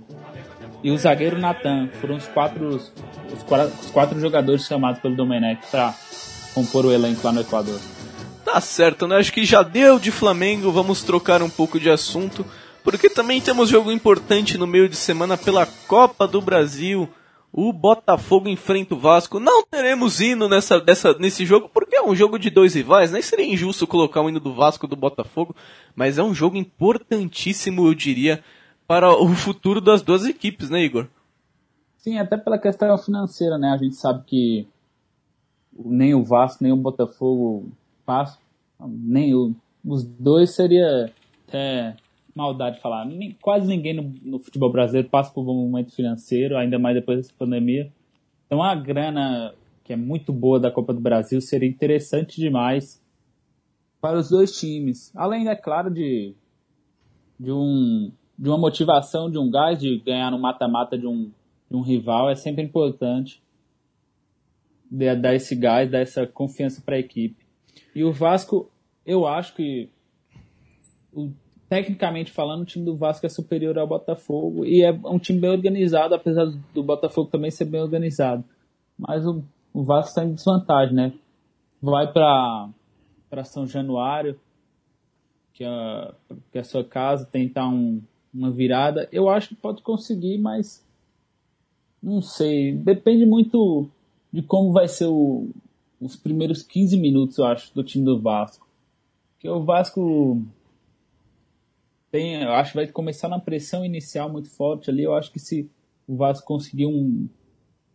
e 0.83 0.91
o 0.91 0.97
zagueiro 0.97 1.37
Natan. 1.37 1.89
Foram 1.99 2.15
os 2.15 2.27
quatro, 2.27 2.67
os, 2.67 2.93
os 3.81 3.91
quatro 3.91 4.19
jogadores 4.19 4.65
chamados 4.65 4.99
pelo 4.99 5.15
Domenech 5.15 5.61
para 5.69 5.93
compor 6.53 6.85
o 6.85 6.91
elenco 6.91 7.21
lá 7.23 7.31
no 7.31 7.41
Equador. 7.41 7.79
Tá 8.43 8.59
certo, 8.59 9.07
né? 9.07 9.17
Acho 9.17 9.31
que 9.31 9.45
já 9.45 9.63
deu 9.63 9.99
de 9.99 10.11
Flamengo, 10.11 10.71
vamos 10.71 11.03
trocar 11.03 11.41
um 11.41 11.49
pouco 11.49 11.79
de 11.79 11.89
assunto, 11.89 12.45
porque 12.83 13.09
também 13.09 13.39
temos 13.39 13.69
jogo 13.69 13.91
importante 13.91 14.57
no 14.57 14.65
meio 14.65 14.89
de 14.89 14.95
semana 14.95 15.37
pela 15.37 15.65
Copa 15.87 16.27
do 16.27 16.41
Brasil. 16.41 17.07
O 17.53 17.73
Botafogo 17.73 18.47
enfrenta 18.47 18.95
o 18.95 18.99
Vasco. 18.99 19.39
Não 19.39 19.65
teremos 19.65 20.21
hino 20.21 20.47
nessa, 20.47 20.79
dessa, 20.79 21.13
nesse 21.17 21.45
jogo, 21.45 21.69
porque 21.69 21.97
é 21.97 22.01
um 22.01 22.15
jogo 22.15 22.39
de 22.39 22.49
dois 22.49 22.75
rivais, 22.75 23.11
né? 23.11 23.21
Seria 23.21 23.45
injusto 23.45 23.85
colocar 23.85 24.21
o 24.21 24.29
hino 24.29 24.39
do 24.39 24.53
Vasco 24.53 24.87
do 24.87 24.95
Botafogo, 24.95 25.55
mas 25.93 26.17
é 26.17 26.23
um 26.23 26.33
jogo 26.33 26.55
importantíssimo, 26.55 27.87
eu 27.87 27.93
diria, 27.93 28.41
para 28.87 29.13
o 29.13 29.27
futuro 29.29 29.81
das 29.81 30.01
duas 30.01 30.25
equipes, 30.25 30.69
né, 30.69 30.81
Igor? 30.81 31.07
Sim, 31.97 32.17
até 32.17 32.37
pela 32.37 32.57
questão 32.57 32.97
financeira, 32.97 33.57
né? 33.57 33.71
A 33.71 33.77
gente 33.77 33.95
sabe 33.95 34.23
que 34.25 34.67
nem 35.73 36.15
o 36.15 36.23
Vasco, 36.23 36.63
nem 36.63 36.71
o 36.71 36.77
Botafogo 36.77 37.69
passam, 38.05 38.39
nem 38.79 39.35
o, 39.35 39.53
os 39.85 40.03
dois 40.03 40.51
seria 40.51 41.11
até 41.47 41.95
maldade 42.35 42.79
falar. 42.79 43.07
Quase 43.41 43.67
ninguém 43.67 43.93
no, 43.93 44.13
no, 44.21 44.39
futebol 44.39 44.71
brasileiro 44.71 45.09
passa 45.09 45.33
por 45.33 45.41
um 45.41 45.69
momento 45.69 45.93
financeiro, 45.93 46.57
ainda 46.57 46.79
mais 46.79 46.95
depois 46.95 47.17
dessa 47.17 47.33
pandemia. 47.37 47.91
Então 48.45 48.61
a 48.61 48.75
grana 48.75 49.53
que 49.83 49.93
é 49.93 49.95
muito 49.95 50.31
boa 50.31 50.59
da 50.59 50.71
Copa 50.71 50.93
do 50.93 51.01
Brasil 51.01 51.41
seria 51.41 51.67
interessante 51.67 52.39
demais 52.39 53.03
para 53.99 54.17
os 54.17 54.29
dois 54.29 54.57
times. 54.57 55.11
Além, 55.15 55.47
é 55.47 55.55
claro, 55.55 55.91
de, 55.91 56.33
de, 57.39 57.51
um, 57.51 58.11
de 58.37 58.49
uma 58.49 58.57
motivação, 58.57 59.29
de 59.29 59.37
um 59.37 59.49
gás 59.49 59.79
de 59.79 59.99
ganhar 59.99 60.31
no 60.31 60.39
mata-mata 60.39 60.97
de 60.97 61.07
um, 61.07 61.31
de 61.69 61.75
um 61.75 61.81
rival, 61.81 62.29
é 62.29 62.35
sempre 62.35 62.63
importante 62.63 63.41
dar 64.91 65.33
esse 65.33 65.55
gás, 65.55 65.89
dar 65.89 65.99
essa 65.99 66.27
confiança 66.27 66.81
para 66.81 66.95
a 66.95 66.99
equipe. 66.99 67.45
E 67.95 68.03
o 68.03 68.11
Vasco, 68.11 68.69
eu 69.05 69.25
acho 69.25 69.55
que 69.55 69.89
o 71.13 71.31
tecnicamente 71.71 72.33
falando, 72.33 72.63
o 72.63 72.65
time 72.65 72.83
do 72.83 72.97
Vasco 72.97 73.25
é 73.25 73.29
superior 73.29 73.79
ao 73.79 73.87
Botafogo 73.87 74.65
e 74.65 74.83
é 74.83 74.91
um 74.91 75.17
time 75.17 75.39
bem 75.39 75.51
organizado, 75.51 76.13
apesar 76.13 76.43
do 76.73 76.83
Botafogo 76.83 77.29
também 77.29 77.49
ser 77.49 77.63
bem 77.63 77.79
organizado. 77.79 78.43
Mas 78.99 79.25
o, 79.25 79.41
o 79.73 79.81
Vasco 79.81 80.09
está 80.09 80.25
em 80.25 80.33
desvantagem, 80.33 80.93
né? 80.93 81.13
Vai 81.81 82.11
para 82.11 82.73
São 83.45 83.65
Januário, 83.65 84.37
que 85.53 85.63
é, 85.63 86.11
que 86.51 86.57
é 86.57 86.59
a 86.59 86.65
sua 86.65 86.83
casa, 86.83 87.25
tentar 87.25 87.69
um, 87.69 88.01
uma 88.33 88.51
virada. 88.51 89.07
Eu 89.09 89.29
acho 89.29 89.47
que 89.47 89.55
pode 89.55 89.81
conseguir, 89.81 90.39
mas 90.39 90.85
não 92.03 92.21
sei. 92.21 92.75
Depende 92.75 93.25
muito 93.25 93.87
de 94.29 94.41
como 94.41 94.73
vai 94.73 94.89
ser 94.89 95.05
o, 95.05 95.47
os 96.01 96.17
primeiros 96.17 96.63
15 96.63 96.99
minutos, 96.99 97.37
eu 97.37 97.45
acho, 97.45 97.73
do 97.73 97.81
time 97.81 98.03
do 98.03 98.19
Vasco. 98.19 98.67
Porque 99.35 99.47
o 99.47 99.63
Vasco 99.63 100.43
tem, 102.11 102.41
eu 102.41 102.51
acho 102.51 102.71
que 102.71 102.77
vai 102.77 102.87
começar 102.87 103.29
na 103.29 103.39
pressão 103.39 103.85
inicial 103.85 104.29
muito 104.29 104.49
forte 104.49 104.89
ali. 104.89 105.03
Eu 105.03 105.15
acho 105.15 105.31
que 105.31 105.39
se 105.39 105.69
o 106.07 106.17
Vasco 106.17 106.45
conseguir 106.45 106.85
um 106.85 107.29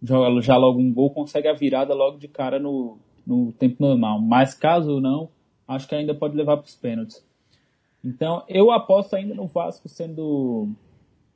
já, 0.02 0.56
logo 0.56 0.80
um 0.80 0.92
gol, 0.92 1.10
consegue 1.10 1.48
a 1.48 1.54
virada 1.54 1.94
logo 1.94 2.18
de 2.18 2.28
cara 2.28 2.58
no, 2.58 2.98
no 3.26 3.52
tempo 3.52 3.76
normal. 3.80 4.20
Mas 4.20 4.54
caso 4.54 5.00
não, 5.00 5.28
acho 5.66 5.86
que 5.86 5.94
ainda 5.94 6.14
pode 6.14 6.36
levar 6.36 6.56
para 6.56 6.66
os 6.66 6.74
pênaltis. 6.74 7.24
Então 8.04 8.42
eu 8.48 8.70
aposto 8.70 9.14
ainda 9.14 9.34
no 9.34 9.46
Vasco 9.46 9.88
sendo 9.88 10.68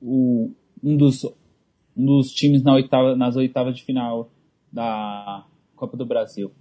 o, 0.00 0.50
um, 0.82 0.96
dos, 0.96 1.24
um 1.96 2.06
dos 2.06 2.30
times 2.32 2.62
na 2.62 2.74
oitava, 2.74 3.16
nas 3.16 3.36
oitavas 3.36 3.76
de 3.76 3.84
final 3.84 4.30
da 4.72 5.44
Copa 5.74 5.96
do 5.96 6.06
Brasil. 6.06 6.52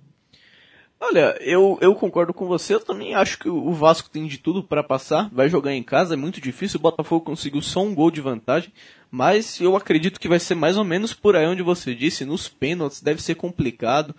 Olha, 1.01 1.37
eu, 1.39 1.77
eu 1.79 1.95
concordo 1.95 2.33
com 2.33 2.45
você, 2.45 2.73
eu 2.73 2.79
também 2.79 3.15
acho 3.15 3.39
que 3.39 3.47
o 3.47 3.71
Vasco 3.71 4.09
tem 4.09 4.27
de 4.27 4.37
tudo 4.37 4.61
para 4.61 4.83
passar, 4.83 5.29
vai 5.31 5.47
jogar 5.47 5.73
em 5.73 5.81
casa, 5.81 6.13
é 6.13 6.17
muito 6.17 6.41
difícil, 6.41 6.77
o 6.77 6.81
Botafogo 6.81 7.23
conseguiu 7.23 7.61
só 7.61 7.81
um 7.81 7.95
gol 7.95 8.11
de 8.11 8.19
vantagem, 8.19 8.73
mas 9.09 9.61
eu 9.61 9.77
acredito 9.77 10.19
que 10.19 10.27
vai 10.27 10.39
ser 10.39 10.55
mais 10.55 10.75
ou 10.75 10.83
menos 10.83 11.13
por 11.13 11.37
aí 11.37 11.45
onde 11.45 11.63
você 11.63 11.95
disse, 11.95 12.25
nos 12.25 12.49
pênaltis 12.49 13.01
deve 13.01 13.21
ser 13.21 13.35
complicado, 13.35 14.13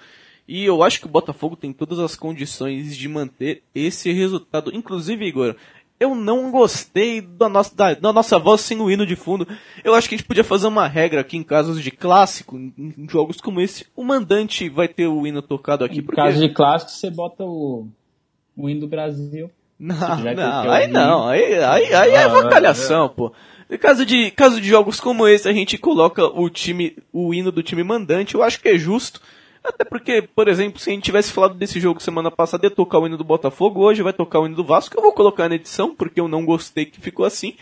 e 0.48 0.64
eu 0.64 0.82
acho 0.82 0.98
que 1.00 1.06
o 1.06 1.10
Botafogo 1.10 1.54
tem 1.54 1.70
todas 1.70 1.98
as 1.98 2.16
condições 2.16 2.96
de 2.96 3.08
manter 3.08 3.62
esse 3.72 4.10
resultado. 4.10 4.74
Inclusive, 4.74 5.24
Igor, 5.24 5.54
eu 6.00 6.14
não 6.14 6.50
gostei 6.50 7.20
da 7.20 7.46
nossa, 7.46 7.76
da, 7.76 7.92
da, 7.92 8.10
nossa 8.10 8.38
voz 8.38 8.62
sem 8.62 8.80
o 8.80 8.90
hino 8.90 9.04
de 9.04 9.14
fundo. 9.14 9.46
Eu 9.84 9.94
acho 9.94 10.08
que 10.08 10.14
a 10.14 10.18
gente 10.18 10.26
podia 10.26 10.42
fazer 10.42 10.66
uma 10.66 10.88
regra 10.88 11.20
aqui 11.20 11.36
em 11.36 11.42
casos 11.42 11.82
de 11.82 11.90
clássico, 11.90 12.56
em, 12.56 12.72
em 12.78 13.06
jogos 13.06 13.38
como 13.38 13.60
esse. 13.60 13.86
O 13.94 14.02
mandante 14.02 14.70
vai 14.70 14.88
ter 14.88 15.06
o 15.06 15.26
hino 15.26 15.42
tocado 15.42 15.84
aqui. 15.84 15.98
Em 15.98 16.02
porque... 16.02 16.16
caso 16.16 16.40
de 16.40 16.48
clássico, 16.48 16.90
você 16.90 17.10
bota 17.10 17.44
o, 17.44 17.86
o 18.56 18.70
hino 18.70 18.80
do 18.80 18.88
Brasil. 18.88 19.50
Não, 19.78 19.96
não, 19.96 20.70
aí 20.70 20.88
não, 20.88 21.28
aí, 21.28 21.54
aí, 21.54 21.94
aí 21.94 22.10
é 22.10 22.24
avacalhação, 22.24 23.08
pô. 23.08 23.32
Em 23.70 23.78
caso 23.78 24.04
de, 24.04 24.30
caso 24.30 24.60
de 24.60 24.68
jogos 24.68 25.00
como 25.00 25.28
esse, 25.28 25.48
a 25.48 25.52
gente 25.52 25.78
coloca 25.78 26.24
o 26.24 26.50
time, 26.50 26.96
o 27.12 27.32
hino 27.32 27.52
do 27.52 27.62
time 27.62 27.82
mandante, 27.84 28.34
eu 28.34 28.42
acho 28.42 28.60
que 28.60 28.68
é 28.68 28.76
justo. 28.76 29.22
Até 29.62 29.84
porque, 29.84 30.22
por 30.22 30.48
exemplo, 30.48 30.80
se 30.80 30.90
a 30.90 30.92
gente 30.92 31.04
tivesse 31.04 31.32
falado 31.32 31.54
desse 31.54 31.78
jogo 31.78 32.02
semana 32.02 32.30
passada 32.30 32.66
ia 32.66 32.70
tocar 32.70 32.98
o 32.98 33.06
hino 33.06 33.16
do 33.16 33.24
Botafogo, 33.24 33.80
hoje 33.80 34.02
vai 34.02 34.12
tocar 34.12 34.40
o 34.40 34.46
hino 34.46 34.56
do 34.56 34.64
Vasco, 34.64 34.96
eu 34.96 35.02
vou 35.02 35.12
colocar 35.12 35.48
na 35.48 35.54
edição, 35.54 35.94
porque 35.94 36.20
eu 36.20 36.28
não 36.28 36.44
gostei 36.44 36.86
que 36.86 37.00
ficou 37.00 37.26
assim. 37.26 37.54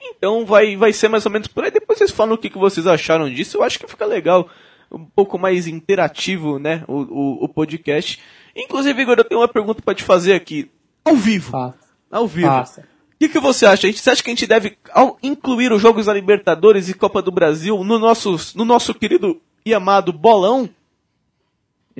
Então 0.00 0.46
vai, 0.46 0.76
vai 0.76 0.92
ser 0.92 1.08
mais 1.08 1.26
ou 1.26 1.32
menos 1.32 1.48
por 1.48 1.64
aí. 1.64 1.70
Depois 1.70 1.98
vocês 1.98 2.10
falam 2.10 2.34
o 2.34 2.38
que, 2.38 2.48
que 2.48 2.58
vocês 2.58 2.86
acharam 2.86 3.28
disso. 3.28 3.58
Eu 3.58 3.62
acho 3.62 3.78
que 3.78 3.86
fica 3.86 4.06
legal, 4.06 4.48
um 4.90 5.04
pouco 5.04 5.38
mais 5.38 5.66
interativo, 5.66 6.58
né, 6.58 6.84
o, 6.86 6.94
o, 6.94 7.44
o 7.44 7.48
podcast. 7.48 8.20
Inclusive, 8.56 9.02
Igor, 9.02 9.16
eu 9.18 9.24
tenho 9.24 9.40
uma 9.40 9.48
pergunta 9.48 9.82
para 9.82 9.94
te 9.94 10.04
fazer 10.04 10.34
aqui. 10.34 10.70
Ao 11.04 11.16
vivo. 11.16 11.52
Passa. 11.52 11.78
Ao 12.10 12.26
vivo. 12.26 12.48
Passa. 12.48 12.80
O 12.80 13.18
que, 13.20 13.28
que 13.28 13.40
você 13.40 13.66
acha? 13.66 13.90
Você 13.92 14.10
acha 14.10 14.22
que 14.22 14.30
a 14.30 14.34
gente 14.34 14.46
deve 14.46 14.78
incluir 15.22 15.72
os 15.72 15.82
Jogos 15.82 16.06
da 16.06 16.14
Libertadores 16.14 16.88
e 16.88 16.94
Copa 16.94 17.20
do 17.20 17.30
Brasil 17.30 17.84
no 17.84 17.98
nosso, 17.98 18.36
no 18.54 18.64
nosso 18.64 18.94
querido 18.94 19.40
e 19.64 19.74
amado 19.74 20.10
bolão? 20.10 20.70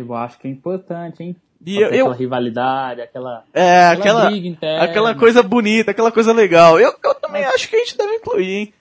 Eu 0.01 0.15
acho 0.15 0.39
que 0.39 0.49
é 0.49 0.51
importante, 0.51 1.23
hein? 1.23 1.37
E 1.65 1.79
eu, 1.79 1.89
aquela 1.89 2.15
rivalidade, 2.15 3.03
aquela, 3.03 3.45
é, 3.53 3.89
aquela, 3.89 4.29
aquela, 4.29 4.83
aquela 4.83 5.15
coisa 5.15 5.43
bonita, 5.43 5.91
aquela 5.91 6.11
coisa 6.11 6.33
legal. 6.33 6.81
Eu, 6.81 6.95
eu 7.05 7.15
também 7.17 7.45
Mas... 7.45 7.55
acho 7.55 7.69
que 7.69 7.77
a 7.77 7.79
gente 7.81 7.99
deve 7.99 8.15
incluir, 8.15 8.51
hein? 8.51 8.75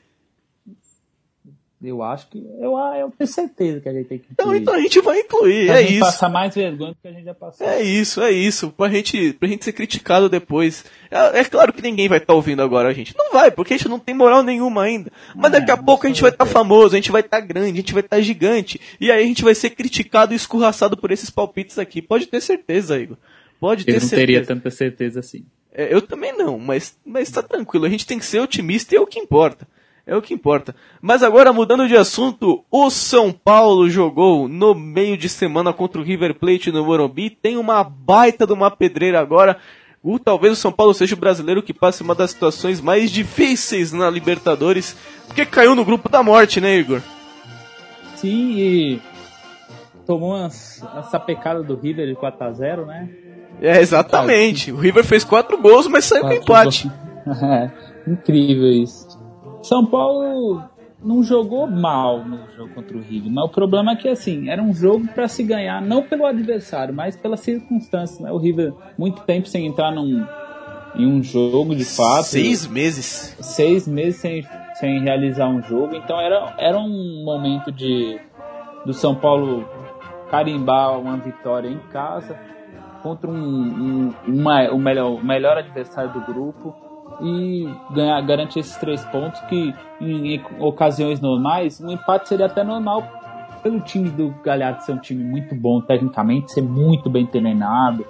Eu 1.82 2.04
acho 2.04 2.28
que. 2.28 2.38
Eu, 2.60 2.78
eu 2.78 3.10
tenho 3.18 3.28
certeza 3.28 3.80
que 3.80 3.88
a 3.88 3.94
gente 3.94 4.08
tem 4.08 4.20
que 4.20 4.26
incluir. 4.32 4.34
Então, 4.34 4.56
então 4.56 4.74
a 4.74 4.82
gente 4.82 5.00
vai 5.00 5.20
incluir, 5.22 5.68
pra 5.68 5.80
é 5.80 5.82
gente 5.84 5.94
isso. 5.94 6.00
passar 6.02 6.28
mais 6.28 6.54
vergonha 6.54 6.92
do 6.92 6.98
que 7.02 7.08
a 7.08 7.12
gente 7.12 7.24
já 7.24 7.34
passou. 7.34 7.66
É 7.66 7.82
isso, 7.82 8.22
é 8.22 8.32
isso. 8.32 8.70
Pra 8.72 8.90
gente, 8.90 9.32
pra 9.34 9.48
gente 9.48 9.64
ser 9.64 9.72
criticado 9.72 10.28
depois. 10.28 10.84
É, 11.10 11.40
é 11.40 11.44
claro 11.46 11.72
que 11.72 11.82
ninguém 11.82 12.10
vai 12.10 12.18
estar 12.18 12.28
tá 12.28 12.34
ouvindo 12.34 12.62
agora 12.62 12.90
a 12.90 12.94
gente. 12.94 13.16
Não 13.18 13.32
vai, 13.32 13.50
porque 13.50 13.74
a 13.74 13.78
gente 13.78 13.88
não 13.88 13.98
tem 13.98 14.14
moral 14.14 14.44
nenhuma 14.44 14.84
ainda. 14.84 15.10
Mas 15.34 15.54
daqui 15.54 15.72
a 15.72 15.78
pouco 15.78 16.06
a 16.06 16.10
gente 16.10 16.22
vai 16.22 16.32
estar 16.32 16.46
tá 16.46 16.52
famoso, 16.52 16.96
a 16.96 16.98
gente 16.98 17.12
vai 17.12 17.22
estar 17.22 17.40
tá 17.40 17.46
grande, 17.46 17.72
a 17.72 17.82
gente 17.82 17.94
vai 17.94 18.02
estar 18.02 18.18
tá 18.18 18.22
gigante. 18.22 18.80
E 19.00 19.10
aí 19.10 19.24
a 19.24 19.28
gente 19.28 19.44
vai 19.44 19.56
ser 19.56 19.70
criticado 19.70 20.34
e 20.34 20.36
escorraçado 20.36 20.98
por 20.98 21.12
esses 21.12 21.30
palpites 21.30 21.80
aqui. 21.80 22.02
Pode 22.02 22.28
ter 22.28 22.42
certeza, 22.42 23.00
Igor. 23.00 23.16
Pode 23.58 23.86
ter 23.86 23.92
eu 23.92 23.94
não 23.96 24.02
certeza. 24.02 24.22
teria 24.22 24.46
tanta 24.46 24.70
certeza 24.70 25.22
assim. 25.22 25.46
É, 25.72 25.94
eu 25.94 26.02
também 26.02 26.36
não, 26.36 26.60
mas, 26.60 26.98
mas 27.06 27.32
tá 27.32 27.42
tranquilo. 27.42 27.86
A 27.86 27.90
gente 27.90 28.06
tem 28.06 28.20
que 28.20 28.26
ser 28.26 28.42
otimista 28.42 28.94
e 28.94 28.98
é 28.98 29.02
o 29.02 29.08
que 29.08 29.18
importa. 29.18 29.66
É 30.10 30.16
o 30.16 30.24
que 30.24 30.34
importa. 30.34 30.76
Mas 31.00 31.22
agora, 31.22 31.54
mudando 31.54 31.88
de 31.88 31.96
assunto, 31.96 32.66
o 32.72 32.90
São 32.90 33.32
Paulo 33.32 33.88
jogou 33.88 34.48
no 34.48 34.74
meio 34.74 35.16
de 35.16 35.30
semana 35.30 35.72
contra 35.72 36.02
o 36.02 36.04
River 36.04 36.34
Plate 36.34 36.72
no 36.72 36.84
Morumbi. 36.84 37.30
Tem 37.30 37.58
uma 37.58 37.84
baita 37.84 38.48
de 38.48 38.52
uma 38.52 38.72
pedreira 38.72 39.20
agora. 39.20 39.58
O, 40.02 40.18
talvez 40.18 40.54
o 40.54 40.56
São 40.60 40.72
Paulo 40.72 40.96
seja 40.96 41.14
o 41.14 41.20
brasileiro 41.20 41.62
que 41.62 41.76
passe 41.76 42.02
uma 42.02 42.16
das 42.16 42.32
situações 42.32 42.82
mais 42.82 43.12
difíceis 43.12 43.92
na 43.92 44.10
Libertadores, 44.10 44.98
porque 45.28 45.46
caiu 45.46 45.76
no 45.76 45.86
grupo 45.86 46.10
da 46.10 46.24
morte, 46.24 46.60
né, 46.60 46.76
Igor? 46.78 47.02
Sim, 48.16 48.56
e 48.58 49.02
tomou 50.08 50.36
essa 50.44 51.20
pecada 51.20 51.62
do 51.62 51.76
River 51.76 52.08
de 52.08 52.16
4x0, 52.16 52.86
né? 52.88 53.10
É, 53.62 53.80
exatamente. 53.80 54.72
O 54.72 54.78
River 54.78 55.04
fez 55.04 55.24
quatro 55.24 55.56
gols, 55.62 55.86
mas 55.86 56.06
saiu 56.06 56.24
com 56.24 56.34
empate. 56.34 56.90
é, 57.44 57.70
incrível 58.10 58.72
isso. 58.72 59.09
São 59.62 59.86
Paulo 59.86 60.64
não 61.04 61.24
jogou 61.24 61.66
mal 61.68 62.26
no 62.26 62.40
jogo 62.56 62.74
contra 62.74 62.98
o 62.98 63.02
River, 63.02 63.32
mas 63.32 63.46
o 63.46 63.50
problema 63.50 63.94
é 63.94 63.96
que 63.96 64.08
assim, 64.08 64.50
era 64.50 64.62
um 64.62 64.74
jogo 64.74 65.08
para 65.14 65.28
se 65.28 65.44
ganhar 65.44 65.82
não 65.82 66.04
pelo 66.04 66.26
adversário, 66.26 66.94
mas 66.94 67.16
pelas 67.16 67.40
circunstâncias, 67.40 68.20
né? 68.20 68.32
O 68.32 68.38
River 68.38 68.74
muito 68.98 69.22
tempo 69.24 69.48
sem 69.48 69.66
entrar 69.66 69.92
num 69.92 70.26
em 70.96 71.06
um 71.06 71.22
jogo 71.24 71.76
de 71.76 71.86
fato. 71.86 72.26
Seis 72.26 72.68
meses. 72.68 73.38
Seis 73.40 73.88
meses 73.88 74.20
sem, 74.20 74.46
sem 74.76 75.00
realizar 75.02 75.48
um 75.48 75.62
jogo, 75.62 75.96
então 75.96 76.20
era, 76.20 76.56
era 76.58 76.78
um 76.78 77.24
momento 77.24 77.72
de 77.72 78.20
do 78.86 78.94
São 78.94 79.14
Paulo 79.14 79.68
carimbar 80.32 80.98
uma 81.00 81.18
vitória 81.18 81.68
em 81.68 81.80
casa 81.92 82.38
contra 83.04 83.30
um, 83.30 83.36
um 83.36 84.14
uma, 84.28 84.70
o, 84.72 84.80
melhor, 84.80 85.12
o 85.12 85.24
melhor 85.24 85.58
adversário 85.58 86.12
do 86.12 86.22
grupo 86.22 86.76
e 87.22 87.68
ganhar, 87.92 88.22
garantir 88.22 88.60
esses 88.60 88.76
três 88.78 89.04
pontos 89.06 89.40
que 89.42 89.74
em, 90.00 90.36
em 90.36 90.46
ocasiões 90.60 91.20
normais 91.20 91.80
um 91.82 91.90
empate 91.90 92.30
seria 92.30 92.46
até 92.46 92.64
normal 92.64 93.04
pelo 93.62 93.80
time 93.82 94.10
do 94.10 94.34
Galhardo 94.44 94.84
ser 94.84 94.94
um 94.94 95.00
time 95.00 95.24
muito 95.24 95.54
bom 95.54 95.82
tecnicamente, 95.82 96.54
ser 96.54 96.62
muito 96.62 97.10
bem 97.10 97.26
treinado 97.26 98.06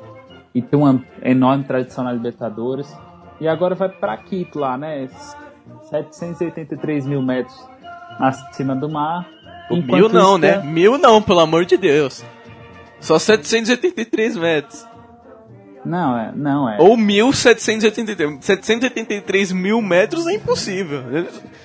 e 0.53 0.61
ter 0.61 0.75
uma 0.75 1.03
enorme 1.21 1.63
tradição 1.63 2.03
na 2.03 2.13
Libertadores. 2.13 2.95
E 3.39 3.47
agora 3.47 3.75
vai 3.75 3.89
para 3.89 4.17
Quito 4.17 4.59
lá, 4.59 4.77
né? 4.77 5.07
783 5.89 7.05
mil 7.05 7.21
metros 7.21 7.57
acima 8.19 8.75
do 8.75 8.89
mar. 8.89 9.27
Mil 9.71 10.09
não, 10.09 10.37
né? 10.37 10.61
Mil 10.63 10.97
não, 10.97 11.21
pelo 11.21 11.39
amor 11.39 11.65
de 11.65 11.77
Deus. 11.77 12.23
Só 12.99 13.17
783 13.17 14.35
metros. 14.35 14.85
Não, 15.85 16.17
é, 16.17 16.31
não 16.35 16.69
é. 16.69 16.77
Ou 16.79 16.97
1783. 16.97 18.43
783 18.43 19.51
mil 19.51 19.81
metros 19.81 20.27
é 20.27 20.33
impossível. 20.33 21.03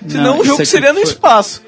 Senão 0.07 0.23
não, 0.35 0.39
o 0.39 0.45
jogo 0.45 0.65
seria 0.65 0.93
no 0.93 1.01
foi, 1.01 1.03
espaço. 1.03 1.63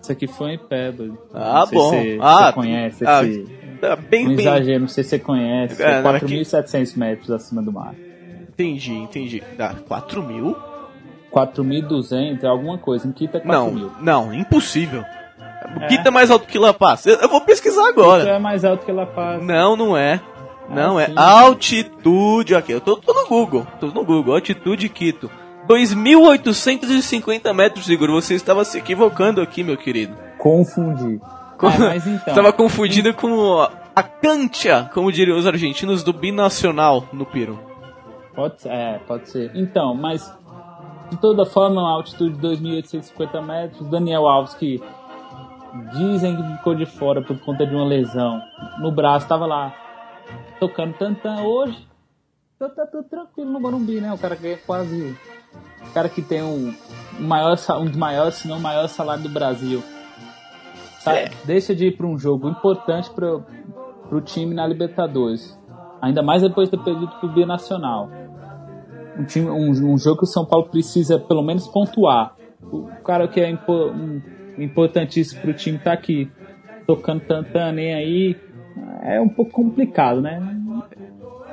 Isso 0.00 0.12
aqui 0.12 0.26
foi 0.26 0.52
em 0.52 0.58
Pebble. 0.58 1.14
Ah, 1.34 1.66
bom. 1.70 1.90
Se 1.90 2.18
ah, 2.20 2.46
você 2.46 2.52
conhece 2.52 3.04
ah, 3.06 3.24
esse... 3.24 3.58
Tá 3.80 3.96
bem, 3.96 4.26
um 4.26 4.36
bem... 4.36 4.40
exagero, 4.40 4.80
não 4.80 4.88
sei 4.88 5.04
se 5.04 5.10
você 5.10 5.18
conhece. 5.18 5.82
É, 5.82 6.02
4.700 6.02 6.92
que... 6.92 6.98
metros 6.98 7.30
acima 7.30 7.62
do 7.62 7.72
mar. 7.72 7.94
Entendi, 8.48 8.92
entendi. 8.92 9.42
Ah, 9.58 9.74
4 9.86 10.22
mil? 10.22 10.56
4.200, 11.32 12.44
alguma 12.44 12.78
coisa. 12.78 13.06
Em 13.06 13.12
Quito 13.12 13.36
é 13.36 13.40
4 13.40 13.52
não, 13.52 13.70
mil. 13.70 13.92
Não, 14.00 14.34
impossível. 14.34 15.04
É. 15.80 15.86
Quito 15.86 16.08
é 16.08 16.10
mais 16.10 16.30
alto 16.30 16.46
que 16.46 16.58
La 16.58 16.72
Paz. 16.72 17.06
Eu, 17.06 17.16
eu 17.16 17.28
vou 17.28 17.40
pesquisar 17.42 17.88
agora. 17.88 18.24
Quito 18.24 18.34
é 18.34 18.38
mais 18.38 18.64
alto 18.64 18.84
que 18.84 18.92
La 18.92 19.06
Paz. 19.06 19.42
Não, 19.42 19.76
não 19.76 19.96
é. 19.96 20.20
Não, 20.68 20.98
ah, 20.98 21.02
é 21.02 21.12
altitude. 21.16 22.54
Aqui, 22.54 22.72
eu 22.72 22.80
tô, 22.80 22.96
tô, 22.96 23.12
no 23.12 23.26
Google. 23.26 23.66
Tô 23.80 23.86
no 23.86 24.04
Google. 24.04 24.34
Altitude 24.34 24.88
Quito. 24.88 25.30
2.850 25.68 27.52
metros, 27.54 27.88
Igor. 27.88 28.10
Você 28.10 28.34
estava 28.34 28.64
se 28.64 28.78
equivocando 28.78 29.40
aqui, 29.40 29.62
meu 29.62 29.76
querido. 29.76 30.16
Confundi. 30.38 31.20
Com... 31.58 31.66
Ah, 31.66 31.78
mas 31.78 32.06
então. 32.06 32.28
Estava 32.28 32.52
confundindo 32.52 33.12
com 33.14 33.66
a 33.94 34.02
Cantia, 34.02 34.88
como 34.94 35.10
diriam 35.10 35.36
os 35.36 35.46
argentinos, 35.46 36.04
do 36.04 36.12
Binacional 36.12 37.04
no 37.12 37.26
Peru. 37.26 37.58
Pode 38.34 38.62
ser, 38.62 38.68
é, 38.68 39.00
pode 39.06 39.28
ser. 39.28 39.50
Então, 39.54 39.94
mas 39.94 40.32
de 41.10 41.16
toda 41.16 41.44
forma, 41.44 41.80
uma 41.80 41.92
altitude 41.92 42.36
de 42.36 42.46
2.850 42.46 43.42
metros. 43.42 43.88
Daniel 43.88 44.28
Alves, 44.28 44.54
que 44.54 44.80
dizem 45.94 46.36
que 46.36 46.56
ficou 46.56 46.74
de 46.74 46.86
fora 46.86 47.22
por 47.22 47.38
conta 47.40 47.66
de 47.66 47.74
uma 47.74 47.84
lesão 47.84 48.40
no 48.78 48.92
braço, 48.92 49.24
estava 49.24 49.46
lá 49.46 49.74
tocando 50.58 50.94
tantã 50.94 51.42
hoje. 51.42 51.86
Então 52.56 52.74
tá 52.74 52.86
tudo 52.86 53.04
tranquilo 53.08 53.52
no 53.52 53.60
Morumbi, 53.60 54.00
né? 54.00 54.12
O 54.12 54.18
cara 54.18 54.34
que 54.34 54.46
é 54.48 54.56
quase. 54.56 55.16
O 55.88 55.92
cara 55.94 56.08
que 56.08 56.20
tem 56.20 56.42
um, 56.42 56.74
maior, 57.20 57.56
um 57.80 57.84
dos 57.84 57.96
maiores, 57.96 58.34
se 58.34 58.48
não 58.48 58.58
o 58.58 58.60
maior 58.60 58.88
salário 58.88 59.22
do 59.22 59.28
Brasil. 59.28 59.82
É. 61.06 61.30
Deixa 61.44 61.74
de 61.74 61.86
ir 61.86 61.96
para 61.96 62.06
um 62.06 62.18
jogo 62.18 62.48
importante 62.48 63.10
para 63.10 63.36
o 64.10 64.20
time 64.20 64.54
na 64.54 64.66
Libertadores. 64.66 65.58
Ainda 66.02 66.22
mais 66.22 66.42
depois 66.42 66.68
de 66.68 66.76
ter 66.76 66.84
perdido 66.84 67.12
para 67.12 67.28
o 67.28 67.32
Binacional. 67.32 68.10
Um, 69.16 69.24
time, 69.24 69.48
um, 69.48 69.70
um, 69.92 69.98
jogo 69.98 70.18
que 70.18 70.24
o 70.24 70.26
São 70.26 70.44
Paulo 70.44 70.68
precisa 70.68 71.18
pelo 71.18 71.42
menos 71.42 71.66
pontuar. 71.68 72.36
O 72.60 72.86
cara 73.04 73.26
que 73.26 73.40
é 73.40 73.48
impo, 73.50 73.72
um, 73.72 74.20
importantíssimo 74.58 75.40
para 75.40 75.50
o 75.50 75.54
time 75.54 75.78
tá 75.78 75.92
aqui. 75.92 76.30
Tocando 76.86 77.20
tantã 77.20 77.72
nem 77.72 77.94
aí 77.94 78.36
é 79.02 79.20
um 79.20 79.28
pouco 79.28 79.52
complicado, 79.52 80.20
né? 80.20 80.40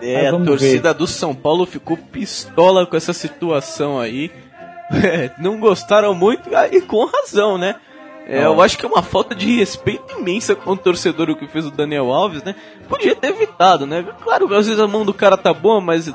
É, 0.01 0.27
a 0.27 0.31
torcida 0.31 0.93
ver. 0.93 0.97
do 0.97 1.07
São 1.07 1.33
Paulo 1.33 1.65
ficou 1.65 1.97
pistola 1.97 2.85
com 2.85 2.95
essa 2.95 3.13
situação 3.13 3.99
aí. 3.99 4.31
É, 4.87 5.31
não 5.39 5.59
gostaram 5.59 6.13
muito 6.13 6.47
e 6.71 6.79
com 6.79 7.05
razão, 7.05 7.57
né? 7.57 7.73
É, 8.27 8.45
eu 8.45 8.59
acho 8.59 8.77
que 8.77 8.85
é 8.85 8.89
uma 8.89 9.03
falta 9.03 9.35
de 9.35 9.55
respeito 9.55 10.19
imensa 10.19 10.55
com 10.55 10.71
o 10.71 10.77
torcedor 10.77 11.29
o 11.29 11.35
que 11.35 11.47
fez 11.47 11.65
o 11.65 11.71
Daniel 11.71 12.11
Alves, 12.11 12.43
né? 12.43 12.55
Podia 12.89 13.15
ter 13.15 13.27
evitado, 13.27 13.85
né? 13.85 14.03
Claro, 14.23 14.45
às 14.55 14.65
vezes 14.65 14.79
a 14.79 14.87
mão 14.87 15.05
do 15.05 15.13
cara 15.13 15.37
tá 15.37 15.53
boa, 15.53 15.79
mas 15.79 16.11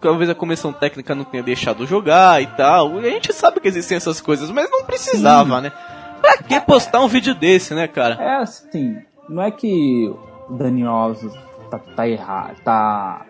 talvez 0.00 0.28
a 0.28 0.34
comissão 0.34 0.72
técnica 0.72 1.14
não 1.14 1.24
tenha 1.24 1.42
deixado 1.42 1.86
jogar 1.86 2.42
e 2.42 2.46
tal. 2.46 3.00
E 3.00 3.06
a 3.06 3.10
gente 3.10 3.32
sabe 3.32 3.60
que 3.60 3.68
existem 3.68 3.96
essas 3.96 4.20
coisas, 4.20 4.50
mas 4.50 4.70
não 4.70 4.84
precisava, 4.84 5.56
Sim. 5.56 5.62
né? 5.62 5.72
Pra 6.20 6.38
que 6.38 6.60
postar 6.60 7.00
um 7.00 7.08
vídeo 7.08 7.34
desse, 7.34 7.74
né, 7.74 7.88
cara? 7.88 8.22
É 8.22 8.36
assim, 8.36 8.96
não 9.28 9.42
é 9.42 9.50
que 9.50 10.10
Alves 10.86 11.32
tá, 11.70 11.78
tá 11.78 12.08
errado, 12.08 12.56
tá. 12.62 13.26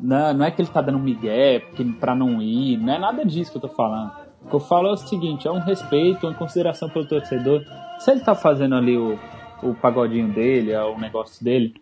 Não, 0.00 0.34
não 0.34 0.44
é 0.44 0.50
que 0.50 0.60
ele 0.60 0.68
tá 0.68 0.80
dando 0.80 0.98
migué 0.98 1.62
pra 1.98 2.14
não 2.14 2.42
ir, 2.42 2.76
não 2.78 2.94
é 2.94 2.98
nada 2.98 3.24
disso 3.24 3.50
que 3.50 3.56
eu 3.56 3.62
tô 3.62 3.68
falando. 3.68 4.12
O 4.42 4.48
que 4.48 4.54
eu 4.54 4.60
falo 4.60 4.88
é 4.88 4.92
o 4.92 4.96
seguinte: 4.96 5.48
é 5.48 5.50
um 5.50 5.58
respeito, 5.58 6.26
uma 6.26 6.34
consideração 6.34 6.88
pelo 6.88 7.06
torcedor. 7.06 7.62
Se 7.98 8.10
ele 8.10 8.20
tá 8.20 8.34
fazendo 8.34 8.74
ali 8.74 8.96
o, 8.96 9.18
o 9.62 9.74
pagodinho 9.74 10.28
dele, 10.28 10.72
é 10.72 10.82
o 10.82 10.98
negócio 10.98 11.42
dele, 11.42 11.74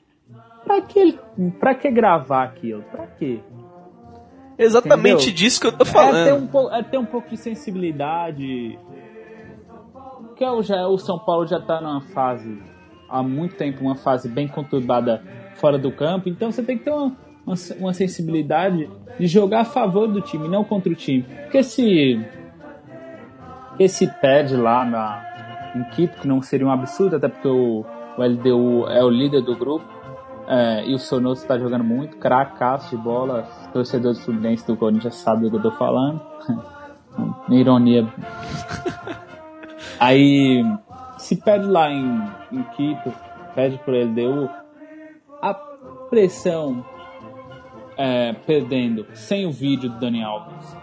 pra 0.64 0.80
que, 0.80 0.98
ele, 0.98 1.18
pra 1.58 1.74
que 1.74 1.90
gravar 1.90 2.44
aquilo? 2.44 2.82
Pra 2.84 3.06
quê? 3.06 3.40
Exatamente 4.56 5.14
Entendeu? 5.14 5.34
disso 5.34 5.60
que 5.60 5.66
eu 5.66 5.72
tô 5.72 5.84
falando. 5.84 6.16
É 6.16 6.24
ter 6.24 6.32
um, 6.32 6.74
é 6.74 6.82
ter 6.82 6.98
um 6.98 7.04
pouco 7.04 7.28
de 7.28 7.36
sensibilidade. 7.36 8.78
Que 10.36 10.44
é 10.44 10.62
já, 10.62 10.86
o 10.86 10.98
São 10.98 11.18
Paulo 11.18 11.46
já 11.46 11.60
tá 11.60 11.80
numa 11.80 12.00
fase 12.00 12.60
há 13.08 13.22
muito 13.22 13.54
tempo 13.56 13.82
uma 13.82 13.94
fase 13.94 14.28
bem 14.28 14.48
conturbada 14.48 15.22
fora 15.54 15.78
do 15.78 15.90
campo, 15.92 16.28
então 16.28 16.50
você 16.50 16.62
tem 16.62 16.78
que 16.78 16.84
ter 16.84 16.90
uma, 16.90 17.16
uma, 17.46 17.54
uma 17.78 17.94
sensibilidade 17.94 18.88
de 19.18 19.26
jogar 19.26 19.60
a 19.60 19.64
favor 19.64 20.08
do 20.08 20.20
time, 20.20 20.48
não 20.48 20.64
contra 20.64 20.92
o 20.92 20.96
time. 20.96 21.22
Porque 21.22 21.62
se 21.62 22.20
esse 23.78 24.06
pede 24.20 24.56
lá 24.56 24.84
na, 24.84 25.72
em 25.76 25.84
Quito, 25.94 26.20
que 26.20 26.28
não 26.28 26.42
seria 26.42 26.66
um 26.66 26.70
absurdo, 26.70 27.16
até 27.16 27.28
porque 27.28 27.48
o, 27.48 27.84
o 28.16 28.22
LDU 28.22 28.88
é 28.88 29.02
o 29.04 29.10
líder 29.10 29.42
do 29.42 29.56
grupo, 29.56 29.94
é, 30.46 30.84
e 30.86 30.94
o 30.94 30.98
Sonoso 30.98 31.42
está 31.42 31.58
jogando 31.58 31.84
muito, 31.84 32.16
cracaço 32.18 32.94
de 32.94 33.02
bola, 33.02 33.48
torcedor 33.72 34.12
do 34.12 34.20
Fluminense 34.20 34.66
do 34.66 34.76
Corinthians 34.76 35.14
sabe 35.16 35.42
do 35.42 35.50
que 35.50 35.56
eu 35.56 35.62
tô 35.62 35.70
falando. 35.72 36.20
Ironia. 37.48 38.06
Aí 39.98 40.62
se 41.24 41.36
pede 41.36 41.66
lá 41.66 41.90
em, 41.90 42.22
em 42.52 42.62
Quito, 42.76 43.10
pede 43.54 43.78
por 43.78 43.94
LDU, 43.94 44.50
a 45.40 45.54
pressão 46.10 46.84
é, 47.96 48.34
perdendo 48.46 49.06
sem 49.14 49.46
o 49.46 49.50
vídeo 49.50 49.88
do 49.88 49.98
Dani 49.98 50.22
Alves 50.22 50.76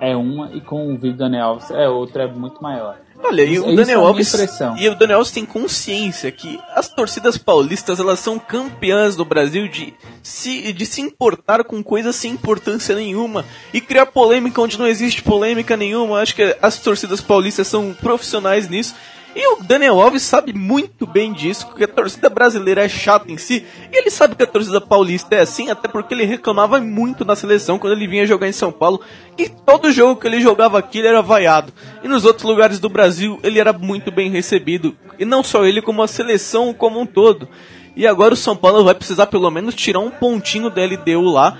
é 0.00 0.16
uma 0.16 0.50
e 0.52 0.60
com 0.60 0.92
o 0.92 0.96
vídeo 0.96 1.12
do 1.12 1.18
Dani 1.18 1.38
Alves 1.38 1.70
é 1.70 1.88
outra, 1.88 2.24
é 2.24 2.26
muito 2.26 2.60
maior. 2.60 2.96
Olha, 3.22 3.42
e 3.42 3.58
o 3.58 3.74
Daniel 3.74 4.00
é 4.00 4.04
Alves 4.04 4.34
e 4.78 4.88
o 4.88 4.94
Daniel 4.96 5.18
Alves 5.18 5.32
tem 5.32 5.46
consciência 5.46 6.30
que 6.30 6.60
as 6.74 6.88
torcidas 6.88 7.38
paulistas 7.38 7.98
elas 7.98 8.18
são 8.18 8.38
campeãs 8.38 9.16
do 9.16 9.24
Brasil 9.24 9.66
de 9.66 9.94
se, 10.22 10.72
de 10.72 10.84
se 10.84 11.00
importar 11.00 11.64
com 11.64 11.82
coisas 11.82 12.16
sem 12.16 12.32
importância 12.32 12.94
nenhuma 12.94 13.44
e 13.72 13.80
criar 13.80 14.06
polêmica 14.06 14.60
onde 14.60 14.78
não 14.78 14.86
existe 14.86 15.22
polêmica 15.22 15.74
nenhuma. 15.76 16.20
Acho 16.20 16.34
que 16.34 16.56
as 16.60 16.78
torcidas 16.78 17.20
paulistas 17.22 17.66
são 17.66 17.94
profissionais 17.94 18.68
nisso 18.68 18.94
e 19.34 19.54
o 19.54 19.62
Daniel 19.62 20.00
Alves 20.00 20.22
sabe 20.22 20.52
muito 20.52 21.06
bem 21.06 21.32
disso, 21.32 21.66
porque 21.66 21.84
a 21.84 21.88
torcida 21.88 22.30
brasileira 22.30 22.84
é 22.84 22.88
chata 22.88 23.30
em 23.30 23.36
si, 23.36 23.64
e 23.92 23.96
ele 23.96 24.10
sabe 24.10 24.36
que 24.36 24.42
a 24.42 24.46
torcida 24.46 24.80
paulista 24.80 25.34
é 25.34 25.40
assim, 25.40 25.70
até 25.70 25.88
porque 25.88 26.14
ele 26.14 26.24
reclamava 26.24 26.80
muito 26.80 27.24
na 27.24 27.34
seleção 27.34 27.78
quando 27.78 27.94
ele 27.94 28.06
vinha 28.06 28.26
jogar 28.26 28.48
em 28.48 28.52
São 28.52 28.70
Paulo, 28.70 29.00
que 29.36 29.48
todo 29.48 29.90
jogo 29.90 30.20
que 30.20 30.26
ele 30.26 30.40
jogava 30.40 30.78
aqui 30.78 30.98
ele 30.98 31.08
era 31.08 31.20
vaiado. 31.20 31.72
E 32.02 32.08
nos 32.08 32.24
outros 32.24 32.44
lugares 32.44 32.78
do 32.78 32.88
Brasil 32.88 33.40
ele 33.42 33.58
era 33.58 33.72
muito 33.72 34.12
bem 34.12 34.30
recebido, 34.30 34.96
e 35.18 35.24
não 35.24 35.42
só 35.42 35.64
ele, 35.64 35.82
como 35.82 36.02
a 36.02 36.08
seleção 36.08 36.72
como 36.72 37.00
um 37.00 37.06
todo. 37.06 37.48
E 37.96 38.06
agora 38.06 38.34
o 38.34 38.36
São 38.36 38.56
Paulo 38.56 38.84
vai 38.84 38.94
precisar 38.94 39.26
pelo 39.26 39.50
menos 39.50 39.74
tirar 39.74 40.00
um 40.00 40.10
pontinho 40.10 40.70
da 40.70 40.84
LDU 40.84 41.22
lá, 41.22 41.58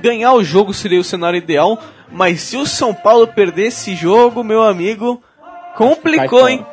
ganhar 0.00 0.32
o 0.32 0.44
jogo 0.44 0.74
seria 0.74 1.00
o 1.00 1.04
cenário 1.04 1.36
ideal, 1.36 1.78
mas 2.10 2.40
se 2.40 2.56
o 2.56 2.66
São 2.66 2.92
Paulo 2.92 3.26
perder 3.26 3.68
esse 3.68 3.94
jogo, 3.94 4.44
meu 4.44 4.62
amigo, 4.62 5.22
complicou, 5.76 6.48
hein? 6.48 6.64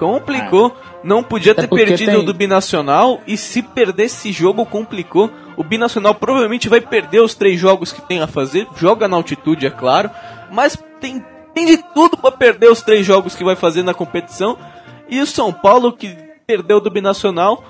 Complicou. 0.00 0.74
Não 1.04 1.22
podia 1.22 1.54
ter 1.54 1.68
perdido 1.68 2.12
tem... 2.12 2.24
do 2.24 2.32
Binacional 2.32 3.20
e 3.26 3.36
se 3.36 3.62
perder 3.62 4.04
esse 4.04 4.32
jogo 4.32 4.64
complicou. 4.64 5.30
O 5.56 5.62
Binacional 5.62 6.14
provavelmente 6.14 6.68
vai 6.68 6.80
perder 6.80 7.20
os 7.20 7.34
três 7.34 7.60
jogos 7.60 7.92
que 7.92 8.00
tem 8.00 8.20
a 8.20 8.26
fazer. 8.26 8.66
Joga 8.76 9.06
na 9.06 9.16
altitude, 9.16 9.66
é 9.66 9.70
claro, 9.70 10.10
mas 10.50 10.78
tem, 11.00 11.24
tem 11.54 11.66
de 11.66 11.76
tudo 11.94 12.16
para 12.16 12.32
perder 12.32 12.70
os 12.70 12.80
três 12.80 13.04
jogos 13.04 13.34
que 13.34 13.44
vai 13.44 13.56
fazer 13.56 13.82
na 13.82 13.92
competição. 13.92 14.56
E 15.08 15.20
o 15.20 15.26
São 15.26 15.52
Paulo 15.52 15.92
que 15.92 16.16
perdeu 16.46 16.80
do 16.80 16.90
Binacional, 16.90 17.62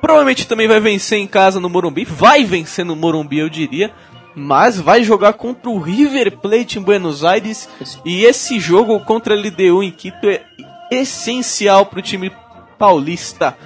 provavelmente 0.00 0.46
também 0.46 0.66
vai 0.66 0.80
vencer 0.80 1.18
em 1.18 1.26
casa 1.26 1.60
no 1.60 1.68
Morumbi, 1.70 2.04
vai 2.04 2.44
vencer 2.44 2.84
no 2.84 2.96
Morumbi, 2.96 3.38
eu 3.38 3.48
diria 3.48 3.92
mas 4.32 4.80
vai 4.80 5.02
jogar 5.02 5.32
contra 5.32 5.68
o 5.68 5.80
River 5.80 6.38
Plate 6.38 6.78
em 6.78 6.82
Buenos 6.82 7.24
Aires 7.24 7.68
e 8.04 8.24
esse 8.24 8.60
jogo 8.60 9.00
contra 9.00 9.34
a 9.34 9.36
LDU 9.36 9.82
em 9.82 9.90
Quito 9.90 10.28
é 10.28 10.42
essencial 10.90 11.86
para 11.86 12.00
o 12.00 12.02
time 12.02 12.32
paulista 12.78 13.56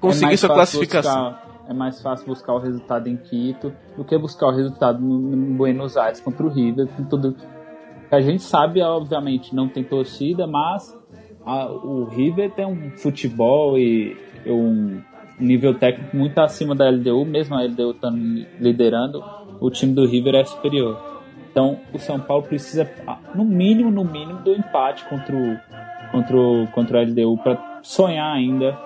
conseguir 0.00 0.34
é 0.34 0.36
sua 0.36 0.48
classificação. 0.48 1.32
Buscar, 1.32 1.66
é 1.68 1.74
mais 1.74 2.00
fácil 2.00 2.26
buscar 2.26 2.54
o 2.54 2.58
resultado 2.58 3.08
em 3.08 3.16
Quito 3.16 3.72
do 3.96 4.04
que 4.04 4.16
buscar 4.16 4.48
o 4.48 4.56
resultado 4.56 5.00
no, 5.00 5.54
Buenos 5.54 5.96
Aires 5.96 6.20
contra 6.20 6.44
o 6.44 6.48
River, 6.48 6.88
com 6.88 7.04
tudo. 7.04 7.36
A 8.10 8.20
gente 8.20 8.42
sabe, 8.42 8.82
obviamente, 8.82 9.54
não 9.54 9.68
tem 9.68 9.84
torcida, 9.84 10.46
mas 10.46 10.96
a, 11.44 11.70
o 11.70 12.04
River 12.04 12.50
tem 12.52 12.66
um 12.66 12.90
futebol 12.96 13.78
e 13.78 14.16
um 14.46 15.00
nível 15.38 15.74
técnico 15.74 16.16
muito 16.16 16.38
acima 16.40 16.74
da 16.74 16.88
LDU, 16.90 17.24
mesmo 17.24 17.54
a 17.54 17.62
LDU 17.62 17.92
estando 17.92 18.46
liderando, 18.58 19.22
o 19.60 19.70
time 19.70 19.94
do 19.94 20.06
River 20.06 20.34
é 20.34 20.44
superior. 20.44 20.98
Então, 21.50 21.80
o 21.92 21.98
São 21.98 22.20
Paulo 22.20 22.44
precisa, 22.44 22.88
no 23.34 23.44
mínimo, 23.44 23.90
no 23.90 24.04
mínimo, 24.04 24.40
do 24.40 24.54
empate 24.54 25.04
contra 25.06 25.34
o, 25.34 25.58
contra 26.10 26.36
o, 26.36 26.66
contra 26.68 26.98
o 26.98 27.02
LDU 27.02 27.38
para 27.38 27.80
sonhar 27.82 28.32
ainda 28.32 28.78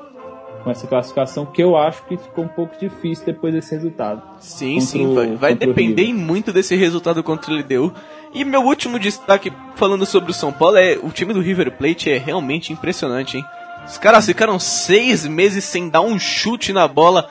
com 0.63 0.71
essa 0.71 0.87
classificação, 0.87 1.45
que 1.45 1.63
eu 1.63 1.77
acho 1.77 2.03
que 2.05 2.17
ficou 2.17 2.45
um 2.45 2.49
pouco 2.49 2.75
difícil 2.79 3.27
depois 3.27 3.53
desse 3.53 3.75
resultado. 3.75 4.23
Sim, 4.41 4.81
sim, 4.81 5.07
o, 5.07 5.15
vai, 5.15 5.37
vai 5.37 5.55
depender 5.55 6.13
muito 6.15 6.53
desse 6.53 6.75
resultado 6.75 7.23
contra 7.23 7.53
o 7.53 7.57
LDU. 7.59 7.93
E 8.33 8.45
meu 8.45 8.63
último 8.63 8.99
destaque 8.99 9.53
falando 9.77 10.07
sobre 10.07 10.31
o 10.31 10.35
São 10.35 10.51
Paulo 10.51 10.79
é 10.79 10.99
o 11.01 11.11
time 11.11 11.35
do 11.35 11.41
River 11.41 11.71
Plate 11.73 12.11
é 12.11 12.19
realmente 12.19 12.73
impressionante, 12.73 13.37
hein? 13.37 13.45
Os 13.87 13.99
caras 13.99 14.25
ficaram 14.25 14.59
seis 14.59 15.27
meses 15.27 15.65
sem 15.65 15.91
dar 15.91 16.01
um 16.01 16.19
chute 16.19 16.73
na 16.73 16.89
bola. 16.89 17.29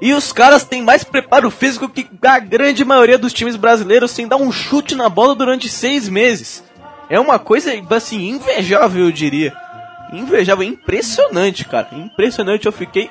E 0.00 0.12
os 0.12 0.32
caras 0.32 0.62
têm 0.62 0.80
mais 0.80 1.02
preparo 1.02 1.50
físico 1.50 1.88
que 1.88 2.08
a 2.22 2.38
grande 2.38 2.84
maioria 2.84 3.18
dos 3.18 3.32
times 3.32 3.56
brasileiros 3.56 4.12
sem 4.12 4.28
dar 4.28 4.36
um 4.36 4.52
chute 4.52 4.94
na 4.94 5.08
bola 5.08 5.34
durante 5.34 5.68
seis 5.68 6.08
meses. 6.08 6.62
É 7.10 7.18
uma 7.18 7.38
coisa, 7.38 7.72
assim, 7.90 8.28
invejável, 8.28 9.06
eu 9.06 9.12
diria. 9.12 9.54
Invejável, 10.12 10.64
impressionante, 10.64 11.64
cara. 11.64 11.88
Impressionante, 11.92 12.66
eu 12.66 12.72
fiquei 12.72 13.10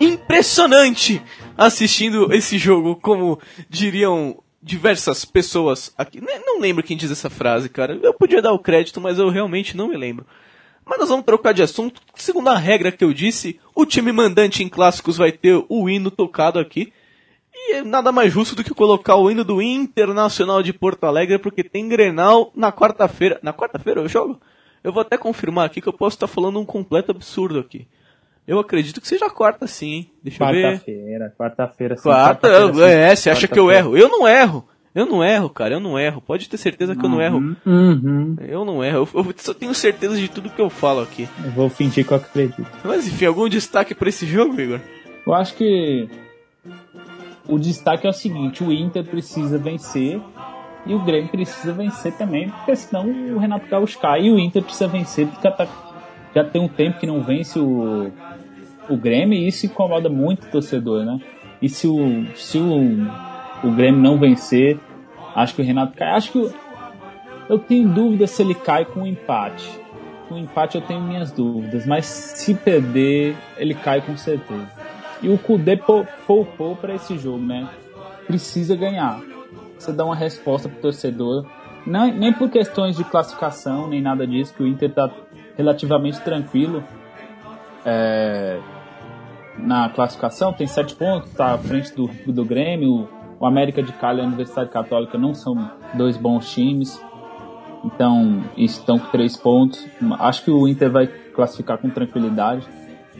impressionante 0.00 1.22
assistindo 1.56 2.32
esse 2.32 2.58
jogo, 2.58 2.96
como 2.96 3.38
diriam 3.68 4.36
diversas 4.62 5.24
pessoas 5.24 5.92
aqui. 5.96 6.20
Não 6.20 6.60
lembro 6.60 6.82
quem 6.82 6.96
diz 6.96 7.10
essa 7.10 7.30
frase, 7.30 7.68
cara. 7.68 7.98
Eu 8.02 8.14
podia 8.14 8.42
dar 8.42 8.52
o 8.52 8.58
crédito, 8.58 9.00
mas 9.00 9.18
eu 9.18 9.28
realmente 9.28 9.76
não 9.76 9.88
me 9.88 9.96
lembro. 9.96 10.26
Mas 10.84 10.98
nós 10.98 11.08
vamos 11.08 11.24
trocar 11.24 11.52
de 11.52 11.62
assunto. 11.62 12.00
Segundo 12.14 12.48
a 12.48 12.56
regra 12.56 12.90
que 12.90 13.04
eu 13.04 13.12
disse, 13.12 13.60
o 13.74 13.86
time 13.86 14.10
mandante 14.12 14.62
em 14.62 14.68
clássicos 14.68 15.16
vai 15.16 15.30
ter 15.30 15.64
o 15.68 15.88
hino 15.88 16.10
tocado 16.10 16.58
aqui. 16.58 16.92
E 17.68 17.74
é 17.74 17.82
nada 17.82 18.10
mais 18.10 18.32
justo 18.32 18.56
do 18.56 18.64
que 18.64 18.74
colocar 18.74 19.16
o 19.16 19.30
hino 19.30 19.44
do 19.44 19.62
Internacional 19.62 20.62
de 20.62 20.72
Porto 20.72 21.04
Alegre, 21.04 21.38
porque 21.38 21.62
tem 21.62 21.88
Grenal 21.88 22.50
na 22.56 22.72
quarta-feira. 22.72 23.38
Na 23.42 23.52
quarta-feira 23.52 24.00
eu 24.00 24.08
jogo? 24.08 24.40
Eu 24.82 24.92
vou 24.92 25.00
até 25.00 25.16
confirmar 25.16 25.66
aqui 25.66 25.80
que 25.80 25.88
eu 25.88 25.92
posso 25.92 26.16
estar 26.16 26.26
falando 26.26 26.58
um 26.58 26.64
completo 26.64 27.12
absurdo 27.12 27.60
aqui. 27.60 27.86
Eu 28.46 28.58
acredito 28.58 29.00
que 29.00 29.06
seja 29.06 29.30
quarta 29.30 29.68
sim, 29.68 29.92
hein? 29.92 30.10
Deixa 30.22 30.38
quarta 30.38 30.56
eu 30.56 30.60
ver. 30.60 30.70
Quarta-feira, 30.70 31.34
quarta-feira 31.38 31.96
sim. 31.96 32.02
Quarta, 32.02 32.48
quarta 32.50 32.88
é, 32.88 33.14
você 33.14 33.30
acha 33.30 33.46
que 33.46 33.58
eu 33.58 33.70
erro? 33.70 33.96
Eu 33.96 34.08
não 34.08 34.26
erro. 34.26 34.66
Eu 34.94 35.06
não 35.06 35.24
erro, 35.24 35.48
cara, 35.48 35.74
eu 35.74 35.80
não 35.80 35.98
erro. 35.98 36.20
Pode 36.20 36.48
ter 36.48 36.58
certeza 36.58 36.94
que 36.94 37.06
uhum, 37.06 37.06
eu 37.06 37.10
não 37.10 37.22
erro. 37.22 37.56
Uhum. 37.64 38.36
Eu 38.46 38.64
não 38.64 38.84
erro. 38.84 39.08
Eu, 39.14 39.24
eu, 39.24 39.34
só 39.38 39.54
tenho 39.54 39.72
certeza 39.72 40.16
de 40.16 40.28
tudo 40.28 40.50
que 40.50 40.60
eu 40.60 40.68
falo 40.68 41.00
aqui. 41.00 41.26
Eu 41.42 41.50
vou 41.52 41.70
fingir 41.70 42.06
que 42.06 42.12
eu 42.12 42.16
acredito. 42.18 42.66
Mas 42.84 43.06
enfim, 43.06 43.24
algum 43.24 43.48
destaque 43.48 43.94
para 43.94 44.08
esse 44.10 44.26
jogo, 44.26 44.60
Igor? 44.60 44.80
Eu 45.26 45.32
acho 45.32 45.54
que 45.54 46.08
o 47.48 47.58
destaque 47.58 48.06
é 48.06 48.10
o 48.10 48.12
seguinte: 48.12 48.62
o 48.62 48.72
Inter 48.72 49.04
precisa 49.04 49.58
vencer 49.58 50.20
e 50.84 50.94
o 50.94 50.98
Grêmio 50.98 51.30
precisa 51.30 51.72
vencer 51.72 52.12
também, 52.14 52.48
porque 52.50 52.74
senão 52.74 53.08
o 53.08 53.38
Renato 53.38 53.68
Gaúcho 53.68 53.98
cai. 53.98 54.24
E 54.24 54.30
o 54.30 54.38
Inter 54.38 54.62
precisa 54.62 54.88
vencer 54.88 55.26
porque 55.26 55.50
tá, 55.50 55.66
já 56.34 56.44
tem 56.44 56.60
um 56.60 56.68
tempo 56.68 56.98
que 56.98 57.06
não 57.06 57.22
vence 57.22 57.58
o, 57.58 58.10
o 58.88 58.96
Grêmio 58.96 59.38
e 59.38 59.46
isso 59.46 59.66
incomoda 59.66 60.08
muito 60.08 60.46
o 60.46 60.50
torcedor, 60.50 61.04
né? 61.04 61.20
E 61.60 61.68
se 61.68 61.86
o, 61.86 62.26
se 62.34 62.58
o, 62.58 63.06
o 63.62 63.70
Grêmio 63.70 64.00
não 64.00 64.18
vencer, 64.18 64.78
acho 65.34 65.54
que 65.54 65.62
o 65.62 65.64
Renato 65.64 65.96
cai. 65.96 66.10
Acho 66.10 66.32
que 66.32 66.52
eu 67.48 67.58
tenho 67.58 67.88
dúvida 67.88 68.26
se 68.26 68.42
ele 68.42 68.54
cai 68.54 68.84
com 68.84 69.00
um 69.00 69.06
empate. 69.06 69.68
Com 70.28 70.34
um 70.34 70.38
empate 70.38 70.76
eu 70.76 70.82
tenho 70.82 71.00
minhas 71.00 71.30
dúvidas, 71.30 71.86
mas 71.86 72.06
se 72.06 72.54
perder, 72.54 73.36
ele 73.56 73.74
cai 73.74 74.00
com 74.00 74.16
certeza. 74.16 74.81
E 75.22 75.28
o 75.28 75.38
Kudê 75.38 75.76
poupou 75.76 76.76
para 76.76 76.94
esse 76.94 77.16
jogo, 77.16 77.44
né? 77.44 77.68
Precisa 78.26 78.74
ganhar. 78.74 79.20
Você 79.78 79.92
dá 79.92 80.04
uma 80.04 80.16
resposta 80.16 80.68
pro 80.68 80.80
torcedor. 80.80 81.46
Não, 81.86 82.06
nem 82.06 82.32
por 82.32 82.50
questões 82.50 82.96
de 82.96 83.04
classificação, 83.04 83.88
nem 83.88 84.00
nada 84.00 84.26
disso, 84.26 84.54
que 84.54 84.62
o 84.62 84.66
Inter 84.66 84.92
tá 84.92 85.10
relativamente 85.56 86.20
tranquilo 86.20 86.82
é, 87.84 88.60
na 89.58 89.88
classificação, 89.88 90.52
tem 90.52 90.66
sete 90.66 90.94
pontos, 90.94 91.32
tá 91.32 91.54
à 91.54 91.58
frente 91.58 91.94
do, 91.94 92.08
do 92.26 92.44
Grêmio, 92.44 93.08
o 93.38 93.46
América 93.46 93.82
de 93.82 93.92
Cali 93.92 94.20
e 94.20 94.22
a 94.22 94.26
Universidade 94.26 94.70
Católica 94.70 95.18
não 95.18 95.34
são 95.34 95.70
dois 95.94 96.16
bons 96.16 96.50
times, 96.52 97.00
então 97.84 98.44
estão 98.56 98.98
com 98.98 99.10
três 99.10 99.36
pontos. 99.36 99.86
Acho 100.20 100.44
que 100.44 100.50
o 100.50 100.68
Inter 100.68 100.90
vai 100.90 101.06
classificar 101.06 101.78
com 101.78 101.90
tranquilidade, 101.90 102.66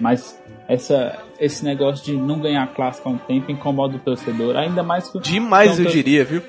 mas 0.00 0.41
essa, 0.72 1.18
esse 1.38 1.62
negócio 1.64 2.04
de 2.04 2.16
não 2.16 2.40
ganhar 2.40 2.66
clássico 2.72 3.08
há 3.08 3.12
um 3.12 3.18
tempo 3.18 3.52
incomoda 3.52 3.96
o 3.96 3.98
torcedor, 3.98 4.56
ainda 4.56 4.82
mais 4.82 5.08
que. 5.08 5.20
Demais, 5.20 5.78
é 5.78 5.82
um 5.82 5.84
eu 5.84 5.90
diria, 5.90 6.24
viu? 6.24 6.42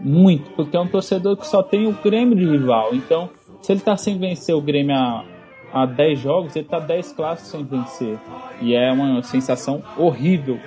Muito, 0.00 0.50
porque 0.50 0.76
é 0.76 0.80
um 0.80 0.88
torcedor 0.88 1.36
que 1.36 1.46
só 1.46 1.62
tem 1.62 1.86
o 1.86 1.92
Grêmio 1.92 2.36
de 2.36 2.44
rival. 2.44 2.90
Então, 2.92 3.30
se 3.62 3.72
ele 3.72 3.80
tá 3.80 3.96
sem 3.96 4.18
vencer 4.18 4.54
o 4.54 4.60
Grêmio 4.60 4.96
há, 4.96 5.24
há 5.72 5.86
10 5.86 6.18
jogos, 6.18 6.56
ele 6.56 6.66
tá 6.66 6.80
10 6.80 7.12
clássicos 7.12 7.50
sem 7.50 7.64
vencer. 7.64 8.18
E 8.60 8.74
é 8.74 8.90
uma 8.90 9.22
sensação 9.22 9.82
horrível. 9.96 10.58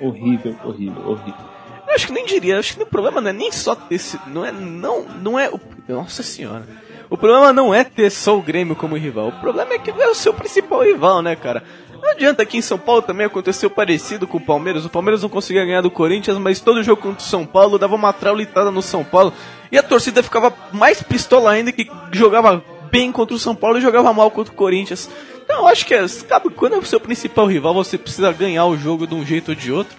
Horrível, 0.00 0.54
horrível, 0.64 1.10
horrível. 1.10 1.50
Eu 1.86 1.94
acho 1.94 2.06
que 2.06 2.12
nem 2.12 2.24
diria, 2.24 2.58
acho 2.58 2.76
que 2.76 2.82
o 2.82 2.86
problema 2.86 3.20
não 3.20 3.30
é 3.30 3.32
nem 3.32 3.50
só 3.50 3.74
ter 3.74 3.96
esse. 3.96 4.18
Não 4.28 4.44
é. 4.44 4.52
Não, 4.52 5.04
não 5.20 5.38
é. 5.38 5.50
Nossa 5.88 6.22
senhora. 6.22 6.64
O 7.10 7.18
problema 7.18 7.52
não 7.52 7.74
é 7.74 7.82
ter 7.82 8.10
só 8.10 8.38
o 8.38 8.42
Grêmio 8.42 8.76
como 8.76 8.96
rival. 8.96 9.28
O 9.28 9.40
problema 9.40 9.74
é 9.74 9.78
que 9.78 9.90
é 9.90 10.08
o 10.08 10.14
seu 10.14 10.32
principal 10.32 10.82
rival, 10.82 11.20
né, 11.20 11.34
cara? 11.34 11.64
Não 12.00 12.10
adianta, 12.10 12.42
aqui 12.42 12.56
em 12.56 12.62
São 12.62 12.78
Paulo 12.78 13.02
também 13.02 13.26
aconteceu 13.26 13.68
parecido 13.68 14.26
com 14.26 14.38
o 14.38 14.40
Palmeiras. 14.40 14.84
O 14.84 14.90
Palmeiras 14.90 15.22
não 15.22 15.28
conseguia 15.28 15.64
ganhar 15.64 15.82
do 15.82 15.90
Corinthians, 15.90 16.38
mas 16.38 16.60
todo 16.60 16.82
jogo 16.82 17.02
contra 17.02 17.20
o 17.20 17.28
São 17.28 17.44
Paulo 17.44 17.78
dava 17.78 17.94
uma 17.94 18.12
traulitada 18.12 18.70
no 18.70 18.80
São 18.80 19.04
Paulo. 19.04 19.32
E 19.70 19.78
a 19.78 19.82
torcida 19.82 20.22
ficava 20.22 20.52
mais 20.72 21.02
pistola 21.02 21.50
ainda 21.50 21.70
que 21.72 21.90
jogava 22.12 22.64
bem 22.90 23.12
contra 23.12 23.36
o 23.36 23.38
São 23.38 23.54
Paulo 23.54 23.78
e 23.78 23.80
jogava 23.80 24.12
mal 24.12 24.30
contra 24.30 24.52
o 24.52 24.56
Corinthians. 24.56 25.08
Então 25.44 25.58
eu 25.60 25.66
acho 25.66 25.84
que 25.84 25.94
é, 25.94 26.06
sabe, 26.08 26.50
quando 26.50 26.74
é 26.74 26.78
o 26.78 26.84
seu 26.84 27.00
principal 27.00 27.46
rival, 27.46 27.74
você 27.74 27.98
precisa 27.98 28.32
ganhar 28.32 28.66
o 28.66 28.76
jogo 28.76 29.06
de 29.06 29.14
um 29.14 29.24
jeito 29.24 29.50
ou 29.50 29.54
de 29.54 29.70
outro. 29.70 29.96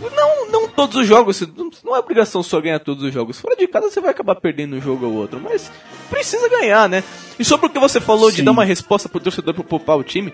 Não, 0.00 0.50
não 0.50 0.68
todos 0.68 0.96
os 0.96 1.06
jogos, 1.06 1.42
não 1.84 1.96
é 1.96 1.98
obrigação 1.98 2.42
só 2.42 2.60
ganhar 2.60 2.78
todos 2.78 3.02
os 3.02 3.12
jogos. 3.12 3.40
Fora 3.40 3.56
de 3.56 3.66
casa 3.66 3.90
você 3.90 4.00
vai 4.00 4.10
acabar 4.10 4.36
perdendo 4.36 4.76
um 4.76 4.80
jogo 4.80 5.06
ou 5.06 5.14
outro, 5.14 5.40
mas 5.40 5.72
precisa 6.08 6.48
ganhar, 6.48 6.88
né? 6.88 7.02
E 7.38 7.44
sobre 7.44 7.66
o 7.66 7.70
que 7.70 7.78
você 7.78 8.00
falou 8.00 8.30
Sim. 8.30 8.36
de 8.36 8.42
dar 8.42 8.52
uma 8.52 8.64
resposta 8.64 9.08
pro 9.08 9.20
torcedor 9.20 9.54
pra 9.54 9.64
poupar 9.64 9.98
o 9.98 10.04
time, 10.04 10.32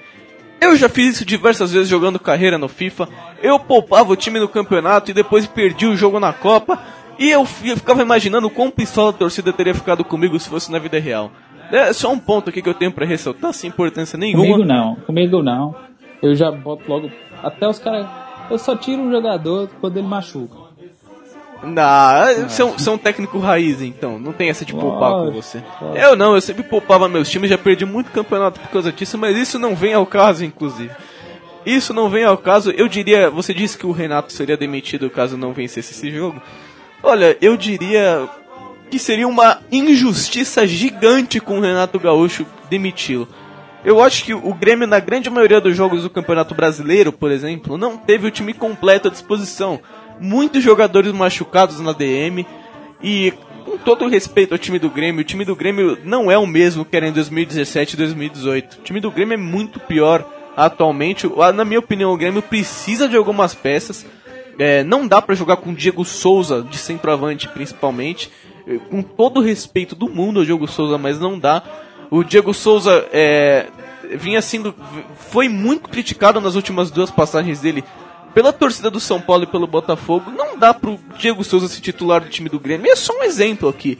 eu 0.64 0.76
já 0.76 0.88
fiz 0.88 1.16
isso 1.16 1.24
diversas 1.24 1.72
vezes 1.72 1.88
jogando 1.88 2.18
carreira 2.18 2.58
no 2.58 2.68
FIFA. 2.68 3.08
Eu 3.42 3.58
poupava 3.58 4.12
o 4.12 4.16
time 4.16 4.40
no 4.40 4.48
campeonato 4.48 5.10
e 5.10 5.14
depois 5.14 5.46
perdi 5.46 5.86
o 5.86 5.96
jogo 5.96 6.18
na 6.18 6.32
Copa. 6.32 6.78
E 7.18 7.30
eu 7.30 7.44
ficava 7.44 8.02
imaginando 8.02 8.50
quão 8.50 8.70
pistola 8.70 9.10
a 9.10 9.12
torcida 9.12 9.52
teria 9.52 9.74
ficado 9.74 10.04
comigo 10.04 10.38
se 10.38 10.48
fosse 10.48 10.72
na 10.72 10.78
vida 10.78 10.98
real. 10.98 11.30
É 11.70 11.92
só 11.92 12.12
um 12.12 12.18
ponto 12.18 12.50
aqui 12.50 12.60
que 12.60 12.68
eu 12.68 12.74
tenho 12.74 12.92
para 12.92 13.06
ressaltar, 13.06 13.52
sem 13.52 13.70
importância 13.70 14.18
nenhuma. 14.18 14.44
Comigo 14.44 14.64
não, 14.64 14.96
comigo 14.96 15.42
não. 15.42 15.74
Eu 16.22 16.34
já 16.34 16.50
boto 16.50 16.84
logo. 16.88 17.10
Até 17.42 17.68
os 17.68 17.78
caras. 17.78 18.06
Eu 18.50 18.58
só 18.58 18.76
tiro 18.76 19.02
um 19.02 19.10
jogador 19.10 19.70
quando 19.80 19.96
ele 19.96 20.06
machuca. 20.06 20.63
Não, 21.64 22.90
é 22.90 22.90
um 22.90 22.98
técnico 22.98 23.38
raiz, 23.38 23.82
então. 23.82 24.18
Não 24.18 24.32
tem 24.32 24.48
essa 24.48 24.64
de 24.64 24.72
poupar 24.72 25.12
com 25.12 25.30
você. 25.32 25.62
Eu 25.94 26.14
não, 26.16 26.34
eu 26.34 26.40
sempre 26.40 26.62
poupava 26.62 27.08
meus 27.08 27.28
times, 27.28 27.50
já 27.50 27.58
perdi 27.58 27.84
muito 27.84 28.10
campeonato 28.10 28.60
por 28.60 28.68
causa 28.68 28.92
disso, 28.92 29.18
mas 29.18 29.36
isso 29.36 29.58
não 29.58 29.74
vem 29.74 29.94
ao 29.94 30.06
caso, 30.06 30.44
inclusive. 30.44 30.90
Isso 31.64 31.94
não 31.94 32.10
vem 32.10 32.24
ao 32.24 32.36
caso. 32.36 32.70
Eu 32.70 32.88
diria, 32.88 33.30
você 33.30 33.54
disse 33.54 33.78
que 33.78 33.86
o 33.86 33.92
Renato 33.92 34.32
seria 34.32 34.56
demitido 34.56 35.08
caso 35.08 35.36
não 35.36 35.52
vencesse 35.52 35.92
esse 35.92 36.10
jogo. 36.10 36.40
Olha, 37.02 37.36
eu 37.40 37.56
diria 37.56 38.28
que 38.90 38.98
seria 38.98 39.26
uma 39.26 39.58
injustiça 39.72 40.66
gigante 40.66 41.40
com 41.40 41.58
o 41.58 41.60
Renato 41.60 41.98
Gaúcho 41.98 42.46
demiti-lo. 42.68 43.28
Eu 43.84 44.02
acho 44.02 44.24
que 44.24 44.32
o 44.32 44.54
Grêmio, 44.54 44.86
na 44.86 44.98
grande 44.98 45.28
maioria 45.28 45.60
dos 45.60 45.76
jogos 45.76 46.02
do 46.02 46.10
Campeonato 46.10 46.54
Brasileiro, 46.54 47.12
por 47.12 47.30
exemplo, 47.30 47.76
não 47.76 47.98
teve 47.98 48.26
o 48.26 48.30
time 48.30 48.54
completo 48.54 49.08
à 49.08 49.10
disposição. 49.10 49.78
Muitos 50.20 50.62
jogadores 50.62 51.12
machucados 51.12 51.80
na 51.80 51.92
DM. 51.92 52.46
E, 53.02 53.32
com 53.64 53.76
todo 53.78 54.08
respeito 54.08 54.52
ao 54.52 54.58
time 54.58 54.78
do 54.78 54.88
Grêmio, 54.88 55.20
o 55.20 55.24
time 55.24 55.44
do 55.44 55.54
Grêmio 55.54 55.98
não 56.04 56.30
é 56.30 56.38
o 56.38 56.46
mesmo 56.46 56.84
que 56.84 56.96
era 56.96 57.06
em 57.06 57.12
2017 57.12 57.94
e 57.94 57.96
2018. 57.96 58.78
O 58.78 58.82
time 58.82 59.00
do 59.00 59.10
Grêmio 59.10 59.34
é 59.34 59.38
muito 59.38 59.78
pior 59.80 60.24
atualmente. 60.56 61.28
Na 61.54 61.64
minha 61.64 61.80
opinião, 61.80 62.12
o 62.12 62.16
Grêmio 62.16 62.42
precisa 62.42 63.08
de 63.08 63.16
algumas 63.16 63.54
peças. 63.54 64.06
É, 64.58 64.84
não 64.84 65.06
dá 65.06 65.20
para 65.20 65.34
jogar 65.34 65.56
com 65.56 65.74
Diego 65.74 66.04
Souza 66.04 66.62
de 66.62 66.78
centroavante, 66.78 67.48
principalmente. 67.48 68.30
É, 68.66 68.78
com 68.78 69.02
todo 69.02 69.40
o 69.40 69.42
respeito 69.42 69.94
do 69.94 70.08
mundo 70.08 70.40
ao 70.40 70.44
Diego 70.44 70.66
Souza, 70.66 70.96
mas 70.96 71.18
não 71.18 71.38
dá. 71.38 71.62
O 72.10 72.22
Diego 72.22 72.54
Souza 72.54 73.06
é, 73.12 73.66
vinha 74.12 74.40
sendo. 74.40 74.74
Foi 75.16 75.48
muito 75.48 75.88
criticado 75.88 76.40
nas 76.40 76.54
últimas 76.54 76.90
duas 76.90 77.10
passagens 77.10 77.60
dele 77.60 77.84
pela 78.34 78.52
torcida 78.52 78.90
do 78.90 78.98
São 78.98 79.20
Paulo 79.20 79.44
e 79.44 79.46
pelo 79.46 79.66
Botafogo. 79.66 80.30
Não 80.30 80.58
dá 80.58 80.74
pro 80.74 80.98
Diego 81.16 81.44
Souza 81.44 81.68
ser 81.68 81.80
titular 81.80 82.20
do 82.20 82.28
time 82.28 82.48
do 82.48 82.58
Grêmio. 82.58 82.90
é 82.90 82.96
só 82.96 83.16
um 83.18 83.22
exemplo 83.22 83.68
aqui. 83.68 83.98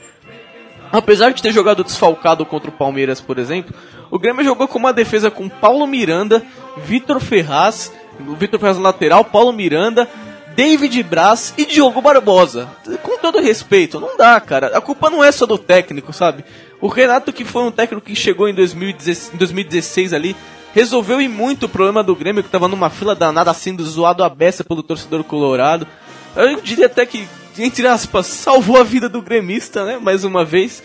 Apesar 0.93 1.33
de 1.33 1.43
ter 1.43 1.53
jogado 1.53 1.85
desfalcado 1.85 2.45
contra 2.45 2.71
o 2.71 2.73
Palmeiras, 2.73 3.21
por 3.21 3.39
exemplo, 3.39 3.75
o 4.11 4.19
Grêmio 4.19 4.45
jogou 4.45 4.69
com 4.69 4.79
uma 4.79 4.93
defesa 4.93 5.31
com 5.31 5.49
Paulo 5.49 5.87
Miranda, 5.87 6.43
Vitor 6.85 7.21
Ferraz, 7.21 7.93
o 8.21 8.35
Vitor 8.35 8.61
Ferraz 8.61 8.79
lateral, 8.79 9.25
Paulo 9.25 9.53
Miranda, 9.53 10.09
David 10.55 11.03
Braz 11.03 11.53
e 11.59 11.65
Diogo 11.65 12.01
Barbosa. 12.01 12.69
Com 13.03 13.19
todo 13.19 13.41
respeito, 13.41 13.99
não 13.99 14.17
dá, 14.17 14.41
cara. 14.41 14.77
A 14.77 14.81
culpa 14.81 15.11
não 15.11 15.23
é 15.25 15.33
só 15.33 15.47
do 15.47 15.59
técnico, 15.59 16.13
sabe? 16.13 16.45
O 16.81 16.87
Renato, 16.87 17.33
que 17.33 17.45
foi 17.45 17.63
um 17.63 17.73
técnico 17.73 18.07
que 18.07 18.15
chegou 18.15 18.49
em 18.49 18.55
2016, 18.55 19.35
em 19.35 19.37
2016 19.37 20.13
ali, 20.13 20.37
resolveu 20.75 21.21
e 21.21 21.29
muito 21.29 21.67
o 21.67 21.69
problema 21.69 22.03
do 22.03 22.17
Grêmio, 22.17 22.43
que 22.43 22.51
tava 22.51 22.67
numa 22.67 22.91
fila 22.91 23.15
danada, 23.15 23.55
sendo 23.55 23.85
zoado 23.85 24.25
a 24.25 24.29
beça 24.29 24.65
pelo 24.65 24.83
torcedor 24.83 25.23
colorado. 25.23 25.87
Eu 26.35 26.61
diria 26.61 26.87
até 26.87 27.07
que, 27.07 27.29
entre 27.57 27.87
aspas, 27.87 28.27
salvou 28.27 28.77
a 28.79 28.83
vida 28.83 29.09
do 29.09 29.23
gremista, 29.23 29.85
né? 29.85 29.99
Mais 29.99 30.25
uma 30.25 30.45
vez. 30.45 30.83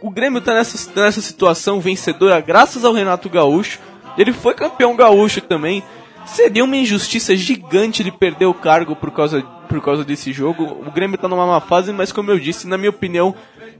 O 0.00 0.10
Grêmio 0.10 0.40
tá 0.40 0.54
nessa, 0.54 0.90
nessa 1.00 1.20
situação 1.20 1.80
vencedora 1.80 2.40
graças 2.40 2.84
ao 2.84 2.92
Renato 2.92 3.28
Gaúcho. 3.28 3.80
Ele 4.16 4.32
foi 4.32 4.54
campeão 4.54 4.94
gaúcho 4.94 5.40
também. 5.40 5.82
Seria 6.24 6.64
uma 6.64 6.76
injustiça 6.76 7.34
gigante 7.34 8.02
ele 8.02 8.12
perder 8.12 8.46
o 8.46 8.54
cargo 8.54 8.94
por 8.94 9.10
causa, 9.10 9.42
por 9.68 9.80
causa 9.80 10.04
desse 10.04 10.32
jogo. 10.32 10.64
O 10.86 10.90
Grêmio 10.90 11.18
tá 11.18 11.26
numa 11.26 11.46
má 11.46 11.60
fase, 11.60 11.92
mas 11.92 12.12
como 12.12 12.30
eu 12.30 12.38
disse, 12.38 12.68
na 12.68 12.78
minha 12.78 12.90
opinião, 12.90 13.34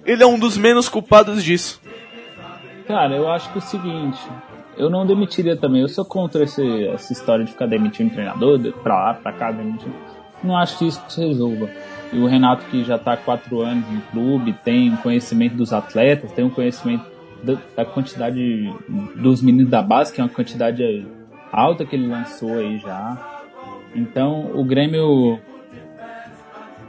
ele 0.04 0.22
é 0.22 0.26
um 0.26 0.38
dos 0.38 0.56
menos 0.56 0.88
culpados 0.88 1.44
disso. 1.44 1.80
Cara, 2.88 3.14
eu 3.14 3.28
acho 3.30 3.50
que 3.52 3.58
é 3.58 3.60
o 3.60 3.64
seguinte, 3.64 4.18
eu 4.80 4.90
não 4.90 5.06
demitiria 5.06 5.56
também. 5.56 5.82
Eu 5.82 5.88
sou 5.88 6.04
contra 6.04 6.42
esse, 6.42 6.86
essa 6.88 7.12
história 7.12 7.44
de 7.44 7.52
ficar 7.52 7.66
demitindo 7.66 8.10
treinador, 8.10 8.58
pra 8.82 8.94
lá, 8.94 9.14
pra 9.14 9.32
cá, 9.32 9.52
demitindo. 9.52 9.94
Não 10.42 10.56
acho 10.56 10.78
que 10.78 10.86
isso 10.86 11.02
se 11.08 11.20
resolva. 11.20 11.68
E 12.12 12.18
o 12.18 12.26
Renato, 12.26 12.64
que 12.66 12.82
já 12.82 12.96
está 12.96 13.12
há 13.12 13.16
quatro 13.16 13.60
anos 13.60 13.88
no 13.88 14.00
clube, 14.10 14.52
tem 14.64 14.90
um 14.90 14.96
conhecimento 14.96 15.54
dos 15.54 15.72
atletas, 15.72 16.32
tem 16.32 16.44
um 16.44 16.50
conhecimento 16.50 17.04
da, 17.42 17.56
da 17.76 17.84
quantidade 17.84 18.72
dos 19.16 19.42
meninos 19.42 19.70
da 19.70 19.82
base, 19.82 20.12
que 20.12 20.20
é 20.20 20.24
uma 20.24 20.30
quantidade 20.30 21.06
alta 21.52 21.84
que 21.84 21.94
ele 21.94 22.08
lançou 22.08 22.54
aí 22.54 22.78
já. 22.78 23.42
Então 23.94 24.50
o 24.54 24.64
Grêmio 24.64 25.38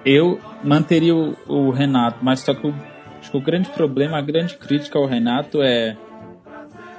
eu 0.06 0.40
manteria 0.64 1.16
o, 1.16 1.36
o 1.48 1.72
Renato, 1.72 2.20
mas 2.22 2.40
só 2.40 2.54
que 2.54 2.66
o, 2.66 2.74
acho 3.20 3.30
que 3.30 3.38
o 3.38 3.42
grande 3.42 3.70
problema, 3.70 4.18
a 4.18 4.22
grande 4.22 4.56
crítica 4.56 4.98
ao 4.98 5.06
Renato 5.06 5.62
é 5.62 5.96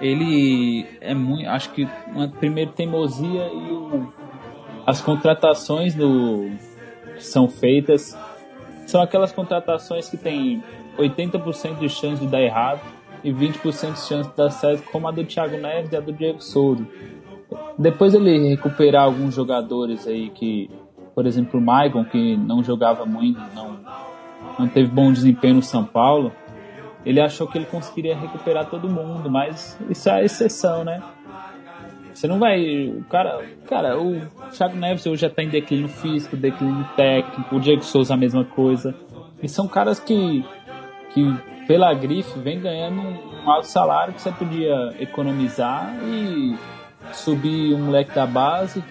ele 0.02 0.84
é 1.00 1.14
muito, 1.14 1.48
acho 1.48 1.70
que 1.70 1.88
uma 2.08 2.28
primeira 2.28 2.72
teimosia 2.72 3.46
e 3.46 3.72
o, 3.72 4.12
as 4.84 5.00
contratações 5.00 5.94
do 5.94 6.50
que 7.14 7.24
são 7.24 7.48
feitas 7.48 8.18
são 8.84 9.00
aquelas 9.00 9.30
contratações 9.30 10.10
que 10.10 10.16
tem 10.16 10.62
80% 10.98 11.78
de 11.78 11.88
chance 11.88 12.20
de 12.20 12.26
dar 12.26 12.42
errado 12.42 12.80
e 13.22 13.32
20% 13.32 13.92
de 13.92 14.00
chance 14.00 14.28
de 14.28 14.36
dar 14.36 14.50
certo, 14.50 14.82
como 14.90 15.06
a 15.06 15.12
do 15.12 15.24
Thiago 15.24 15.56
Neves 15.56 15.92
e 15.92 15.96
a 15.96 16.00
do 16.00 16.12
Diego 16.12 16.42
Souza. 16.42 16.84
Depois 17.78 18.12
ele 18.12 18.48
recuperar 18.48 19.04
alguns 19.04 19.34
jogadores 19.34 20.06
aí 20.06 20.30
que, 20.30 20.68
por 21.14 21.26
exemplo, 21.26 21.60
o 21.60 21.62
Maicon, 21.62 22.04
que 22.04 22.36
não 22.36 22.62
jogava 22.64 23.06
muito, 23.06 23.40
não, 23.54 23.78
não 24.58 24.68
teve 24.68 24.88
bom 24.88 25.12
desempenho 25.12 25.54
no 25.54 25.62
São 25.62 25.84
Paulo, 25.84 26.32
ele 27.04 27.20
achou 27.20 27.46
que 27.46 27.58
ele 27.58 27.66
conseguiria 27.66 28.16
recuperar 28.16 28.66
todo 28.66 28.88
mundo, 28.88 29.30
mas 29.30 29.78
isso 29.88 30.08
é 30.08 30.12
a 30.12 30.22
exceção, 30.22 30.84
né? 30.84 31.02
Você 32.14 32.28
não 32.28 32.38
vai. 32.38 32.88
O 32.88 33.04
cara, 33.04 33.42
cara, 33.66 34.00
o 34.00 34.20
Thiago 34.50 34.76
Neves 34.76 35.06
hoje 35.06 35.22
já 35.22 35.30
tá 35.30 35.42
em 35.42 35.48
declínio 35.48 35.88
físico, 35.88 36.36
declínio 36.36 36.86
técnico, 36.94 37.56
o 37.56 37.60
Diego 37.60 37.82
Souza 37.82 38.14
a 38.14 38.16
mesma 38.16 38.44
coisa. 38.44 38.94
E 39.42 39.48
são 39.48 39.66
caras 39.66 39.98
que, 39.98 40.44
que 41.14 41.36
pela 41.66 41.92
grife, 41.94 42.38
vem 42.38 42.60
ganhando 42.60 43.00
um 43.00 43.50
alto 43.50 43.66
salário 43.66 44.14
que 44.14 44.20
você 44.20 44.30
podia 44.30 44.94
economizar 45.00 45.94
e 46.04 46.56
subir 47.12 47.74
um 47.74 47.86
moleque 47.86 48.14
da 48.14 48.26
base, 48.26 48.84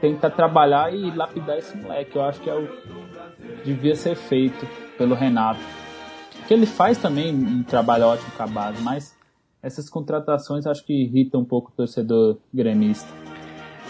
tentar 0.00 0.30
trabalhar 0.30 0.92
e 0.92 1.10
lapidar 1.10 1.58
esse 1.58 1.76
moleque. 1.76 2.16
Eu 2.16 2.24
acho 2.24 2.40
que 2.40 2.50
é 2.50 2.54
o 2.54 2.66
que 2.66 3.64
devia 3.64 3.94
ser 3.94 4.16
feito 4.16 4.66
pelo 4.98 5.14
Renato. 5.14 5.60
Que 6.46 6.54
ele 6.54 6.66
faz 6.66 6.98
também 6.98 7.34
um 7.34 7.62
trabalho 7.62 8.04
ótimo 8.04 8.30
com 8.36 8.42
a 8.42 8.46
base, 8.46 8.80
mas 8.82 9.14
essas 9.62 9.90
contratações 9.90 10.66
acho 10.66 10.84
que 10.84 10.92
irritam 10.92 11.40
um 11.40 11.44
pouco 11.44 11.70
o 11.70 11.76
torcedor 11.76 12.38
gremista. 12.52 13.08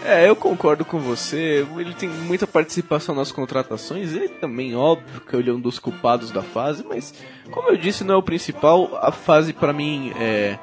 É, 0.03 0.29
eu 0.29 0.35
concordo 0.35 0.85
com 0.85 0.99
você. 0.99 1.65
Ele 1.77 1.93
tem 1.93 2.09
muita 2.09 2.45
participação 2.45 3.15
nas 3.15 3.31
contratações. 3.31 4.13
Ele 4.13 4.29
também, 4.29 4.75
óbvio, 4.75 5.21
que 5.21 5.35
ele 5.35 5.49
é 5.49 5.53
um 5.53 5.59
dos 5.59 5.79
culpados 5.79 6.31
da 6.31 6.41
fase, 6.41 6.85
mas 6.87 7.13
como 7.51 7.69
eu 7.69 7.77
disse, 7.77 8.03
não 8.03 8.15
é 8.15 8.17
o 8.17 8.23
principal. 8.23 8.97
A 9.01 9.11
fase 9.11 9.53
para 9.53 9.73
mim 9.73 10.11
é 10.19 10.57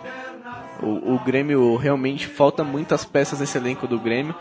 o, 0.83 1.15
o 1.15 1.19
Grêmio 1.25 1.77
realmente 1.77 2.27
falta 2.27 2.63
muitas 2.63 3.05
peças 3.05 3.41
nesse 3.41 3.59
elenco 3.59 3.87
do 3.87 3.99
Grêmio. 3.99 4.35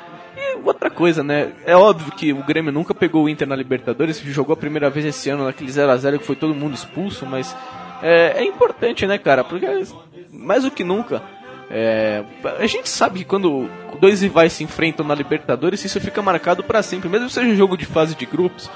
Outra 0.63 0.89
coisa, 0.89 1.23
né? 1.23 1.51
É 1.65 1.75
óbvio 1.75 2.11
que 2.13 2.31
o 2.31 2.43
Grêmio 2.43 2.71
nunca 2.71 2.93
pegou 2.93 3.25
o 3.25 3.29
Inter 3.29 3.47
na 3.47 3.55
Libertadores, 3.55 4.19
jogou 4.19 4.53
a 4.53 4.57
primeira 4.57 4.89
vez 4.89 5.05
esse 5.05 5.29
ano 5.29 5.45
naquele 5.45 5.71
0 5.71 5.91
a 5.91 5.97
0 5.97 6.19
que 6.19 6.25
foi 6.25 6.35
todo 6.35 6.55
mundo 6.55 6.73
expulso, 6.73 7.25
mas 7.25 7.55
é, 8.01 8.33
é 8.37 8.43
importante, 8.45 9.05
né, 9.05 9.17
cara? 9.17 9.43
Porque 9.43 9.65
mais 10.31 10.63
do 10.63 10.71
que 10.71 10.83
nunca, 10.83 11.21
é, 11.69 12.23
a 12.59 12.65
gente 12.65 12.87
sabe 12.87 13.19
que 13.19 13.25
quando 13.25 13.69
dois 13.99 14.21
rivais 14.21 14.53
se 14.53 14.63
enfrentam 14.63 15.05
na 15.05 15.15
Libertadores, 15.15 15.83
isso 15.83 15.99
fica 15.99 16.21
marcado 16.21 16.63
para 16.63 16.81
sempre, 16.81 17.09
mesmo 17.09 17.27
que 17.27 17.33
seja 17.33 17.47
um 17.47 17.55
jogo 17.55 17.77
de 17.77 17.85
fase 17.85 18.15
de 18.15 18.25
grupos. 18.25 18.69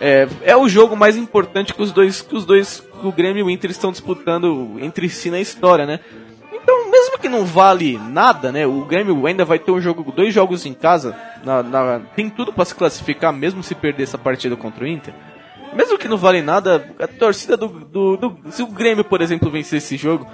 É, 0.00 0.28
é 0.42 0.56
o 0.56 0.68
jogo 0.68 0.96
mais 0.96 1.16
importante 1.16 1.72
que 1.72 1.82
os 1.82 1.92
dois, 1.92 2.20
que 2.20 2.34
os 2.34 2.44
dois, 2.44 2.86
o 3.02 3.12
Grêmio 3.12 3.40
e 3.40 3.42
o 3.44 3.50
Inter 3.50 3.70
estão 3.70 3.90
disputando 3.90 4.76
entre 4.80 5.08
si 5.08 5.30
na 5.30 5.40
história, 5.40 5.86
né? 5.86 6.00
Então, 6.54 6.90
mesmo 6.90 7.18
que 7.18 7.28
não 7.28 7.44
vale 7.44 7.98
nada, 7.98 8.52
né? 8.52 8.66
O 8.66 8.84
Grêmio 8.84 9.26
ainda 9.26 9.44
vai 9.44 9.58
ter 9.58 9.72
um 9.72 9.80
jogo, 9.80 10.12
dois 10.12 10.32
jogos 10.32 10.64
em 10.64 10.72
casa. 10.72 11.16
Na, 11.44 11.62
na, 11.62 12.00
tem 12.14 12.30
tudo 12.30 12.52
para 12.52 12.64
se 12.64 12.74
classificar, 12.74 13.32
mesmo 13.32 13.62
se 13.62 13.74
perder 13.74 14.04
essa 14.04 14.16
partida 14.16 14.56
contra 14.56 14.84
o 14.84 14.86
Inter. 14.86 15.12
Mesmo 15.74 15.98
que 15.98 16.06
não 16.06 16.16
vale 16.16 16.40
nada, 16.40 16.88
a 17.00 17.08
torcida 17.08 17.56
do, 17.56 17.68
do, 17.68 18.16
do 18.16 18.38
se 18.50 18.62
o 18.62 18.68
Grêmio, 18.68 19.04
por 19.04 19.20
exemplo, 19.20 19.50
vencer 19.50 19.78
esse 19.78 19.96
jogo, 19.96 20.26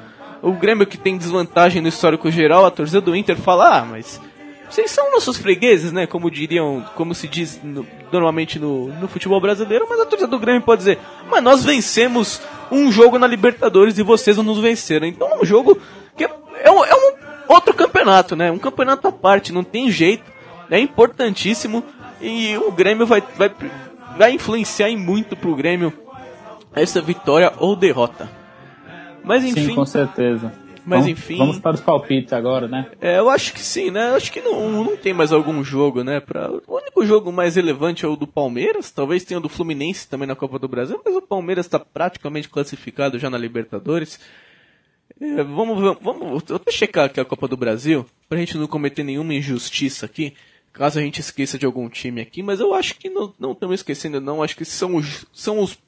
o 0.43 0.53
Grêmio 0.53 0.87
que 0.87 0.99
tem 0.99 1.17
desvantagem 1.17 1.81
no 1.81 1.89
histórico 1.89 2.31
geral, 2.31 2.67
a 2.67 2.71
torcida 2.71 3.01
do 3.01 3.17
Inter 3.17 3.37
fala, 3.37 3.79
ah, 3.79 3.85
mas 3.85 4.21
vocês 4.69 4.91
são 4.91 5.11
nossos 5.11 5.37
fregueses, 5.37 5.91
né? 5.91 6.07
Como 6.07 6.31
diriam, 6.31 6.85
como 6.95 7.15
se 7.15 7.27
diz 7.27 7.59
no, 7.63 7.87
normalmente 8.13 8.59
no, 8.59 8.89
no 8.89 9.09
futebol 9.09 9.41
brasileiro, 9.41 9.87
mas 9.89 9.99
a 9.99 10.07
torcida 10.07 10.31
do 10.31 10.39
Grêmio 10.39 10.63
pode 10.63 10.81
dizer, 10.81 10.99
mas 11.29 11.43
nós 11.43 11.65
vencemos 11.65 12.41
um 12.71 12.93
jogo 12.93 13.19
na 13.19 13.27
Libertadores 13.27 13.99
e 13.99 14.03
vocês 14.03 14.37
não 14.37 14.45
nos 14.45 14.59
venceram. 14.59 15.07
Então 15.07 15.29
é 15.29 15.41
um 15.41 15.45
jogo 15.45 15.81
que 16.17 16.25
é, 16.25 16.31
é, 16.63 16.71
um, 16.71 16.85
é 16.85 16.95
um 16.95 17.15
outro 17.49 17.75
campeonato, 17.75 18.37
né? 18.37 18.51
Um 18.51 18.59
campeonato 18.59 19.09
à 19.09 19.13
parte, 19.13 19.53
não 19.53 19.65
tem 19.65 19.91
jeito. 19.91 20.25
É 20.71 20.79
importantíssimo 20.79 21.85
e 22.21 22.57
o 22.57 22.71
Grêmio 22.71 23.07
vai, 23.07 23.23
vai, 23.37 23.51
vai 24.17 24.33
influenciar 24.33 24.89
em 24.89 24.97
muito 24.97 25.37
pro 25.37 25.57
Grêmio 25.57 25.93
essa 26.73 27.01
vitória 27.01 27.53
ou 27.59 27.75
derrota. 27.75 28.31
Mas 29.25 29.45
enfim. 29.45 29.67
Sim, 29.67 29.75
com 29.75 29.85
certeza. 29.85 30.53
Mas 30.85 31.01
vamos, 31.01 31.09
enfim. 31.09 31.37
Vamos 31.37 31.59
para 31.59 31.75
os 31.75 31.81
palpites 31.81 32.33
agora, 32.33 32.67
né? 32.67 32.87
É, 33.01 33.19
eu 33.19 33.29
acho 33.29 33.53
que 33.53 33.61
sim, 33.61 33.91
né? 33.91 34.11
Eu 34.11 34.15
acho 34.15 34.33
que 34.33 34.41
não, 34.41 34.85
não 34.85 34.97
tem 34.97 35.13
mais 35.13 35.33
algum 35.33 35.63
jogo, 35.63 36.03
né? 36.03 36.21
Pra, 36.21 36.51
o 36.51 36.77
único 36.77 37.05
jogo 37.05 37.31
mais 37.31 37.57
relevante 37.57 38.05
é 38.05 38.09
o 38.09 38.17
do 38.17 38.27
Palmeiras. 38.27 38.91
Talvez 38.91 39.25
tenha 39.25 39.39
o 39.39 39.43
do 39.43 39.49
Fluminense 39.49 40.09
também 40.09 40.27
na 40.27 40.35
Copa 40.35 40.59
do 40.59 40.69
Brasil, 40.69 41.01
mas 41.05 41.15
o 41.15 41.23
Palmeiras 41.23 41.67
está 41.67 41.79
praticamente 41.79 42.49
classificado 42.49 43.19
já 43.19 43.29
na 43.29 43.39
Libertadores. 43.39 44.19
É, 45.21 45.43
vamos, 45.43 45.99
vamos, 46.01 46.43
eu 46.49 46.59
vou 46.59 46.73
checar 46.73 47.05
aqui 47.05 47.21
a 47.21 47.25
Copa 47.25 47.47
do 47.47 47.57
Brasil, 47.57 48.07
pra 48.29 48.39
gente 48.39 48.57
não 48.57 48.67
cometer 48.67 49.05
nenhuma 49.05 49.35
injustiça 49.35 50.07
aqui, 50.07 50.35
caso 50.73 50.99
a 50.99 51.03
gente 51.03 51.21
esqueça 51.21 51.59
de 51.59 51.67
algum 51.67 51.89
time 51.89 52.21
aqui, 52.23 52.43
mas 52.43 52.59
eu 52.59 52.73
acho 52.73 52.95
que 52.97 53.11
não, 53.11 53.35
não 53.39 53.53
estamos 53.53 53.81
esquecendo 53.81 54.21
não, 54.21 54.43
acho 54.43 54.57
que 54.57 54.65
são, 54.65 54.97
os, 54.97 55.27
são 55.33 55.59
os, 55.59 55.79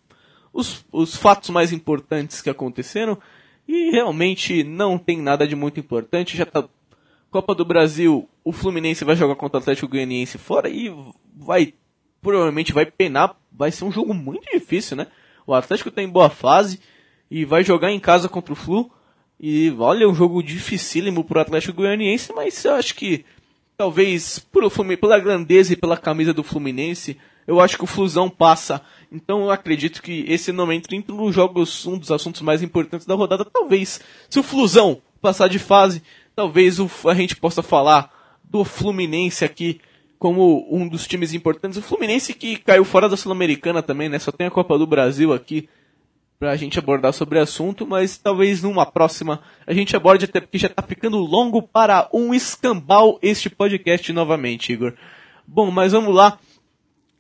os, 0.52 0.84
os 0.92 1.16
fatos 1.16 1.50
mais 1.50 1.72
importantes 1.72 2.42
que 2.42 2.50
aconteceram. 2.50 3.18
E 3.66 3.90
realmente 3.90 4.64
não 4.64 4.98
tem 4.98 5.22
nada 5.22 5.46
de 5.46 5.54
muito 5.54 5.78
importante. 5.78 6.36
Já 6.36 6.44
tá 6.44 6.68
Copa 7.30 7.54
do 7.54 7.64
Brasil, 7.64 8.28
o 8.44 8.52
Fluminense 8.52 9.04
vai 9.04 9.16
jogar 9.16 9.36
contra 9.36 9.58
o 9.58 9.62
Atlético 9.62 9.88
Goianiense 9.88 10.36
fora 10.36 10.68
e 10.68 10.94
vai 11.34 11.72
provavelmente 12.20 12.72
vai 12.72 12.86
penar, 12.86 13.34
vai 13.50 13.70
ser 13.72 13.84
um 13.84 13.90
jogo 13.90 14.12
muito 14.12 14.44
difícil, 14.52 14.96
né? 14.96 15.06
O 15.46 15.54
Atlético 15.54 15.88
está 15.88 16.02
em 16.02 16.08
boa 16.08 16.28
fase 16.28 16.78
e 17.30 17.44
vai 17.44 17.64
jogar 17.64 17.90
em 17.90 17.98
casa 17.98 18.28
contra 18.28 18.52
o 18.52 18.56
Flu. 18.56 18.92
E 19.42 19.74
olha, 19.76 20.08
um 20.08 20.14
jogo 20.14 20.42
dificílimo 20.42 21.24
pro 21.24 21.40
Atlético 21.40 21.78
Goianiense, 21.78 22.32
mas 22.32 22.64
eu 22.64 22.74
acho 22.74 22.94
que 22.94 23.24
talvez 23.76 24.38
por 24.38 24.70
pela 24.96 25.18
grandeza 25.18 25.72
e 25.72 25.76
pela 25.76 25.96
camisa 25.96 26.32
do 26.32 26.44
Fluminense, 26.44 27.18
eu 27.46 27.60
acho 27.60 27.76
que 27.76 27.82
o 27.82 27.88
Flusão 27.88 28.30
passa 28.30 28.80
então 29.12 29.42
eu 29.42 29.50
acredito 29.50 30.02
que 30.02 30.24
esse 30.26 30.50
não 30.52 30.72
entra 30.72 30.96
entre 30.96 31.12
os 31.12 31.34
jogos, 31.34 31.86
um 31.86 31.98
dos 31.98 32.10
assuntos 32.10 32.40
mais 32.40 32.62
importantes 32.62 33.06
da 33.06 33.14
rodada. 33.14 33.44
Talvez, 33.44 34.00
se 34.30 34.40
o 34.40 34.42
Flusão 34.42 35.02
passar 35.20 35.48
de 35.48 35.58
fase, 35.58 36.02
talvez 36.34 36.80
o, 36.80 36.90
a 37.04 37.14
gente 37.14 37.36
possa 37.36 37.62
falar 37.62 38.10
do 38.42 38.64
Fluminense 38.64 39.44
aqui 39.44 39.80
como 40.18 40.66
um 40.70 40.88
dos 40.88 41.06
times 41.06 41.34
importantes. 41.34 41.76
O 41.76 41.82
Fluminense 41.82 42.32
que 42.32 42.56
caiu 42.56 42.86
fora 42.86 43.06
da 43.06 43.16
Sul-Americana 43.18 43.82
também, 43.82 44.08
né? 44.08 44.18
Só 44.18 44.32
tem 44.32 44.46
a 44.46 44.50
Copa 44.50 44.78
do 44.78 44.86
Brasil 44.86 45.32
aqui 45.32 45.68
pra 46.42 46.56
gente 46.56 46.76
abordar 46.76 47.12
sobre 47.12 47.38
o 47.38 47.42
assunto, 47.42 47.86
mas 47.86 48.18
talvez 48.18 48.64
numa 48.64 48.84
próxima 48.84 49.40
a 49.64 49.72
gente 49.72 49.94
aborde 49.94 50.24
até 50.24 50.40
porque 50.40 50.58
já 50.58 50.68
tá 50.68 50.82
ficando 50.82 51.18
longo 51.18 51.62
para 51.62 52.08
um 52.12 52.34
escambau 52.34 53.16
este 53.22 53.48
podcast 53.48 54.12
novamente, 54.12 54.72
Igor. 54.72 54.92
Bom, 55.46 55.70
mas 55.70 55.92
vamos 55.92 56.12
lá. 56.12 56.40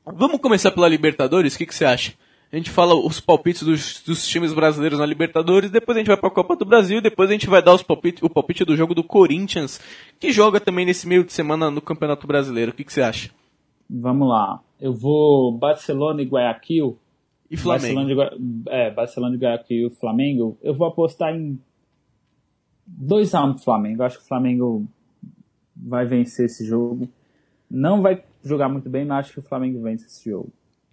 Vamos 0.04 0.40
começar 0.40 0.72
pela 0.72 0.88
Libertadores? 0.88 1.54
O 1.54 1.58
que, 1.58 1.66
que 1.66 1.72
você 1.72 1.84
acha? 1.84 2.14
A 2.52 2.56
gente 2.56 2.68
fala 2.68 2.96
os 2.96 3.20
palpites 3.20 3.62
dos, 3.62 4.02
dos, 4.04 4.26
times 4.26 4.52
brasileiros 4.52 4.98
na 4.98 5.06
Libertadores, 5.06 5.70
depois 5.70 5.96
a 5.96 6.00
gente 6.00 6.08
vai 6.08 6.16
para 6.16 6.28
a 6.28 6.32
Copa 6.32 6.56
do 6.56 6.64
Brasil, 6.64 7.00
depois 7.00 7.30
a 7.30 7.32
gente 7.32 7.48
vai 7.48 7.62
dar 7.62 7.74
os 7.74 7.82
palpites, 7.84 8.24
o 8.24 8.28
palpite 8.28 8.64
do 8.64 8.76
jogo 8.76 8.92
do 8.92 9.04
Corinthians, 9.04 9.80
que 10.18 10.32
joga 10.32 10.58
também 10.58 10.84
nesse 10.84 11.06
meio 11.06 11.22
de 11.22 11.32
semana 11.32 11.70
no 11.70 11.80
Campeonato 11.80 12.26
Brasileiro. 12.26 12.72
O 12.72 12.74
que, 12.74 12.82
que 12.82 12.92
você 12.92 13.02
acha? 13.02 13.30
Vamos 13.88 14.28
lá. 14.28 14.60
Eu 14.80 14.92
vou 14.92 15.56
Barcelona 15.56 16.22
e 16.22 16.26
Guayaquil. 16.26 16.98
E 17.52 17.56
Flamengo. 17.58 18.16
Barcelona 18.16 18.30
de, 18.38 18.70
é, 18.70 18.90
Barcelona 18.90 19.36
e 19.36 19.38
Guayaquil 19.38 19.88
e 19.88 19.94
Flamengo. 19.94 20.58
Eu 20.62 20.72
vou 20.72 20.88
apostar 20.88 21.34
em 21.34 21.60
2x1 22.90 23.56
pro 23.56 23.62
Flamengo. 23.62 24.00
Eu 24.00 24.06
acho 24.06 24.16
que 24.16 24.24
o 24.24 24.26
Flamengo 24.26 24.86
vai 25.76 26.06
vencer 26.06 26.46
esse 26.46 26.64
jogo. 26.64 27.06
Não 27.70 28.00
vai 28.00 28.24
jogar 28.42 28.70
muito 28.70 28.88
bem, 28.88 29.04
mas 29.04 29.26
acho 29.26 29.34
que 29.34 29.40
o 29.40 29.42
Flamengo 29.42 29.82
vence 29.82 30.06
esse 30.06 30.30
jogo. 30.30 30.50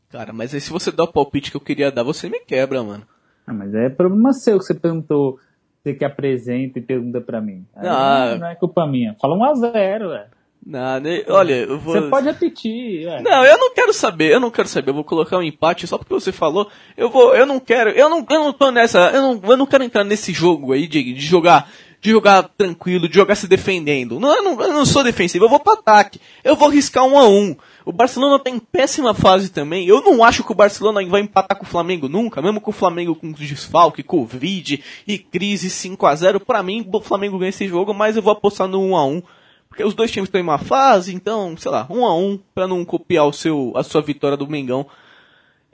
Cara, 0.10 0.34
mas 0.34 0.54
aí 0.54 0.60
se 0.60 0.70
você 0.70 0.92
dá 0.92 1.06
o 1.06 1.12
palpite 1.14 1.50
que 1.50 1.56
eu 1.56 1.62
queria 1.62 1.90
dar, 1.92 2.04
você 2.04 2.30
me 2.30 2.42
quebra, 2.42 2.84
mano. 2.84 3.08
Ah, 3.48 3.54
mas 3.54 3.74
é 3.74 3.90
problema 3.90 4.34
seu 4.34 4.58
que 4.58 4.66
você 4.66 4.76
perguntou, 4.76 5.40
você 5.82 5.94
que 5.94 6.04
apresenta 6.04 6.78
e 6.78 6.82
pergunta 6.82 7.22
pra 7.22 7.40
mim. 7.40 7.66
Ah, 7.74 8.32
não, 8.32 8.40
não 8.40 8.48
é 8.48 8.56
culpa 8.56 8.86
minha. 8.86 9.16
Fala 9.22 9.38
1x0, 9.38 9.72
velho. 10.10 10.39
Né, 10.66 11.24
olha, 11.30 11.54
eu 11.56 11.80
vou. 11.80 11.94
Você 11.94 12.10
pode 12.10 12.28
repetir. 12.28 13.08
É. 13.08 13.22
Não, 13.22 13.46
eu 13.46 13.58
não 13.58 13.74
quero 13.74 13.94
saber, 13.94 14.32
eu 14.32 14.40
não 14.40 14.52
quero 14.52 14.68
saber. 14.68 14.92
Eu 14.92 14.96
vou 14.96 15.04
colocar 15.04 15.38
um 15.38 15.44
empate 15.44 15.88
só 15.88 15.98
porque 15.98 16.14
você 16.14 16.32
falou. 16.32 16.70
Eu 16.98 17.10
vou, 17.10 17.34
eu 17.34 17.46
não 17.46 17.60
quero, 17.60 17.90
eu 17.92 18.10
não, 18.10 18.26
eu 18.30 18.40
não 18.40 18.54
tô 18.54 18.70
nessa, 18.70 19.10
eu 19.10 19.22
não, 19.22 19.42
eu 19.44 19.58
não 19.58 19.66
quero 19.66 19.84
entrar 19.84 20.04
nesse 20.04 20.34
jogo 20.34 20.74
aí 20.74 20.86
de, 20.88 21.14
de 21.14 21.22
jogar 21.22 21.72
de 22.02 22.12
jogar 22.12 22.44
tranquilo, 22.58 23.10
de 23.10 23.16
jogar 23.16 23.36
se 23.36 23.48
defendendo. 23.48 24.20
Não, 24.20 24.34
eu, 24.34 24.44
não, 24.44 24.62
eu 24.62 24.74
não 24.74 24.86
sou 24.86 25.04
defensivo, 25.04 25.46
eu 25.46 25.50
vou 25.50 25.60
para 25.60 25.74
ataque. 25.74 26.20
Eu 26.44 26.56
vou 26.56 26.70
riscar 26.70 27.06
um 27.06 27.18
a 27.18 27.28
um. 27.28 27.56
O 27.86 27.92
Barcelona 27.92 28.40
tá 28.40 28.50
em 28.50 28.60
péssima 28.60 29.14
fase 29.14 29.50
também. 29.50 29.86
Eu 29.86 30.02
não 30.02 30.24
acho 30.24 30.44
que 30.44 30.52
o 30.52 30.56
Barcelona 30.56 31.06
vai 31.08 31.22
empatar 31.22 31.58
com 31.58 31.66
o 31.66 31.68
Flamengo 31.68 32.08
nunca, 32.08 32.42
mesmo 32.42 32.62
com 32.62 32.72
o 32.72 32.74
Flamengo 32.74 33.16
com 33.16 33.32
desfalque, 33.32 34.04
Covid 34.04 34.82
e 35.08 35.18
crise 35.18 35.70
5 35.70 36.06
a 36.06 36.16
0 36.16 36.40
Para 36.40 36.64
mim, 36.64 36.88
o 36.92 37.02
Flamengo 37.02 37.38
ganha 37.38 37.50
esse 37.50 37.68
jogo, 37.68 37.94
mas 37.94 38.16
eu 38.16 38.22
vou 38.22 38.32
apostar 38.32 38.68
no 38.68 38.82
1 38.82 38.96
a 38.96 39.06
1 39.06 39.22
porque 39.70 39.84
os 39.84 39.94
dois 39.94 40.12
times 40.12 40.28
estão 40.28 40.42
em 40.42 40.44
uma 40.44 40.58
fase, 40.58 41.14
então, 41.14 41.56
sei 41.56 41.72
lá, 41.72 41.88
1 41.90 42.06
a 42.06 42.18
1 42.18 42.40
para 42.54 42.68
não 42.68 42.84
copiar 42.84 43.28
o 43.28 43.34
seu, 43.34 43.72
a 43.76 43.84
sua 43.84 44.02
vitória 44.02 44.36
do 44.36 44.48
Mengão. 44.48 44.88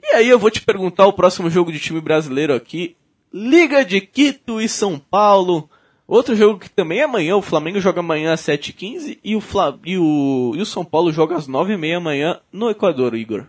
E 0.02 0.14
aí 0.14 0.28
eu 0.28 0.38
vou 0.38 0.50
te 0.50 0.60
perguntar 0.60 1.06
o 1.06 1.12
próximo 1.12 1.50
jogo 1.50 1.72
de 1.72 1.80
time 1.80 2.00
brasileiro 2.00 2.54
aqui. 2.54 2.96
Liga 3.32 3.84
de 3.84 4.00
Quito 4.00 4.60
e 4.60 4.68
São 4.68 4.98
Paulo. 4.98 5.68
Outro 6.06 6.36
jogo 6.36 6.60
que 6.60 6.70
também 6.70 7.00
é 7.00 7.02
amanhã, 7.02 7.34
o 7.36 7.42
Flamengo 7.42 7.80
joga 7.80 7.98
amanhã 7.98 8.32
às 8.32 8.40
7h15 8.42 9.18
e 9.24 9.34
o, 9.34 9.40
Fla, 9.40 9.76
e 9.84 9.98
o, 9.98 10.52
e 10.54 10.60
o 10.60 10.66
São 10.66 10.84
Paulo 10.84 11.10
joga 11.10 11.34
às 11.34 11.48
9h30 11.48 11.96
amanhã 11.96 12.40
no 12.52 12.70
Equador, 12.70 13.14
Igor. 13.16 13.46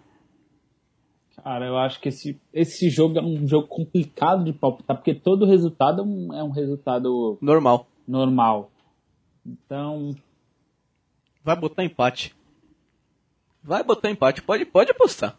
Cara, 1.44 1.68
eu 1.68 1.78
acho 1.78 2.02
que 2.02 2.10
esse, 2.10 2.42
esse 2.52 2.90
jogo 2.90 3.20
é 3.20 3.22
um 3.22 3.48
jogo 3.48 3.68
complicado 3.68 4.44
de 4.44 4.52
palpitar, 4.52 4.98
porque 4.98 5.14
todo 5.14 5.46
resultado 5.46 6.02
é 6.02 6.04
um, 6.04 6.34
é 6.34 6.44
um 6.44 6.50
resultado 6.50 7.38
normal. 7.40 7.88
Normal. 8.08 8.72
Então. 9.46 10.16
Vai 11.48 11.56
botar 11.56 11.82
empate. 11.86 12.36
Vai 13.64 13.82
botar 13.82 14.10
empate, 14.12 14.42
pode, 14.42 14.66
pode 14.66 14.92
apostar. 14.92 15.38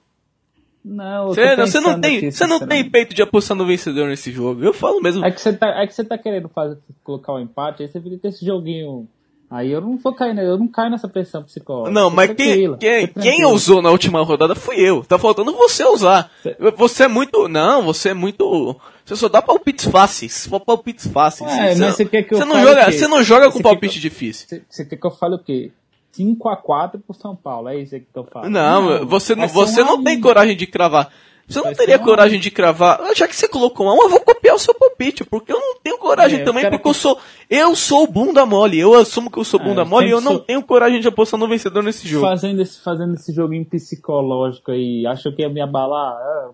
Não, 0.82 1.34
você 1.34 1.80
não 1.80 2.00
tem, 2.00 2.30
você 2.30 2.46
não 2.46 2.66
tem 2.66 2.88
peito 2.88 3.14
de 3.14 3.20
apostar 3.20 3.54
no 3.54 3.66
vencedor 3.66 4.08
nesse 4.08 4.32
jogo. 4.32 4.64
Eu 4.64 4.72
falo 4.72 5.02
mesmo. 5.02 5.22
É 5.22 5.30
que 5.30 5.38
você 5.38 5.52
tá, 5.52 5.68
é 5.68 5.86
que 5.86 5.92
você 5.92 6.02
tá 6.02 6.16
querendo 6.16 6.48
fazer, 6.48 6.78
colocar 7.04 7.34
o 7.34 7.36
um 7.36 7.40
empate, 7.40 7.82
aí 7.82 7.90
você 7.90 8.00
viria 8.00 8.18
ter 8.18 8.28
esse 8.28 8.42
joguinho. 8.42 9.06
Aí 9.50 9.70
eu 9.70 9.82
não 9.82 9.98
vou 9.98 10.14
cair, 10.14 10.34
eu 10.38 10.56
não 10.56 10.66
caio 10.66 10.90
nessa 10.90 11.08
pressão 11.08 11.42
psicológica. 11.42 11.92
Não, 11.92 12.08
mas 12.08 12.32
quem, 12.32 12.74
quem, 12.78 13.06
quem 13.08 13.44
usou 13.44 13.82
na 13.82 13.90
última 13.90 14.22
rodada 14.22 14.54
fui 14.54 14.76
eu. 14.76 15.04
Tá 15.04 15.18
faltando 15.18 15.52
você 15.52 15.84
usar. 15.84 16.30
Você 16.74 17.04
é 17.04 17.08
muito, 17.08 17.48
não, 17.48 17.82
você 17.82 18.10
é 18.10 18.14
muito, 18.14 18.74
você 19.04 19.14
só 19.14 19.28
dá 19.28 19.42
palpites 19.42 19.84
fáceis, 19.84 20.48
palpites 20.64 21.06
fáceis. 21.06 21.50
É, 21.50 21.74
você, 21.74 21.84
mas 21.84 21.96
você 21.96 22.04
quer 22.06 22.22
que 22.22 22.32
eu 22.32 22.38
você 22.38 22.44
não 22.46 22.62
joga, 22.62 22.92
você 22.92 23.08
não 23.08 23.22
joga 23.22 23.50
com 23.50 23.60
palpite 23.60 24.00
difícil. 24.00 24.62
Você 24.70 24.86
quer 24.86 24.96
que 24.96 25.06
eu 25.06 25.10
fale 25.10 25.34
o 25.34 25.38
quê? 25.38 25.70
5x4 26.18 27.00
pro 27.06 27.14
São 27.14 27.36
Paulo, 27.36 27.68
é 27.68 27.76
isso 27.78 27.98
que 27.98 28.06
eu 28.14 28.24
falo. 28.24 28.48
Não, 28.48 29.00
não 29.00 29.06
você, 29.06 29.34
não, 29.34 29.48
você 29.48 29.82
não 29.82 30.02
tem 30.02 30.20
coragem 30.20 30.56
de 30.56 30.66
cravar. 30.66 31.10
Você 31.48 31.62
não 31.62 31.72
teria 31.72 31.98
coragem 31.98 32.38
de 32.38 32.50
cravar. 32.50 33.00
Já 33.14 33.26
que 33.26 33.34
você 33.34 33.48
colocou 33.48 33.86
um, 33.86 34.02
eu 34.02 34.08
vou 34.10 34.20
copiar 34.20 34.54
o 34.54 34.58
seu 34.58 34.74
palpite, 34.74 35.24
porque 35.24 35.50
eu 35.50 35.58
não 35.58 35.76
tenho 35.82 35.96
coragem 35.96 36.40
é, 36.40 36.44
também, 36.44 36.64
porque 36.64 36.78
que... 36.78 36.88
eu 36.88 36.94
sou. 36.94 37.18
Eu 37.48 37.74
sou 37.74 38.06
bunda 38.06 38.44
mole. 38.44 38.78
Eu 38.78 38.94
assumo 38.94 39.30
que 39.30 39.38
eu 39.38 39.44
sou 39.44 39.58
é, 39.58 39.64
bunda 39.64 39.80
é, 39.80 39.84
mole 39.84 40.08
e 40.08 40.10
eu 40.10 40.20
não 40.20 40.32
sou... 40.32 40.40
tenho 40.40 40.62
coragem 40.62 41.00
de 41.00 41.08
apostar 41.08 41.40
no 41.40 41.48
vencedor 41.48 41.82
nesse 41.82 42.06
jogo. 42.06 42.26
Fazendo 42.26 42.60
esse, 42.60 42.82
fazendo 42.82 43.14
esse 43.14 43.32
joguinho 43.32 43.64
psicológico 43.64 44.72
aí, 44.72 45.06
achou 45.06 45.32
que 45.34 45.40
ia 45.40 45.48
me 45.48 45.62
abalar? 45.62 46.12
Ah, 46.12 46.50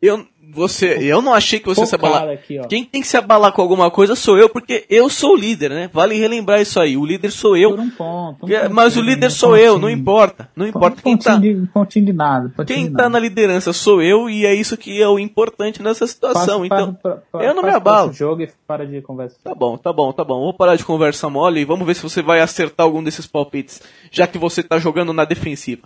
eu, 0.00 0.26
você, 0.54 0.98
eu 1.00 1.20
não 1.20 1.34
achei 1.34 1.58
que 1.58 1.66
você 1.66 1.80
Pô, 1.80 1.86
se 1.86 1.94
abalar. 1.94 2.28
Aqui, 2.28 2.60
Quem 2.68 2.84
tem 2.84 3.00
que 3.00 3.08
se 3.08 3.16
abalar 3.16 3.52
com 3.52 3.60
alguma 3.60 3.90
coisa 3.90 4.14
sou 4.14 4.38
eu, 4.38 4.48
porque 4.48 4.84
eu 4.88 5.08
sou 5.08 5.32
o 5.32 5.36
líder, 5.36 5.70
né? 5.70 5.90
Vale 5.92 6.14
relembrar 6.14 6.60
isso 6.60 6.80
aí. 6.80 6.96
O 6.96 7.04
líder 7.04 7.30
sou 7.30 7.56
eu. 7.56 7.70
Um 7.74 7.90
ponto, 7.90 8.46
um 8.46 8.48
mas 8.70 8.96
o 8.96 9.02
líder 9.02 9.30
sou 9.30 9.50
pontinho. 9.50 9.66
eu, 9.66 9.78
não 9.78 9.90
importa. 9.90 10.48
Não 10.54 10.66
importa. 10.66 11.02
Quem 11.02 11.16
tá, 11.16 11.36
de, 11.36 11.68
pontinho 11.72 12.06
de 12.06 12.12
nada. 12.12 12.52
Pontinho 12.56 12.66
quem 12.66 12.86
de 12.86 12.92
tá 12.92 13.04
nada. 13.04 13.10
na 13.10 13.18
liderança 13.18 13.72
sou 13.72 14.00
eu 14.00 14.30
e 14.30 14.46
é 14.46 14.54
isso 14.54 14.76
que 14.76 15.02
é 15.02 15.08
o 15.08 15.18
importante 15.18 15.82
nessa 15.82 16.06
situação. 16.06 16.66
Passa, 16.66 16.66
então, 16.66 16.94
para, 16.94 17.16
para, 17.30 17.44
eu 17.44 17.54
não 17.54 17.62
me 17.62 17.70
abalo. 17.70 18.12
jogo 18.12 18.42
e 18.42 18.48
para 18.66 18.86
de 18.86 19.02
conversa. 19.02 19.36
Tá 19.42 19.54
bom, 19.54 19.76
tá 19.76 19.92
bom, 19.92 20.12
tá 20.12 20.24
bom. 20.24 20.40
Vou 20.40 20.54
parar 20.54 20.76
de 20.76 20.84
conversa 20.84 21.28
mole 21.28 21.60
e 21.60 21.64
vamos 21.64 21.86
ver 21.86 21.94
se 21.94 22.02
você 22.02 22.22
vai 22.22 22.40
acertar 22.40 22.84
algum 22.84 23.02
desses 23.02 23.26
palpites, 23.26 23.82
já 24.10 24.26
que 24.26 24.38
você 24.38 24.62
tá 24.62 24.78
jogando 24.78 25.12
na 25.12 25.24
defensiva. 25.24 25.82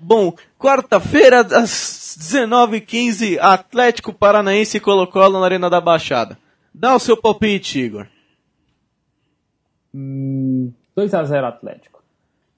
Bom, 0.00 0.34
quarta-feira, 0.62 1.40
às 1.40 2.16
19h15, 2.20 3.36
Atlético 3.40 4.12
Paranaense 4.12 4.76
e 4.76 4.80
Colo-Colo 4.80 5.40
na 5.40 5.44
Arena 5.44 5.68
da 5.68 5.80
Baixada. 5.80 6.38
Dá 6.72 6.94
o 6.94 7.00
seu 7.00 7.16
palpite, 7.16 7.80
Igor. 7.80 8.06
Hum, 9.92 10.72
2x0 10.96 11.44
Atlético. 11.44 12.02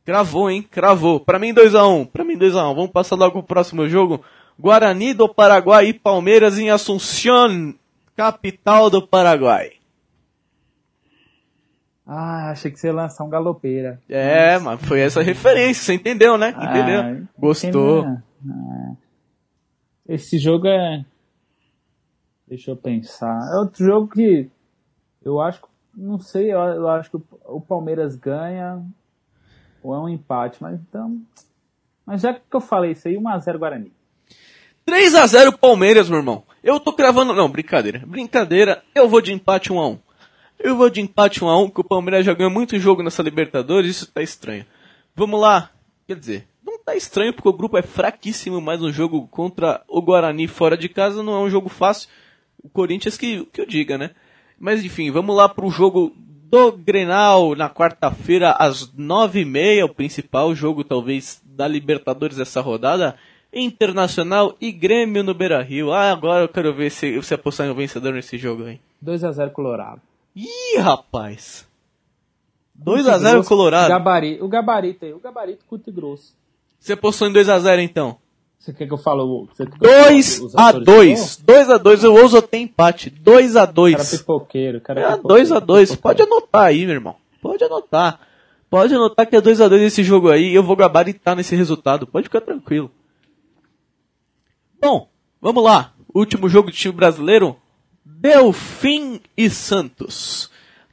Cravou, 0.05 0.51
hein? 0.51 0.63
Cravou. 0.71 1.19
Pra 1.19 1.39
mim 1.39 1.55
2x1. 1.55 2.01
Um. 2.01 2.05
Pra 2.05 2.23
mim 2.23 2.37
2x1. 2.37 2.71
Um. 2.71 2.75
Vamos 2.75 2.91
passar 2.91 3.17
logo 3.17 3.33
pro 3.33 3.43
próximo 3.43 3.89
jogo. 3.89 4.23
Guarani 4.61 5.15
do 5.15 5.29
Paraguai 5.29 5.87
e 5.87 5.95
Palmeiras 5.95 6.59
em 6.59 6.71
Assunción, 6.71 7.75
capital 8.15 8.89
do 8.89 9.05
Paraguai. 9.05 9.73
Ah, 12.07 12.51
achei 12.51 12.71
que 12.71 12.79
você 12.79 12.89
ia 12.89 12.93
lançar 12.93 13.25
um 13.25 13.31
galopeira. 13.31 14.01
É, 14.09 14.59
mas 14.59 14.81
foi 14.83 15.01
essa 15.01 15.23
referência, 15.23 15.83
você 15.83 15.95
entendeu, 15.95 16.37
né? 16.37 16.55
Ah, 16.57 16.65
entendeu? 16.71 17.01
Ah, 17.01 17.29
Gostou. 17.39 18.05
Ah, 18.05 18.93
esse 20.07 20.39
jogo 20.39 20.67
é. 20.67 21.05
Deixa 22.47 22.71
eu 22.71 22.77
pensar. 22.77 23.39
É 23.53 23.59
outro 23.59 23.85
jogo 23.85 24.09
que 24.09 24.51
eu 25.25 25.41
acho. 25.41 25.63
Não 25.97 26.19
sei, 26.19 26.53
eu 26.53 26.89
acho 26.89 27.11
que 27.11 27.17
o 27.47 27.61
Palmeiras 27.61 28.17
ganha 28.17 28.85
ou 29.83 29.95
é 29.95 29.99
um 29.99 30.09
empate, 30.09 30.63
mas 30.63 30.79
então. 30.81 31.21
Mas 32.05 32.21
já 32.21 32.35
que 32.35 32.41
eu 32.53 32.61
falei 32.61 32.93
isso 32.93 33.09
aí, 33.09 33.17
1x0 33.17 33.59
Guarani. 33.59 33.93
3x0 34.87 35.57
Palmeiras, 35.59 36.11
meu 36.11 36.19
irmão. 36.19 36.43
Eu 36.63 36.79
tô 36.79 36.93
cravando. 36.93 37.33
Não, 37.33 37.49
brincadeira. 37.49 38.03
Brincadeira, 38.07 38.83
eu 38.95 39.09
vou 39.09 39.23
de 39.23 39.33
empate 39.33 39.71
1x1. 39.71 39.99
Eu 40.59 40.77
vou 40.77 40.89
de 40.89 41.01
empate 41.01 41.41
1x1, 41.41 41.73
que 41.73 41.81
o 41.81 41.85
Palmeiras 41.85 42.25
já 42.25 42.33
ganhou 42.33 42.51
muito 42.51 42.79
jogo 42.79 43.03
nessa 43.03 43.23
Libertadores, 43.23 43.91
isso 43.91 44.13
tá 44.13 44.23
estranho. 44.23 44.65
Vamos 45.15 45.41
lá. 45.41 45.71
Quer 46.07 46.17
dizer, 46.17 46.49
não 46.65 46.79
tá 46.79 46.95
estranho 46.95 47.33
porque 47.33 47.49
o 47.49 47.53
grupo 47.53 47.77
é 47.77 47.83
fraquíssimo, 47.83 48.61
mas 48.61 48.83
um 48.83 48.93
jogo 48.93 49.27
contra 49.29 49.83
o 49.89 50.01
Guarani 50.01 50.47
fora 50.47 50.77
de 50.77 50.89
casa 50.89 51.23
não 51.23 51.35
é 51.35 51.39
um 51.41 51.51
jogo 51.51 51.69
fácil. 51.69 52.09
O 52.63 52.69
Corinthians 52.69 53.17
que, 53.17 53.45
que 53.47 53.61
eu 53.61 53.67
diga, 53.67 53.99
né? 53.99 54.11
Mas 54.59 54.85
enfim, 54.85 55.11
vamos 55.11 55.37
lá 55.37 55.49
pro 55.49 55.71
jogo 55.71 56.13
do 56.17 56.73
Grenal 56.73 57.55
na 57.55 57.69
quarta-feira 57.69 58.53
às 58.53 58.93
nove 58.95 59.41
e 59.41 59.45
meia, 59.45 59.85
o 59.85 59.95
principal 59.95 60.55
jogo 60.55 60.85
talvez 60.85 61.43
da 61.45 61.67
Libertadores 61.67 62.37
dessa 62.37 62.61
rodada. 62.61 63.17
Internacional 63.53 64.57
e 64.61 64.73
Grêmio 64.73 65.23
no 65.23 65.33
Beira 65.33 65.63
Rio. 65.63 65.93
Ah, 65.93 66.11
agora 66.11 66.43
eu 66.43 66.49
quero 66.49 66.75
ver 66.75 66.91
se 66.91 67.17
você 67.17 67.35
apostar 67.35 67.69
no 67.69 67.75
vencedor 67.75 68.13
nesse 68.13 68.37
jogo 68.37 68.65
aí. 68.65 68.81
2x0 69.05 69.53
Colorado. 69.53 70.01
Ih, 70.35 70.79
rapaz! 70.79 71.67
2x0 72.83 73.47
Colorado. 73.47 73.89
Gabari, 73.89 74.43
o 74.43 74.49
gabarito 74.49 75.05
aí, 75.05 75.13
o 75.13 75.21
gabarito 75.21 75.65
curto 75.65 75.89
e 75.89 75.93
grosso. 75.93 76.35
Você 76.81 76.93
apostou 76.93 77.29
em 77.29 77.33
2x0 77.33 77.81
então? 77.81 78.19
Você 78.59 78.73
quer 78.73 78.87
que 78.87 78.93
eu 78.93 78.99
fale? 78.99 79.21
2x2. 79.21 81.45
2x2, 81.45 82.03
eu 82.03 82.15
ouso 82.15 82.39
até 82.39 82.59
empate. 82.59 83.11
2x2. 83.11 83.93
Cara 83.93 84.05
pipoqueiro, 84.05 84.81
cara 84.81 85.01
é, 85.01 85.17
2x2. 85.19 85.99
Pode 85.99 86.23
anotar 86.23 86.63
aí, 86.63 86.87
meu 86.87 86.95
irmão. 86.95 87.17
Pode 87.43 87.63
anotar. 87.63 88.21
Pode 88.71 88.95
anotar 88.95 89.29
que 89.29 89.37
é 89.37 89.41
2x2 89.41 89.81
esse 89.83 90.03
jogo 90.03 90.31
aí 90.31 90.51
e 90.51 90.55
eu 90.55 90.63
vou 90.63 90.77
gabaritar 90.77 91.37
nesse 91.37 91.55
resultado. 91.55 92.07
Pode 92.07 92.25
ficar 92.25 92.41
tranquilo. 92.41 92.91
Bom, 94.81 95.09
vamos 95.41 95.63
lá. 95.63 95.93
Último 96.15 96.49
jogo 96.49 96.71
do 96.71 96.77
time 96.77 96.95
brasileiro. 96.95 97.57
Delfim 98.05 99.21
e 99.37 99.49
Santos. 99.49 100.51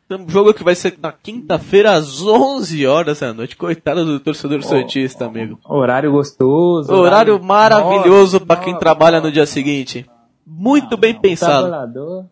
Um 0.10 0.28
jogo 0.28 0.54
que 0.54 0.64
vai 0.64 0.76
ser 0.76 0.98
na 1.02 1.12
quinta-feira 1.12 1.94
às 1.94 2.22
11 2.22 2.86
horas 2.86 3.20
da 3.20 3.34
noite. 3.34 3.56
Coitado 3.56 4.04
do 4.04 4.20
torcedor 4.20 4.60
oh, 4.60 4.64
santista, 4.64 5.26
amigo. 5.26 5.58
Horário 5.64 6.12
gostoso. 6.12 6.92
Horário, 6.92 7.36
horário 7.36 7.44
maravilhoso 7.44 8.42
para 8.42 8.60
quem 8.60 8.78
trabalha 8.78 9.22
no 9.22 9.32
dia 9.32 9.46
seguinte. 9.46 10.06
Muito 10.46 10.96
ah, 10.96 10.98
bem 10.98 11.14
pensado. 11.14 11.68
Trabalhador. 11.68 12.26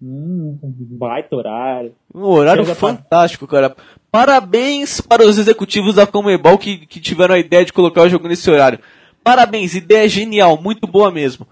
Hum, 0.00 0.58
baita 0.62 1.34
horário. 1.34 1.94
Um 2.14 2.22
horário 2.24 2.64
Chega 2.64 2.76
fantástico, 2.76 3.46
pra... 3.46 3.70
cara. 3.70 3.76
Parabéns 4.10 5.00
para 5.00 5.26
os 5.26 5.38
executivos 5.38 5.96
da 5.96 6.06
Comebol 6.06 6.58
que, 6.58 6.86
que 6.86 7.00
tiveram 7.00 7.34
a 7.34 7.38
ideia 7.38 7.64
de 7.64 7.72
colocar 7.72 8.02
o 8.02 8.08
jogo 8.08 8.28
nesse 8.28 8.48
horário. 8.50 8.78
Parabéns, 9.24 9.74
ideia 9.74 10.08
genial, 10.08 10.60
muito 10.60 10.86
boa 10.86 11.10
mesmo. 11.10 11.46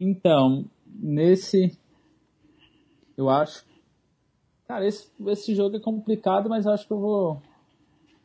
Então, 0.00 0.64
nesse. 0.86 1.78
Eu 3.16 3.28
acho. 3.28 3.64
Cara, 4.66 4.86
esse, 4.86 5.10
esse 5.26 5.54
jogo 5.54 5.76
é 5.76 5.80
complicado, 5.80 6.48
mas 6.48 6.64
eu 6.64 6.72
acho 6.72 6.86
que 6.86 6.92
eu 6.92 6.98
vou. 6.98 7.42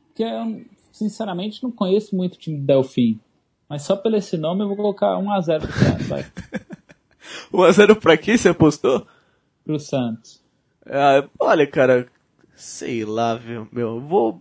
Porque 0.08 0.24
eu, 0.24 0.66
sinceramente, 0.92 1.62
não 1.62 1.72
conheço 1.72 2.16
muito 2.16 2.36
o 2.36 2.40
time 2.40 2.58
do 2.58 2.66
Delfim. 2.66 3.20
Mas 3.68 3.82
só 3.82 3.96
pelo 3.96 4.16
esse 4.16 4.38
nome 4.38 4.64
eu 4.64 4.68
vou 4.68 4.78
colocar 4.78 5.18
1x0 5.18 5.60
pro 5.60 5.74
Santos, 5.74 6.08
vai. 6.08 6.26
1x0 7.52 8.00
pra 8.00 8.16
quem 8.18 8.38
você 8.38 8.50
apostou? 8.50 9.06
Pro 9.64 9.80
Santos. 9.80 10.42
Ah, 10.86 11.28
olha, 11.40 11.66
cara, 11.66 12.08
sei 12.56 13.04
lá, 13.04 13.36
viu, 13.36 13.68
meu, 13.72 14.00
vou, 14.00 14.40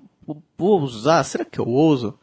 vou 0.57 0.81
usar, 0.83 1.25
será 1.25 1.45
que 1.45 1.59
eu 1.59 1.67
uso? 1.67 2.19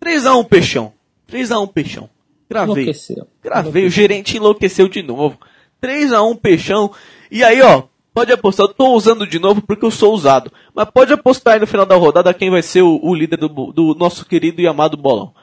3x1 0.00 0.46
Peixão. 0.46 0.92
3x1 1.26 1.72
Peixão. 1.72 2.10
Gravei. 2.52 2.84
Enlouqueceu. 2.84 3.26
Gravei, 3.42 3.82
enlouqueceu. 3.82 3.86
o 3.86 3.90
gerente 3.90 4.36
enlouqueceu 4.36 4.88
de 4.88 5.02
novo. 5.02 5.38
3x1 5.82 6.38
Peixão. 6.38 6.92
E 7.30 7.42
aí, 7.42 7.60
ó, 7.62 7.84
pode 8.14 8.32
apostar. 8.32 8.66
Eu 8.66 8.74
tô 8.74 8.94
usando 8.94 9.26
de 9.26 9.38
novo 9.38 9.62
porque 9.62 9.84
eu 9.84 9.90
sou 9.90 10.14
usado. 10.14 10.52
Mas 10.74 10.88
pode 10.90 11.12
apostar 11.12 11.54
aí 11.54 11.60
no 11.60 11.66
final 11.66 11.86
da 11.86 11.96
rodada 11.96 12.32
quem 12.32 12.50
vai 12.50 12.62
ser 12.62 12.82
o, 12.82 13.00
o 13.02 13.14
líder 13.14 13.38
do, 13.38 13.48
do, 13.48 13.94
nosso 13.94 14.24
querido 14.24 14.60
e 14.60 14.66
amado 14.66 14.96
bolão. 14.96 15.34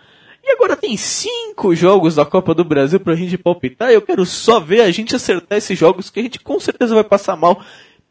E 0.44 0.52
agora 0.52 0.76
tem 0.76 0.96
cinco 0.96 1.76
jogos 1.76 2.16
da 2.16 2.26
Copa 2.26 2.54
do 2.54 2.64
Brasil 2.64 3.00
pra 3.00 3.16
gente 3.16 3.38
palpitar. 3.38 3.92
E 3.92 3.96
eu 3.96 4.02
quero 4.02 4.26
só 4.26 4.60
ver 4.60 4.82
a 4.82 4.92
gente 4.92 5.16
acertar 5.16 5.58
esses 5.58 5.78
jogos 5.78 6.10
que 6.10 6.20
a 6.20 6.24
gente 6.24 6.40
com 6.40 6.60
certeza 6.60 6.96
vai 6.96 7.04
passar 7.04 7.36
mal. 7.36 7.62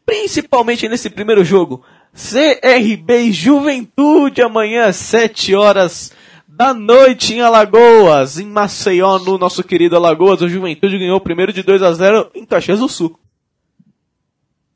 Principalmente 0.05 0.87
nesse 0.87 1.09
primeiro 1.09 1.43
jogo. 1.43 1.83
CRB 2.13 3.31
Juventude 3.31 4.41
amanhã 4.41 4.85
às 4.85 4.95
7 4.95 5.53
horas 5.55 6.11
da 6.59 6.73
noite 6.73 7.35
em 7.35 7.39
Alagoas, 7.39 8.37
em 8.37 8.45
Maceió, 8.45 9.17
no 9.17 9.37
nosso 9.37 9.63
querido 9.63 9.95
Alagoas. 9.95 10.41
O 10.41 10.49
Juventude 10.49 10.99
ganhou 10.99 11.15
o 11.15 11.21
primeiro 11.21 11.53
de 11.53 11.63
2 11.63 11.81
a 11.81 11.93
0 11.93 12.31
em 12.35 12.45
Caxias 12.45 12.79
do 12.79 12.89
Sul. 12.89 13.17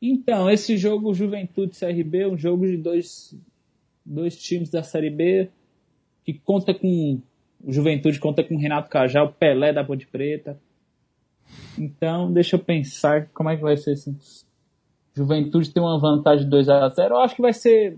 Então, 0.02 0.50
esse 0.50 0.78
jogo 0.78 1.14
Juventude 1.14 1.78
CRB 1.78 2.28
um 2.28 2.38
jogo 2.38 2.66
de 2.66 2.78
dois, 2.78 3.38
dois 4.06 4.38
times 4.38 4.70
da 4.70 4.82
Série 4.82 5.10
B 5.10 5.50
que 6.24 6.34
conta 6.34 6.74
com. 6.74 7.20
O 7.62 7.72
Juventude 7.72 8.18
conta 8.18 8.46
com 8.46 8.58
Renato 8.58 8.90
Cajal, 8.90 9.28
o 9.28 9.34
Pelé 9.34 9.74
da 9.74 9.84
Ponte 9.84 10.08
Preta. 10.08 10.58
Então, 11.78 12.32
deixa 12.32 12.56
eu 12.56 12.60
pensar 12.60 13.28
como 13.34 13.50
é 13.50 13.58
que 13.58 13.62
vai 13.62 13.76
ser 13.76 13.92
esse. 13.92 14.16
Juventude 15.14 15.74
tem 15.74 15.84
uma 15.84 16.00
vantagem 16.00 16.46
de 16.46 16.50
2 16.50 16.70
a 16.70 16.88
0 16.88 17.16
Eu 17.16 17.20
acho 17.20 17.36
que 17.36 17.42
vai 17.42 17.52
ser. 17.52 17.98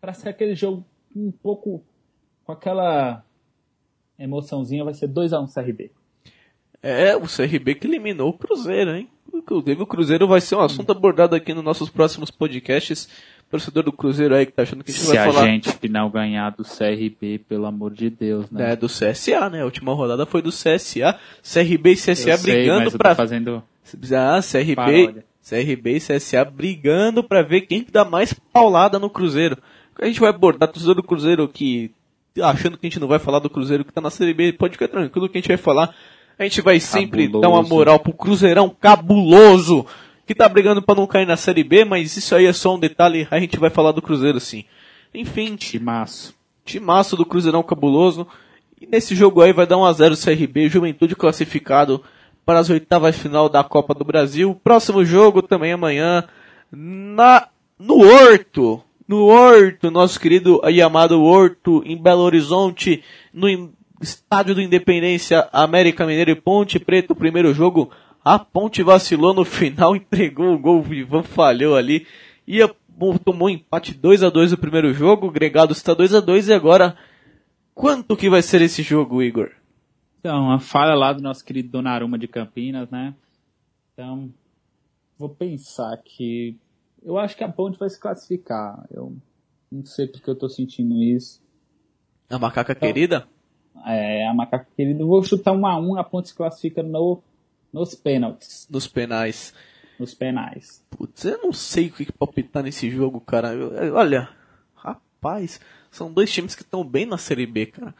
Para 0.00 0.12
ser 0.12 0.28
aquele 0.28 0.54
jogo 0.54 0.84
um 1.14 1.32
pouco 1.32 1.82
com 2.50 2.52
aquela 2.52 3.22
emoçãozinha, 4.18 4.84
vai 4.84 4.94
ser 4.94 5.08
2x1 5.08 5.42
um 5.42 5.46
CRB. 5.46 5.90
É, 6.82 7.14
o 7.14 7.22
CRB 7.22 7.74
que 7.74 7.86
eliminou 7.86 8.30
o 8.30 8.38
Cruzeiro, 8.38 8.96
hein? 8.96 9.08
Inclusive 9.32 9.82
o 9.82 9.86
Cruzeiro 9.86 10.26
vai 10.26 10.40
ser 10.40 10.56
um 10.56 10.60
assunto 10.60 10.90
abordado 10.90 11.36
aqui 11.36 11.54
nos 11.54 11.62
nossos 11.62 11.88
próximos 11.88 12.30
podcasts. 12.30 13.08
Torcedor 13.50 13.84
do 13.84 13.92
Cruzeiro 13.92 14.34
aí 14.34 14.46
que 14.46 14.52
tá 14.52 14.62
achando 14.62 14.82
que 14.82 14.90
a 14.90 14.94
gente 14.94 15.04
Se 15.04 15.14
vai 15.14 15.26
falar. 15.26 15.42
Se 15.42 15.48
a 15.48 15.52
gente 15.52 15.88
não 15.88 16.10
ganhar 16.10 16.50
do 16.50 16.64
CRB, 16.64 17.40
pelo 17.48 17.66
amor 17.66 17.92
de 17.92 18.08
Deus, 18.08 18.50
né? 18.50 18.72
É, 18.72 18.76
do 18.76 18.86
CSA, 18.86 19.50
né? 19.50 19.62
A 19.62 19.64
última 19.64 19.92
rodada 19.92 20.24
foi 20.24 20.40
do 20.40 20.50
CSA. 20.50 21.18
CRB 21.42 21.92
e 21.92 21.96
CSA 21.96 22.30
eu 22.30 22.38
brigando 22.38 22.90
sei, 22.90 22.98
pra. 22.98 23.14
fazendo. 23.14 23.62
Ah, 24.16 24.40
CRB. 24.40 24.74
Paródia. 24.74 25.24
CRB 25.48 25.96
e 25.96 26.00
CSA 26.00 26.44
brigando 26.44 27.24
pra 27.24 27.42
ver 27.42 27.62
quem 27.62 27.84
dá 27.90 28.04
mais 28.04 28.32
paulada 28.32 28.98
no 28.98 29.10
Cruzeiro. 29.10 29.58
A 30.00 30.06
gente 30.06 30.20
vai 30.20 30.30
abordar 30.30 30.68
o 30.68 30.72
torcedor 30.72 30.94
do 30.94 31.02
Cruzeiro 31.02 31.48
que 31.48 31.92
achando 32.42 32.76
que 32.76 32.86
a 32.86 32.90
gente 32.90 33.00
não 33.00 33.08
vai 33.08 33.18
falar 33.18 33.38
do 33.38 33.50
Cruzeiro 33.50 33.84
que 33.84 33.92
tá 33.92 34.00
na 34.00 34.10
Série 34.10 34.34
B, 34.34 34.52
pode 34.52 34.74
ficar 34.74 34.88
tranquilo 34.88 35.28
que 35.28 35.38
a 35.38 35.40
gente 35.40 35.48
vai 35.48 35.56
falar. 35.56 35.94
A 36.38 36.42
gente 36.44 36.60
vai 36.60 36.80
sempre 36.80 37.24
cabuloso. 37.24 37.42
dar 37.42 37.48
uma 37.48 37.62
moral 37.62 37.98
pro 37.98 38.12
Cruzeirão 38.12 38.68
cabuloso, 38.68 39.84
que 40.26 40.34
tá 40.34 40.48
brigando 40.48 40.80
para 40.80 40.94
não 40.94 41.06
cair 41.06 41.26
na 41.26 41.36
Série 41.36 41.64
B, 41.64 41.84
mas 41.84 42.16
isso 42.16 42.34
aí 42.34 42.46
é 42.46 42.52
só 42.52 42.74
um 42.74 42.78
detalhe, 42.78 43.26
a 43.30 43.38
gente 43.38 43.58
vai 43.58 43.68
falar 43.68 43.92
do 43.92 44.00
Cruzeiro 44.00 44.40
sim. 44.40 44.64
Enfim. 45.14 45.56
Timaço. 45.56 46.34
Timaço 46.64 47.16
do 47.16 47.26
Cruzeirão 47.26 47.62
cabuloso. 47.62 48.26
E 48.80 48.86
nesse 48.86 49.14
jogo 49.14 49.42
aí 49.42 49.52
vai 49.52 49.66
dar 49.66 49.76
1x0 49.76 50.24
CRB, 50.24 50.68
Juventude 50.68 51.14
classificado 51.14 52.02
para 52.46 52.58
as 52.58 52.70
oitavas 52.70 53.16
final 53.16 53.48
da 53.48 53.62
Copa 53.62 53.92
do 53.92 54.04
Brasil. 54.04 54.58
Próximo 54.64 55.04
jogo 55.04 55.42
também 55.42 55.72
amanhã 55.72 56.24
na 56.72 57.48
no 57.78 57.98
Horto, 57.98 58.82
no 59.10 59.26
Horto, 59.26 59.90
nosso 59.90 60.20
querido 60.20 60.60
e 60.70 60.80
amado 60.80 61.20
Horto, 61.20 61.82
em 61.84 62.00
Belo 62.00 62.20
Horizonte, 62.20 63.02
no 63.34 63.48
estádio 64.00 64.54
do 64.54 64.62
Independência, 64.62 65.48
América 65.52 66.06
Mineiro 66.06 66.30
e 66.30 66.36
Ponte 66.36 66.78
Preta, 66.78 67.12
o 67.12 67.16
primeiro 67.16 67.52
jogo, 67.52 67.90
a 68.24 68.38
Ponte 68.38 68.84
vacilou 68.84 69.34
no 69.34 69.44
final, 69.44 69.96
entregou 69.98 70.54
o 70.54 70.58
gol, 70.60 70.80
o 70.80 70.94
Ivan 70.94 71.24
falhou 71.24 71.74
ali, 71.74 72.06
e 72.46 72.60
tomou 73.24 73.48
um 73.48 73.50
empate 73.50 73.94
2 73.94 74.22
a 74.22 74.30
2 74.30 74.52
no 74.52 74.58
primeiro 74.58 74.94
jogo, 74.94 75.26
o 75.26 75.32
Gregado 75.32 75.72
está 75.72 75.92
2 75.92 76.14
a 76.14 76.20
2 76.20 76.46
e 76.46 76.52
agora, 76.52 76.96
quanto 77.74 78.16
que 78.16 78.30
vai 78.30 78.42
ser 78.42 78.62
esse 78.62 78.80
jogo, 78.80 79.24
Igor? 79.24 79.50
Então, 80.20 80.52
a 80.52 80.60
falha 80.60 80.94
lá 80.94 81.12
do 81.12 81.20
nosso 81.20 81.44
querido 81.44 81.68
Donnarumma 81.68 82.16
de 82.16 82.28
Campinas, 82.28 82.88
né? 82.88 83.12
Então, 83.92 84.32
vou 85.18 85.30
pensar 85.30 85.96
que 85.96 86.56
Eu 87.02 87.18
acho 87.18 87.36
que 87.36 87.44
a 87.44 87.48
Ponte 87.48 87.78
vai 87.78 87.88
se 87.88 87.98
classificar. 87.98 88.86
Eu 88.90 89.16
não 89.70 89.84
sei 89.84 90.06
porque 90.06 90.28
eu 90.28 90.36
tô 90.36 90.48
sentindo 90.48 91.02
isso. 91.02 91.42
A 92.28 92.38
macaca 92.38 92.72
então, 92.72 92.88
querida? 92.88 93.26
É, 93.86 94.26
a 94.26 94.34
macaca 94.34 94.66
querida. 94.76 95.02
Eu 95.02 95.06
vou 95.06 95.22
chutar 95.22 95.52
um 95.52 95.66
a 95.66 95.78
um, 95.78 95.98
a 95.98 96.04
Ponte 96.04 96.28
se 96.28 96.34
classifica 96.34 96.82
no, 96.82 97.22
nos 97.72 97.94
pênaltis. 97.94 98.66
Nos 98.70 98.86
penais. 98.86 99.54
Nos 99.98 100.14
penais. 100.14 100.82
Putz, 100.90 101.24
eu 101.24 101.38
não 101.38 101.52
sei 101.52 101.88
o 101.88 101.92
que 101.92 102.10
palpitar 102.12 102.62
nesse 102.62 102.90
jogo, 102.90 103.20
cara. 103.20 103.50
Olha, 103.94 104.28
rapaz, 104.74 105.60
são 105.90 106.12
dois 106.12 106.32
times 106.32 106.54
que 106.54 106.62
estão 106.62 106.84
bem 106.84 107.06
na 107.06 107.18
Série 107.18 107.46
B, 107.46 107.66
cara. 107.66 107.94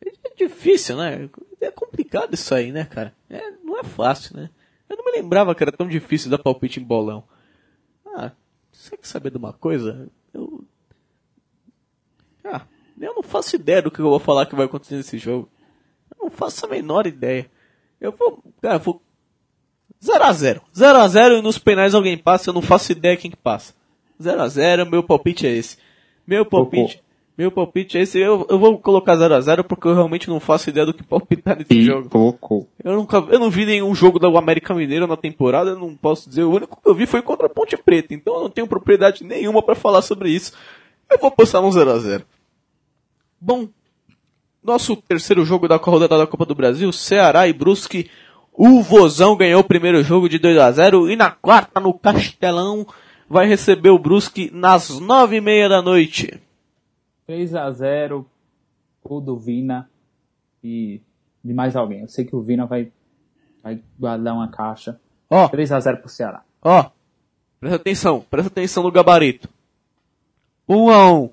É 0.00 0.34
difícil, 0.36 0.96
né? 0.96 1.28
É 1.60 1.70
complicado 1.70 2.34
isso 2.34 2.54
aí, 2.54 2.72
né, 2.72 2.84
cara? 2.84 3.14
É, 3.30 3.50
não 3.62 3.78
é 3.78 3.84
fácil, 3.84 4.36
né? 4.36 4.50
Eu 4.88 4.96
não 4.96 5.04
me 5.04 5.12
lembrava 5.12 5.54
que 5.54 5.62
era 5.62 5.72
tão 5.72 5.88
difícil 5.88 6.30
dar 6.30 6.38
palpite 6.38 6.80
em 6.80 6.84
bolão. 6.84 7.24
Ah, 8.74 8.76
você 8.76 8.96
quer 8.96 9.06
saber 9.06 9.30
de 9.30 9.38
uma 9.38 9.52
coisa? 9.52 10.08
Eu. 10.32 10.64
Ah, 12.44 12.62
eu 13.00 13.14
não 13.14 13.22
faço 13.22 13.56
ideia 13.56 13.80
do 13.80 13.90
que 13.90 14.00
eu 14.00 14.10
vou 14.10 14.18
falar 14.18 14.46
que 14.46 14.54
vai 14.54 14.66
acontecer 14.66 14.96
nesse 14.96 15.16
jogo. 15.16 15.48
Eu 16.10 16.24
não 16.24 16.30
faço 16.30 16.66
a 16.66 16.68
menor 16.68 17.06
ideia. 17.06 17.50
Eu 18.00 18.12
vou. 18.12 18.42
Cara, 18.60 18.78
vou. 18.78 19.00
0x0. 20.02 20.60
0x0 20.74 21.38
e 21.38 21.42
nos 21.42 21.58
penais 21.58 21.94
alguém 21.94 22.18
passa, 22.18 22.50
eu 22.50 22.54
não 22.54 22.60
faço 22.60 22.92
ideia 22.92 23.16
quem 23.16 23.30
que 23.30 23.36
passa. 23.36 23.74
0x0, 24.20 24.88
meu 24.90 25.02
palpite 25.02 25.46
é 25.46 25.50
esse. 25.50 25.78
Meu 26.26 26.44
palpite. 26.44 27.02
Meu 27.36 27.50
palpite 27.50 27.98
é 27.98 28.02
esse. 28.02 28.18
Eu, 28.18 28.46
eu 28.48 28.58
vou 28.58 28.78
colocar 28.78 29.16
0x0 29.16 29.64
porque 29.64 29.88
eu 29.88 29.94
realmente 29.94 30.28
não 30.28 30.38
faço 30.38 30.70
ideia 30.70 30.86
do 30.86 30.94
que 30.94 31.02
palpitar 31.02 31.58
nesse 31.58 31.74
e 31.74 31.84
jogo. 31.84 32.08
Eu 32.82 32.94
nunca, 32.94 33.16
eu 33.28 33.40
não 33.40 33.50
vi 33.50 33.66
nenhum 33.66 33.92
jogo 33.92 34.20
da 34.20 34.28
América 34.28 34.72
Mineiro 34.72 35.06
na 35.06 35.16
temporada, 35.16 35.70
eu 35.70 35.78
não 35.78 35.96
posso 35.96 36.28
dizer. 36.28 36.44
O 36.44 36.52
único 36.52 36.80
que 36.80 36.88
eu 36.88 36.94
vi 36.94 37.06
foi 37.06 37.22
contra 37.22 37.46
a 37.46 37.50
Ponte 37.50 37.76
Preta, 37.76 38.14
então 38.14 38.34
eu 38.36 38.40
não 38.42 38.50
tenho 38.50 38.68
propriedade 38.68 39.24
nenhuma 39.24 39.62
para 39.62 39.74
falar 39.74 40.02
sobre 40.02 40.30
isso. 40.30 40.52
Eu 41.10 41.18
vou 41.18 41.30
postar 41.30 41.60
um 41.60 41.70
0x0. 41.70 42.22
Bom, 43.40 43.68
nosso 44.62 44.96
terceiro 44.96 45.44
jogo 45.44 45.66
da 45.66 45.76
rodada 45.76 46.16
da 46.16 46.26
Copa 46.26 46.46
do 46.46 46.54
Brasil, 46.54 46.90
Ceará 46.92 47.48
e 47.48 47.52
Brusque. 47.52 48.08
O 48.52 48.80
Vozão 48.80 49.36
ganhou 49.36 49.60
o 49.60 49.64
primeiro 49.64 50.04
jogo 50.04 50.28
de 50.28 50.38
2 50.38 50.56
a 50.56 50.70
0 50.70 51.10
e 51.10 51.16
na 51.16 51.32
quarta, 51.32 51.80
no 51.80 51.92
Castelão, 51.92 52.86
vai 53.28 53.48
receber 53.48 53.90
o 53.90 53.98
Brusque 53.98 54.50
nas 54.54 55.00
nove 55.00 55.36
e 55.36 55.40
meia 55.40 55.68
da 55.68 55.82
noite. 55.82 56.40
3 57.26 57.54
a 57.54 57.70
0 57.70 58.28
o 59.02 59.20
do 59.20 59.38
Vina 59.38 59.90
e 60.62 61.00
de 61.42 61.52
mais 61.52 61.76
alguém. 61.76 62.00
Eu 62.00 62.08
sei 62.08 62.24
que 62.24 62.34
o 62.34 62.40
Vina 62.40 62.66
vai, 62.66 62.90
vai 63.62 63.82
guardar 63.98 64.34
uma 64.34 64.48
caixa. 64.48 65.00
Ó. 65.28 65.44
Oh, 65.44 65.48
3 65.48 65.72
a 65.72 65.80
0 65.80 65.98
pro 65.98 66.08
Ceará. 66.08 66.42
Ó. 66.62 66.80
Oh, 66.80 66.90
presta 67.60 67.76
atenção, 67.76 68.20
presta 68.30 68.48
atenção 68.48 68.82
no 68.82 68.90
gabarito. 68.90 69.48
1 70.68 70.90
a 70.90 71.12
1. 71.12 71.30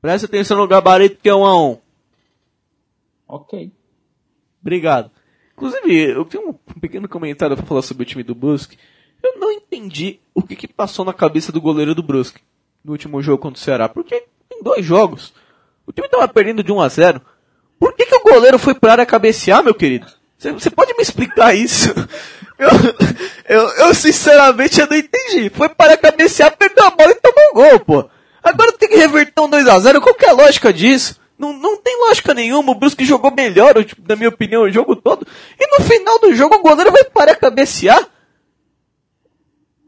Presta 0.00 0.26
atenção 0.26 0.56
no 0.56 0.68
gabarito 0.68 1.20
que 1.22 1.28
é 1.28 1.34
1 1.34 1.44
a 1.44 1.70
1. 1.70 1.78
OK. 3.28 3.72
Obrigado. 4.60 5.10
Inclusive, 5.52 6.10
eu 6.10 6.24
tenho 6.24 6.50
um 6.50 6.80
pequeno 6.80 7.08
comentário 7.08 7.56
para 7.56 7.66
falar 7.66 7.82
sobre 7.82 8.02
o 8.02 8.06
time 8.06 8.22
do 8.22 8.34
Brusque. 8.34 8.78
Eu 9.22 9.38
não 9.38 9.50
entendi 9.50 10.20
o 10.32 10.42
que, 10.42 10.54
que 10.54 10.68
passou 10.68 11.04
na 11.04 11.12
cabeça 11.12 11.50
do 11.50 11.60
goleiro 11.60 11.94
do 11.94 12.02
Brusque 12.02 12.40
no 12.84 12.92
último 12.92 13.20
jogo 13.20 13.42
contra 13.42 13.60
o 13.60 13.62
Ceará. 13.62 13.88
Porque 13.88 14.26
em 14.58 14.62
dois 14.62 14.84
jogos, 14.84 15.32
o 15.86 15.92
time 15.92 16.06
estava 16.06 16.28
perdendo 16.28 16.62
de 16.62 16.72
1 16.72 16.80
a 16.80 16.88
0 16.88 17.22
Por 17.78 17.94
que, 17.94 18.06
que 18.06 18.14
o 18.14 18.22
goleiro 18.22 18.58
foi 18.58 18.74
para 18.74 18.92
área 18.92 19.06
cabecear, 19.06 19.62
meu 19.62 19.74
querido? 19.74 20.06
Você 20.38 20.70
pode 20.70 20.94
me 20.94 21.02
explicar 21.02 21.54
isso? 21.54 21.92
Eu, 22.58 22.70
eu, 23.48 23.68
eu, 23.86 23.94
sinceramente 23.94 24.80
eu 24.80 24.88
não 24.88 24.96
entendi. 24.96 25.48
Foi 25.48 25.68
para 25.68 25.96
cabecear, 25.96 26.56
perdeu 26.56 26.86
a 26.86 26.90
bola 26.90 27.12
e 27.12 27.14
tomou 27.14 27.50
um 27.50 27.54
gol, 27.54 27.78
pô. 27.78 28.10
Agora 28.42 28.72
tem 28.72 28.88
que 28.88 28.96
reverter 28.96 29.40
um 29.40 29.48
2x0. 29.48 30.00
Qual 30.00 30.12
que 30.16 30.26
é 30.26 30.30
a 30.30 30.32
lógica 30.32 30.72
disso? 30.72 31.20
Não, 31.38 31.52
não 31.52 31.76
tem 31.76 31.96
lógica 32.08 32.34
nenhuma. 32.34 32.72
O 32.72 32.74
Brusque 32.74 33.04
jogou 33.04 33.30
melhor, 33.30 33.74
na 34.08 34.16
minha 34.16 34.28
opinião, 34.28 34.62
o 34.62 34.70
jogo 34.72 34.96
todo. 34.96 35.24
E 35.56 35.78
no 35.78 35.84
final 35.84 36.18
do 36.18 36.34
jogo 36.34 36.56
o 36.56 36.62
goleiro 36.62 36.90
vai 36.90 37.04
parar 37.04 37.36
cabecear? 37.36 38.08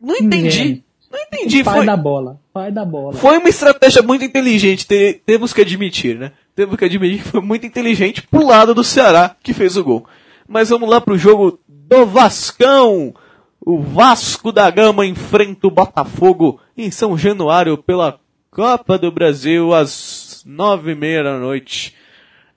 Não 0.00 0.14
entendi. 0.14 0.84
Não 1.10 1.18
entendi. 1.18 1.64
Foi... 1.64 1.84
da 1.84 1.96
bola. 1.96 2.40
Pai 2.52 2.72
da 2.72 2.84
bola. 2.84 3.12
Foi 3.12 3.38
uma 3.38 3.48
estratégia 3.48 4.02
muito 4.02 4.24
inteligente, 4.24 4.86
te... 4.86 5.20
temos 5.24 5.52
que 5.52 5.60
admitir, 5.60 6.18
né? 6.18 6.32
Temos 6.54 6.76
que 6.76 6.84
admitir 6.84 7.18
que 7.18 7.28
foi 7.28 7.40
muito 7.40 7.64
inteligente 7.64 8.22
pro 8.22 8.46
lado 8.46 8.74
do 8.74 8.82
Ceará 8.82 9.36
que 9.42 9.54
fez 9.54 9.76
o 9.76 9.84
gol. 9.84 10.06
Mas 10.48 10.70
vamos 10.70 10.88
lá 10.88 11.00
pro 11.00 11.16
jogo 11.16 11.60
do 11.68 12.04
Vascão. 12.06 13.14
O 13.60 13.78
Vasco 13.80 14.50
da 14.50 14.70
Gama 14.70 15.06
enfrenta 15.06 15.66
o 15.66 15.70
Botafogo 15.70 16.60
em 16.76 16.90
São 16.90 17.16
Januário 17.16 17.78
pela 17.78 18.18
Copa 18.50 18.98
do 18.98 19.12
Brasil 19.12 19.72
às 19.72 20.42
nove 20.46 20.92
e 20.92 20.94
meia 20.94 21.22
da 21.22 21.38
noite. 21.38 21.94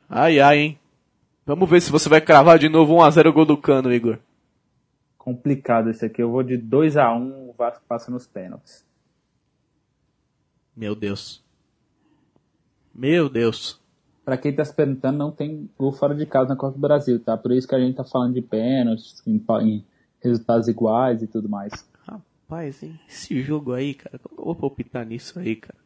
Ai 0.10 0.40
ai, 0.40 0.58
hein? 0.58 0.80
Vamos 1.46 1.70
ver 1.70 1.82
se 1.82 1.92
você 1.92 2.10
vai 2.10 2.22
cravar 2.22 2.58
de 2.58 2.70
novo 2.70 2.96
1x0 2.96 3.28
o 3.28 3.34
gol 3.34 3.46
do 3.46 3.58
Cano, 3.58 3.94
Igor 3.94 4.18
complicado 5.24 5.90
esse 5.90 6.06
aqui. 6.06 6.22
Eu 6.22 6.30
vou 6.30 6.44
de 6.44 6.58
2 6.58 6.98
a 6.98 7.14
1 7.14 7.18
um, 7.18 7.50
o 7.50 7.54
Vasco 7.54 7.84
passa 7.88 8.12
nos 8.12 8.28
pênaltis. 8.28 8.86
Meu 10.76 10.96
Deus. 10.96 11.44
Meu 12.94 13.30
Deus. 13.30 13.80
Pra 14.24 14.38
quem 14.38 14.56
tá 14.56 14.64
se 14.64 14.74
perguntando, 14.74 15.18
não 15.18 15.32
tem 15.32 15.70
gol 15.78 15.92
fora 15.92 16.16
de 16.16 16.26
casa 16.26 16.50
na 16.50 16.56
Copa 16.56 16.76
do 16.76 16.82
Brasil, 16.82 17.20
tá? 17.20 17.36
Por 17.38 17.52
isso 17.52 17.68
que 17.68 17.76
a 17.76 17.80
gente 17.80 17.96
tá 17.96 18.04
falando 18.04 18.34
de 18.34 18.42
pênaltis, 18.42 19.22
em, 19.28 19.44
em 19.62 19.86
resultados 20.22 20.68
iguais 20.68 21.22
e 21.22 21.28
tudo 21.28 21.50
mais. 21.50 21.74
Rapaz, 22.08 22.82
hein? 22.84 23.00
esse 23.08 23.42
jogo 23.42 23.74
aí, 23.74 23.94
cara, 23.94 24.18
como 24.20 24.40
eu 24.40 24.46
vou 24.46 24.56
palpitar 24.56 25.06
nisso 25.06 25.38
aí, 25.40 25.56
cara? 25.56 25.80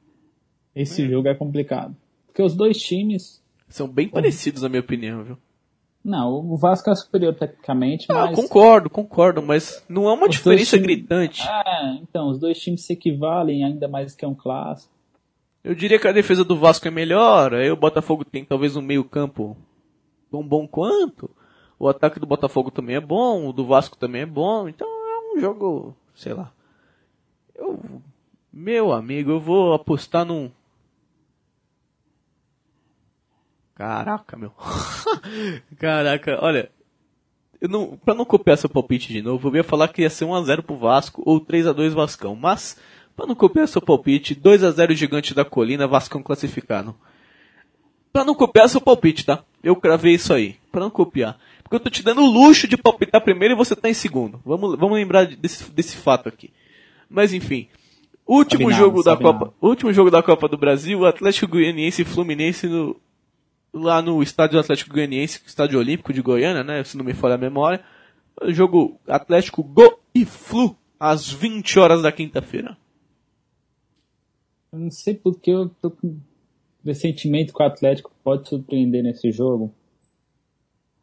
Esse 0.76 1.04
é. 1.04 1.08
jogo 1.08 1.28
é 1.28 1.34
complicado. 1.34 1.96
Porque 2.28 2.44
os 2.44 2.56
dois 2.56 2.78
times. 2.78 3.42
São 3.68 3.88
bem 3.88 4.08
parecidos, 4.08 4.62
na 4.62 4.70
minha 4.70 4.82
opinião, 4.82 5.24
viu? 5.24 5.38
Não, 6.08 6.40
o 6.50 6.56
Vasco 6.56 6.90
é 6.90 6.96
superior 6.96 7.36
tecnicamente, 7.36 8.06
ah, 8.10 8.28
mas... 8.28 8.36
concordo, 8.38 8.90
concordo, 8.90 9.42
mas 9.42 9.84
não 9.90 10.08
é 10.08 10.14
uma 10.14 10.30
diferença 10.30 10.78
gritante. 10.78 11.42
Ah, 11.46 11.98
então, 12.02 12.30
os 12.30 12.40
dois 12.40 12.58
times 12.58 12.86
se 12.86 12.94
equivalem, 12.94 13.66
ainda 13.66 13.90
mais 13.90 14.16
que 14.16 14.24
é 14.24 14.28
um 14.28 14.34
clássico. 14.34 14.94
Eu 15.62 15.76
diria 15.76 16.00
que 16.00 16.08
a 16.08 16.14
defesa 16.14 16.46
do 16.46 16.58
Vasco 16.58 16.88
é 16.88 16.92
melhor, 16.92 17.54
aí 17.54 17.70
o 17.70 17.76
Botafogo 17.76 18.24
tem 18.24 18.46
talvez 18.46 18.78
um 18.78 18.82
meio 18.82 19.04
campo 19.04 19.58
tão 20.32 20.42
bom 20.48 20.66
quanto, 20.66 21.30
o 21.78 21.90
ataque 21.90 22.22
do 22.22 22.26
Botafogo 22.26 22.72
também 22.72 22.96
é 22.96 23.02
bom, 23.02 23.50
o 23.50 23.52
do 23.52 23.66
Vasco 23.66 23.98
também 23.98 24.22
é 24.22 24.26
bom, 24.26 24.70
então 24.70 24.88
é 24.88 25.36
um 25.36 25.42
jogo, 25.42 25.94
sei 26.16 26.34
lá. 26.34 26.54
Eu, 27.54 28.02
meu 28.54 28.94
amigo, 28.94 29.32
eu 29.32 29.42
vou 29.42 29.74
apostar 29.74 30.24
num 30.24 30.50
Caraca, 33.78 34.36
meu. 34.36 34.52
Caraca, 35.78 36.40
olha. 36.42 36.72
Eu 37.62 37.70
não, 37.70 37.96
pra 37.96 38.16
não 38.16 38.26
copiar 38.26 38.58
seu 38.58 38.68
palpite 38.68 39.14
de 39.14 39.22
novo, 39.22 39.50
eu 39.50 39.56
ia 39.58 39.64
falar 39.64 39.88
que 39.88 40.02
ia 40.02 40.10
ser 40.10 40.26
1x0 40.26 40.64
pro 40.64 40.76
Vasco 40.76 41.22
ou 41.24 41.40
3x2 41.40 41.92
Vascão. 41.92 42.36
Mas, 42.36 42.78
pra 43.16 43.28
não 43.28 43.36
copiar 43.36 43.68
seu 43.68 43.80
palpite, 43.80 44.36
2x0 44.36 44.96
Gigante 44.96 45.34
da 45.36 45.46
Colina, 45.46 45.88
Vascão 45.88 46.24
classificado. 46.24 46.96
Pra 48.12 48.26
não 48.26 48.34
copiar 48.34 48.68
seu 48.68 48.82
palpite, 48.82 49.24
tá? 49.24 49.44
Eu 49.64 49.76
cravei 49.76 50.16
isso 50.16 50.34
aí. 50.34 50.56
Pra 50.72 50.82
não 50.82 50.90
copiar. 50.90 51.38
Porque 51.62 51.76
eu 51.76 51.80
tô 51.80 51.92
te 51.92 52.02
dando 52.02 52.22
o 52.22 52.32
luxo 52.32 52.68
de 52.68 52.78
palpitar 52.78 53.22
primeiro 53.22 53.54
e 53.54 53.58
você 53.58 53.76
tá 53.76 53.88
em 53.88 53.94
segundo. 53.94 54.42
Vamos, 54.44 54.76
vamos 54.78 54.98
lembrar 54.98 55.28
desse, 55.28 55.72
desse 55.72 55.98
fato 55.98 56.28
aqui. 56.28 56.52
Mas 57.08 57.32
enfim. 57.32 57.68
Último 58.26 58.72
jogo 58.72 59.04
da 59.04 59.16
Copa, 59.16 59.54
último 59.62 59.94
jogo 59.94 60.12
da 60.12 60.22
Copa 60.22 60.50
do 60.50 60.58
Brasil, 60.58 61.06
Atlético 61.06 61.52
Goianiense 61.52 62.02
e 62.02 62.06
Fluminense 62.06 62.68
no 62.68 63.00
lá 63.74 64.02
no 64.02 64.22
estádio 64.22 64.60
Atlético 64.60 64.94
Goianiense, 64.94 65.42
estádio 65.46 65.80
olímpico 65.80 66.14
de 66.14 66.22
Goiânia, 66.22 66.64
né, 66.64 66.84
se 66.84 66.98
não 66.98 67.06
me 67.06 67.14
falha 67.14 67.36
a 67.36 67.38
memória. 67.38 67.84
Jogo 68.48 69.00
Atlético 69.08 69.64
Go 69.64 70.00
e 70.14 70.26
Flu 70.26 70.78
às 71.00 71.32
20 71.32 71.80
horas 71.80 72.02
da 72.02 72.12
quinta-feira. 72.12 72.78
Eu 74.72 74.80
não 74.80 74.92
sei 74.92 75.16
porque 75.16 75.52
eu 75.52 75.70
tô 75.70 75.92
com 75.92 76.20
pressentimento 76.84 77.54
que 77.54 77.62
o 77.62 77.66
Atlético 77.66 78.12
pode 78.24 78.48
surpreender 78.48 79.04
nesse 79.04 79.32
jogo. 79.32 79.74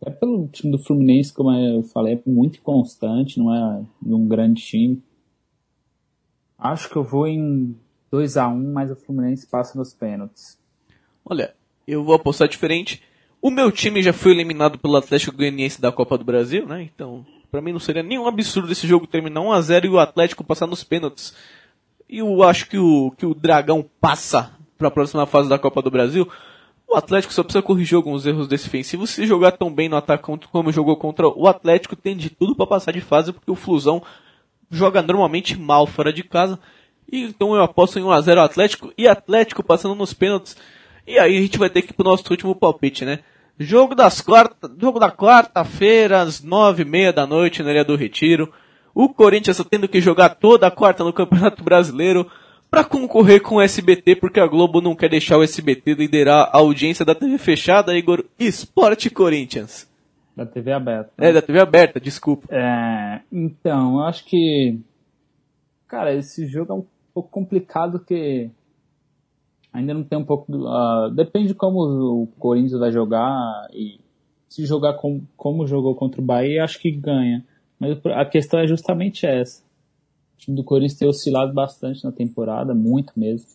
É 0.00 0.10
pelo 0.10 0.46
time 0.48 0.70
do 0.70 0.78
Fluminense, 0.78 1.32
como 1.32 1.50
eu 1.50 1.82
falei, 1.82 2.14
é 2.14 2.22
muito 2.26 2.60
constante, 2.60 3.38
não 3.38 3.52
é 3.52 3.84
um 4.04 4.26
grande 4.28 4.62
time. 4.62 5.02
Acho 6.58 6.90
que 6.90 6.96
eu 6.96 7.02
vou 7.02 7.26
em 7.26 7.76
2 8.10 8.36
a 8.36 8.48
1 8.48 8.72
mas 8.72 8.90
o 8.90 8.96
Fluminense 8.96 9.46
passa 9.46 9.78
nos 9.78 9.94
pênaltis. 9.94 10.58
Olha, 11.24 11.54
eu 11.86 12.04
vou 12.04 12.14
apostar 12.14 12.48
diferente. 12.48 13.02
O 13.40 13.50
meu 13.50 13.70
time 13.70 14.02
já 14.02 14.12
foi 14.12 14.32
eliminado 14.32 14.78
pelo 14.78 14.96
Atlético 14.96 15.36
Goianiense 15.36 15.80
da 15.80 15.92
Copa 15.92 16.16
do 16.16 16.24
Brasil, 16.24 16.66
né? 16.66 16.82
Então, 16.82 17.26
para 17.50 17.60
mim 17.60 17.72
não 17.72 17.78
seria 17.78 18.02
nenhum 18.02 18.26
absurdo 18.26 18.72
esse 18.72 18.86
jogo 18.86 19.06
terminar 19.06 19.40
1 19.42 19.52
a 19.52 19.60
0 19.60 19.86
e 19.86 19.90
o 19.90 19.98
Atlético 19.98 20.42
passar 20.42 20.66
nos 20.66 20.82
pênaltis. 20.82 21.34
E 22.08 22.18
eu 22.18 22.42
acho 22.42 22.68
que 22.68 22.78
o 22.78 23.10
que 23.12 23.26
o 23.26 23.34
Dragão 23.34 23.84
passa 24.00 24.54
para 24.78 24.88
a 24.88 24.90
próxima 24.90 25.26
fase 25.26 25.48
da 25.48 25.58
Copa 25.58 25.82
do 25.82 25.90
Brasil. 25.90 26.28
O 26.88 26.96
Atlético 26.96 27.32
só 27.32 27.42
precisa 27.42 27.62
corrigir 27.62 27.96
alguns 27.96 28.26
erros 28.26 28.46
defensivos. 28.46 29.10
Se 29.10 29.26
jogar 29.26 29.52
tão 29.52 29.72
bem 29.72 29.88
no 29.88 29.96
ataque 29.96 30.24
como 30.50 30.72
jogou 30.72 30.96
contra 30.96 31.28
o 31.28 31.48
Atlético, 31.48 31.96
tem 31.96 32.16
de 32.16 32.30
tudo 32.30 32.54
para 32.54 32.66
passar 32.66 32.92
de 32.92 33.00
fase, 33.00 33.32
porque 33.32 33.50
o 33.50 33.56
Flusão 33.56 34.02
joga 34.70 35.02
normalmente 35.02 35.58
mal 35.58 35.86
fora 35.86 36.12
de 36.12 36.22
casa. 36.22 36.58
E, 37.10 37.22
então 37.22 37.54
eu 37.54 37.62
aposto 37.62 37.98
em 37.98 38.02
1x0 38.02 38.38
Atlético 38.38 38.92
e 38.96 39.08
Atlético 39.08 39.62
passando 39.62 39.94
nos 39.94 40.12
pênaltis. 40.12 40.56
E 41.06 41.18
aí 41.18 41.36
a 41.36 41.40
gente 41.40 41.58
vai 41.58 41.68
ter 41.68 41.82
que 41.82 41.90
ir 41.90 41.94
pro 41.94 42.04
nosso 42.04 42.24
último 42.30 42.54
palpite, 42.54 43.04
né? 43.04 43.20
Jogo 43.58 43.94
das 43.94 44.20
quarta, 44.20 44.70
jogo 44.80 44.98
da 44.98 45.10
quarta-feira, 45.10 46.22
às 46.22 46.42
nove 46.42 46.82
e 46.82 46.86
meia 46.86 47.12
da 47.12 47.26
noite, 47.26 47.62
na 47.62 47.70
Ilha 47.70 47.84
do 47.84 47.94
Retiro. 47.94 48.52
O 48.94 49.08
Corinthians 49.08 49.58
está 49.58 49.68
tendo 49.68 49.88
que 49.88 50.00
jogar 50.00 50.30
toda 50.30 50.66
a 50.66 50.70
quarta 50.70 51.04
no 51.04 51.12
Campeonato 51.12 51.62
Brasileiro 51.62 52.30
para 52.70 52.82
concorrer 52.82 53.40
com 53.40 53.56
o 53.56 53.60
SBT, 53.60 54.16
porque 54.16 54.40
a 54.40 54.46
Globo 54.46 54.80
não 54.80 54.96
quer 54.96 55.08
deixar 55.08 55.38
o 55.38 55.44
SBT 55.44 55.94
liderar 55.94 56.50
a 56.52 56.58
audiência 56.58 57.04
da 57.04 57.14
TV 57.14 57.38
fechada, 57.38 57.96
Igor. 57.96 58.24
Esporte 58.38 59.10
Corinthians. 59.10 59.88
Da 60.36 60.44
TV 60.44 60.72
aberta. 60.72 61.12
É, 61.18 61.32
da 61.32 61.40
TV 61.40 61.60
aberta, 61.60 62.00
desculpa. 62.00 62.48
É, 62.50 63.20
então, 63.30 63.94
eu 63.94 64.02
acho 64.02 64.24
que. 64.24 64.80
Cara, 65.86 66.12
esse 66.12 66.46
jogo 66.48 66.72
é 66.72 66.76
um 66.76 66.86
pouco 67.12 67.28
complicado 67.30 68.00
que 68.00 68.50
ainda 69.74 69.92
não 69.92 70.04
tem 70.04 70.16
um 70.16 70.24
pouco. 70.24 70.50
Uh, 70.52 71.10
depende 71.10 71.48
de 71.48 71.54
como 71.54 71.80
o 72.22 72.26
Corinthians 72.38 72.78
vai 72.78 72.92
jogar 72.92 73.68
e 73.72 74.00
se 74.48 74.64
jogar 74.64 74.94
com, 74.94 75.22
como 75.36 75.66
jogou 75.66 75.96
contra 75.96 76.20
o 76.20 76.24
Bahia, 76.24 76.62
acho 76.62 76.78
que 76.78 76.92
ganha. 76.92 77.44
Mas 77.78 77.98
a 78.06 78.24
questão 78.24 78.60
é 78.60 78.68
justamente 78.68 79.26
essa. 79.26 79.62
O 80.34 80.38
time 80.38 80.56
do 80.56 80.64
Corinthians 80.64 80.98
tem 80.98 81.08
oscilado 81.08 81.52
bastante 81.52 82.04
na 82.04 82.12
temporada, 82.12 82.72
muito 82.72 83.12
mesmo. 83.18 83.48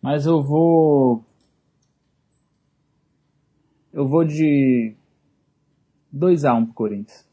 Mas 0.00 0.24
eu 0.24 0.42
vou. 0.42 1.22
Eu 3.92 4.08
vou 4.08 4.24
de 4.24 4.94
2x1 6.14 6.64
pro 6.64 6.74
Corinthians. 6.74 7.26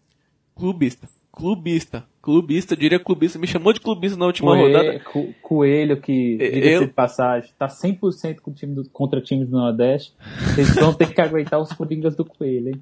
Clubista. 0.56 1.10
Clubista. 1.32 2.06
Clubista, 2.24 2.74
diria 2.74 2.98
clubista. 2.98 3.38
Me 3.38 3.46
chamou 3.46 3.74
de 3.74 3.82
clubista 3.82 4.18
na 4.18 4.26
última 4.26 4.52
Coelho, 4.56 4.78
rodada. 4.78 5.00
Co 5.02 5.34
Coelho, 5.42 6.00
que, 6.00 6.38
diga-se 6.38 6.86
de 6.86 6.94
passagem, 6.94 7.50
tá 7.60 7.68
100% 7.68 8.40
com 8.40 8.54
time 8.54 8.76
do, 8.76 8.90
contra 8.92 9.20
times 9.20 9.50
do 9.50 9.58
Nordeste. 9.58 10.14
Vocês 10.56 10.74
vão 10.74 10.94
ter 10.94 11.14
que 11.14 11.20
aguentar 11.20 11.60
os 11.60 11.74
coringas 11.74 12.16
do 12.16 12.24
Coelho, 12.24 12.70
hein? 12.70 12.82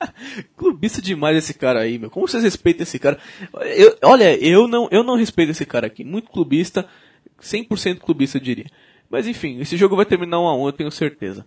clubista 0.56 1.02
demais 1.02 1.36
esse 1.36 1.52
cara 1.52 1.80
aí, 1.80 1.98
meu. 1.98 2.08
Como 2.08 2.26
vocês 2.26 2.42
respeitam 2.42 2.84
esse 2.84 2.98
cara? 2.98 3.18
Eu, 3.76 3.94
olha, 4.04 4.34
eu 4.42 4.66
não, 4.66 4.88
eu 4.90 5.04
não 5.04 5.16
respeito 5.16 5.50
esse 5.50 5.66
cara 5.66 5.86
aqui. 5.86 6.02
Muito 6.02 6.30
clubista. 6.30 6.86
100% 7.42 7.98
clubista, 7.98 8.38
eu 8.38 8.42
diria. 8.42 8.66
Mas 9.10 9.26
enfim, 9.26 9.60
esse 9.60 9.76
jogo 9.76 9.96
vai 9.96 10.06
terminar 10.06 10.40
1 10.40 10.46
a 10.46 10.56
1 10.56 10.66
eu 10.66 10.72
tenho 10.72 10.90
certeza. 10.90 11.44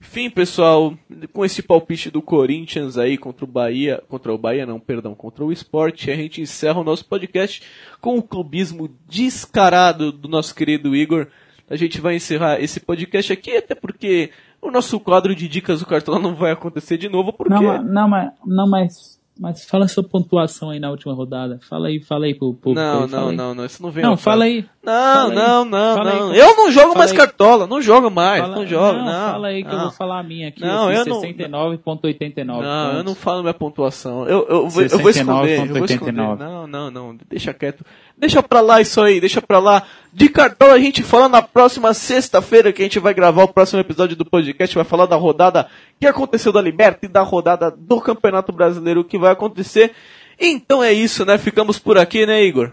Fim, 0.00 0.30
pessoal, 0.30 0.94
com 1.32 1.44
esse 1.44 1.60
palpite 1.60 2.10
do 2.10 2.22
Corinthians 2.22 2.96
aí 2.96 3.18
contra 3.18 3.44
o 3.44 3.48
Bahia, 3.48 4.02
contra 4.08 4.32
o 4.32 4.38
Bahia 4.38 4.64
não, 4.64 4.78
perdão, 4.78 5.14
contra 5.14 5.44
o 5.44 5.50
Esporte, 5.50 6.10
a 6.10 6.16
gente 6.16 6.40
encerra 6.40 6.80
o 6.80 6.84
nosso 6.84 7.04
podcast 7.04 7.62
com 8.00 8.16
o 8.16 8.22
clubismo 8.22 8.88
descarado 9.08 10.12
do 10.12 10.28
nosso 10.28 10.54
querido 10.54 10.94
Igor. 10.94 11.26
A 11.68 11.76
gente 11.76 12.00
vai 12.00 12.14
encerrar 12.14 12.60
esse 12.60 12.78
podcast 12.78 13.32
aqui, 13.32 13.56
até 13.56 13.74
porque 13.74 14.30
o 14.62 14.70
nosso 14.70 15.00
quadro 15.00 15.34
de 15.34 15.48
dicas 15.48 15.80
do 15.80 15.86
Cartola 15.86 16.18
não 16.18 16.34
vai 16.34 16.52
acontecer 16.52 16.96
de 16.96 17.08
novo, 17.08 17.32
porque... 17.32 17.52
Não, 17.52 17.82
não, 17.82 18.08
mas, 18.08 18.32
não, 18.46 18.70
mas 18.70 19.17
mas 19.38 19.64
fala 19.64 19.86
sua 19.86 20.02
pontuação 20.02 20.70
aí 20.70 20.80
na 20.80 20.90
última 20.90 21.14
rodada. 21.14 21.60
Fala 21.68 21.88
aí, 21.88 22.00
fala 22.00 22.26
aí 22.26 22.34
pro 22.34 22.52
público. 22.52 22.74
Não, 22.74 23.04
aí, 23.04 23.10
não, 23.10 23.32
não, 23.32 23.54
não, 23.54 23.64
isso 23.64 23.80
não 23.80 23.90
vem. 23.90 24.02
Não, 24.02 24.16
fala 24.16 24.44
aí. 24.44 24.64
Não, 24.82 24.92
fala 24.92 25.34
não, 25.34 25.62
aí. 25.62 25.70
não, 25.70 25.96
fala 25.96 26.14
não. 26.14 26.30
Aí, 26.30 26.38
eu 26.38 26.56
não 26.56 26.72
jogo 26.72 26.98
mais 26.98 27.12
aí. 27.12 27.16
cartola, 27.16 27.66
não 27.66 27.80
jogo 27.80 28.10
mais, 28.10 28.40
fala, 28.40 28.56
não 28.56 28.66
jogo, 28.66 28.98
não. 28.98 29.04
não 29.04 29.32
fala 29.32 29.48
aí 29.48 29.62
que 29.62 29.68
não. 29.68 29.76
eu 29.76 29.82
vou 29.82 29.90
falar 29.92 30.18
a 30.18 30.22
minha 30.24 30.48
aqui. 30.48 30.60
Não, 30.60 30.90
eu, 30.90 31.04
eu 31.04 31.20
69.89. 31.20 32.44
Não, 32.44 32.62
não 32.62 32.92
eu 32.94 33.04
não 33.04 33.14
falo 33.14 33.42
minha 33.42 33.54
pontuação. 33.54 34.26
Eu, 34.26 34.46
eu, 34.48 34.48
eu, 34.48 34.68
vou 34.68 34.82
esconder, 35.10 35.60
eu 35.60 35.74
vou 35.74 35.84
esconder. 35.84 36.12
Não, 36.12 36.66
não, 36.66 36.90
não, 36.90 37.16
deixa 37.28 37.54
quieto. 37.54 37.84
Deixa 38.16 38.42
pra 38.42 38.60
lá 38.60 38.80
isso 38.80 39.00
aí, 39.00 39.20
deixa 39.20 39.40
pra 39.40 39.60
lá. 39.60 39.84
De 40.12 40.28
cartola 40.28 40.72
a 40.72 40.78
gente 40.80 41.02
fala 41.04 41.28
na 41.28 41.40
próxima 41.40 41.94
sexta-feira 41.94 42.72
que 42.72 42.82
a 42.82 42.84
gente 42.84 42.98
vai 42.98 43.14
gravar 43.14 43.44
o 43.44 43.48
próximo 43.48 43.78
episódio 43.78 44.16
do 44.16 44.24
podcast, 44.24 44.74
vai 44.74 44.84
falar 44.84 45.06
da 45.06 45.14
rodada 45.14 45.68
que 46.00 46.06
aconteceu 46.06 46.52
da 46.52 46.60
Liberta 46.60 47.06
e 47.06 47.08
da 47.08 47.22
rodada 47.22 47.70
do 47.70 48.00
Campeonato 48.00 48.50
Brasileiro 48.50 49.04
que 49.04 49.18
vai 49.18 49.27
acontecer. 49.32 49.92
Então 50.38 50.82
é 50.82 50.92
isso, 50.92 51.24
né? 51.24 51.36
Ficamos 51.38 51.78
por 51.78 51.98
aqui, 51.98 52.24
né, 52.26 52.44
Igor? 52.44 52.72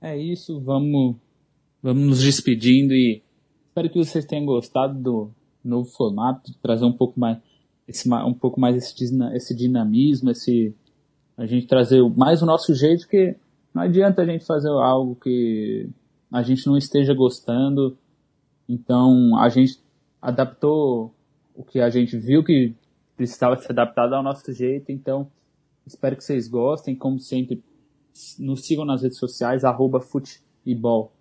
É 0.00 0.16
isso, 0.16 0.60
vamos, 0.60 1.16
vamos 1.82 2.06
nos 2.06 2.22
despedindo 2.22 2.92
e 2.92 3.22
espero 3.68 3.90
que 3.90 3.98
vocês 3.98 4.24
tenham 4.24 4.46
gostado 4.46 4.98
do 4.98 5.30
novo 5.64 5.88
formato, 5.90 6.50
de 6.50 6.58
trazer 6.58 6.84
um 6.84 6.92
pouco 6.92 7.20
mais 7.20 7.38
esse, 7.86 8.12
um 8.12 8.34
pouco 8.34 8.60
mais 8.60 8.76
esse, 8.76 8.94
esse 9.34 9.54
dinamismo, 9.54 10.30
esse 10.30 10.74
a 11.36 11.46
gente 11.46 11.66
trazer 11.66 12.02
mais 12.16 12.42
o 12.42 12.46
nosso 12.46 12.74
jeito, 12.74 13.08
que 13.08 13.36
não 13.74 13.82
adianta 13.82 14.22
a 14.22 14.26
gente 14.26 14.44
fazer 14.44 14.68
algo 14.68 15.16
que 15.16 15.88
a 16.30 16.42
gente 16.42 16.66
não 16.66 16.76
esteja 16.76 17.14
gostando. 17.14 17.96
Então 18.68 19.36
a 19.38 19.48
gente 19.48 19.78
adaptou 20.20 21.14
o 21.54 21.64
que 21.64 21.80
a 21.80 21.88
gente 21.88 22.16
viu 22.16 22.44
que 22.44 22.74
precisava 23.16 23.56
ser 23.56 23.72
adaptado 23.72 24.14
ao 24.14 24.22
nosso 24.22 24.52
jeito. 24.52 24.92
Então, 24.92 25.30
espero 25.90 26.16
que 26.16 26.24
vocês 26.24 26.48
gostem. 26.48 26.94
Como 26.94 27.18
sempre, 27.18 27.62
nos 28.38 28.64
sigam 28.66 28.84
nas 28.84 29.02
redes 29.02 29.18
sociais, 29.18 29.64
arroba 29.64 30.00
futebol. 30.00 31.12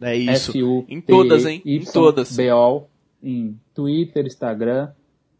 É 0.00 0.16
isso. 0.16 0.52
Em 0.88 1.00
todas, 1.00 1.46
hein? 1.46 1.62
Em 1.64 1.80
todas. 1.80 2.36
BO, 2.36 2.86
em 3.22 3.58
Twitter, 3.74 4.26
Instagram. 4.26 4.90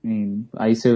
Em, 0.02 0.46
aí 0.56 0.74
se 0.76 0.88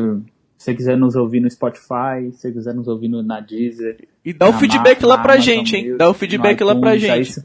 você 0.57 0.75
quiser 0.75 0.97
nos 0.97 1.15
ouvir 1.15 1.41
no 1.41 1.51
Spotify, 1.51 2.31
se 2.33 2.39
você 2.39 2.53
quiser 2.53 2.75
nos 2.75 2.89
ouvir 2.89 3.09
no, 3.09 3.23
na 3.23 3.41
Deezer. 3.41 4.09
E 4.25 4.33
dá 4.33 4.49
o 4.49 4.53
feedback 4.53 5.05
lá 5.05 5.19
pra 5.19 5.39
gente, 5.39 5.77
hein? 5.77 5.97
Dá 5.97 6.09
o 6.09 6.15
feedback 6.15 6.63
lá 6.63 6.75
pra 6.75 6.97
gente. 6.97 7.41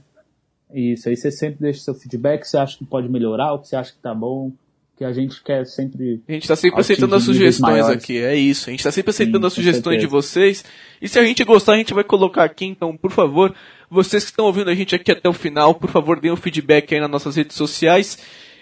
Aí, 0.70 0.94
isso, 0.94 1.08
aí 1.08 1.16
você 1.16 1.32
sempre 1.32 1.60
deixa 1.62 1.82
seu 1.82 1.94
feedback, 1.94 2.46
você 2.46 2.58
acha 2.58 2.78
que 2.78 2.86
pode 2.86 3.08
melhorar, 3.08 3.54
o 3.54 3.60
que 3.60 3.68
você 3.68 3.76
acha 3.76 3.94
que 3.94 4.00
tá 4.00 4.14
bom 4.14 4.52
que 4.96 5.04
a 5.04 5.12
gente 5.12 5.41
quer 5.44 5.66
sempre. 5.66 6.22
A 6.28 6.32
gente 6.32 6.44
está 6.44 6.56
sempre 6.56 6.80
aceitando 6.80 7.16
as 7.16 7.24
sugestões 7.24 7.88
aqui, 7.88 8.18
é 8.18 8.36
isso. 8.36 8.70
A 8.70 8.72
gente 8.72 8.80
está 8.80 8.91
sempre 8.91 9.10
aceitando 9.10 9.41
Sim, 9.41 9.48
as 9.48 9.54
sugestões 9.54 10.02
certeza. 10.02 10.08
de 10.08 10.08
vocês. 10.08 10.66
E 11.02 11.08
se 11.08 11.18
a 11.18 11.24
gente 11.24 11.44
gostar, 11.44 11.74
a 11.74 11.78
gente 11.78 11.94
vai 11.94 12.04
colocar 12.04 12.44
aqui. 12.44 12.66
Então, 12.66 12.96
por 12.96 13.12
favor, 13.12 13.54
vocês 13.89 14.24
que 14.24 14.30
estão 14.30 14.46
ouvindo 14.46 14.70
a 14.70 14.76
gente 14.76 14.96
aqui 14.96 15.12
até 15.12 15.28
o 15.28 15.34
final, 15.34 15.74
por 15.76 15.89
favor, 15.89 16.20
deem 16.20 16.34
um 16.34 16.38
feedback 16.38 16.94
aí 16.94 17.02
nas 17.02 17.10
nossas 17.10 17.36
redes 17.36 17.56
sociais. 17.56 18.18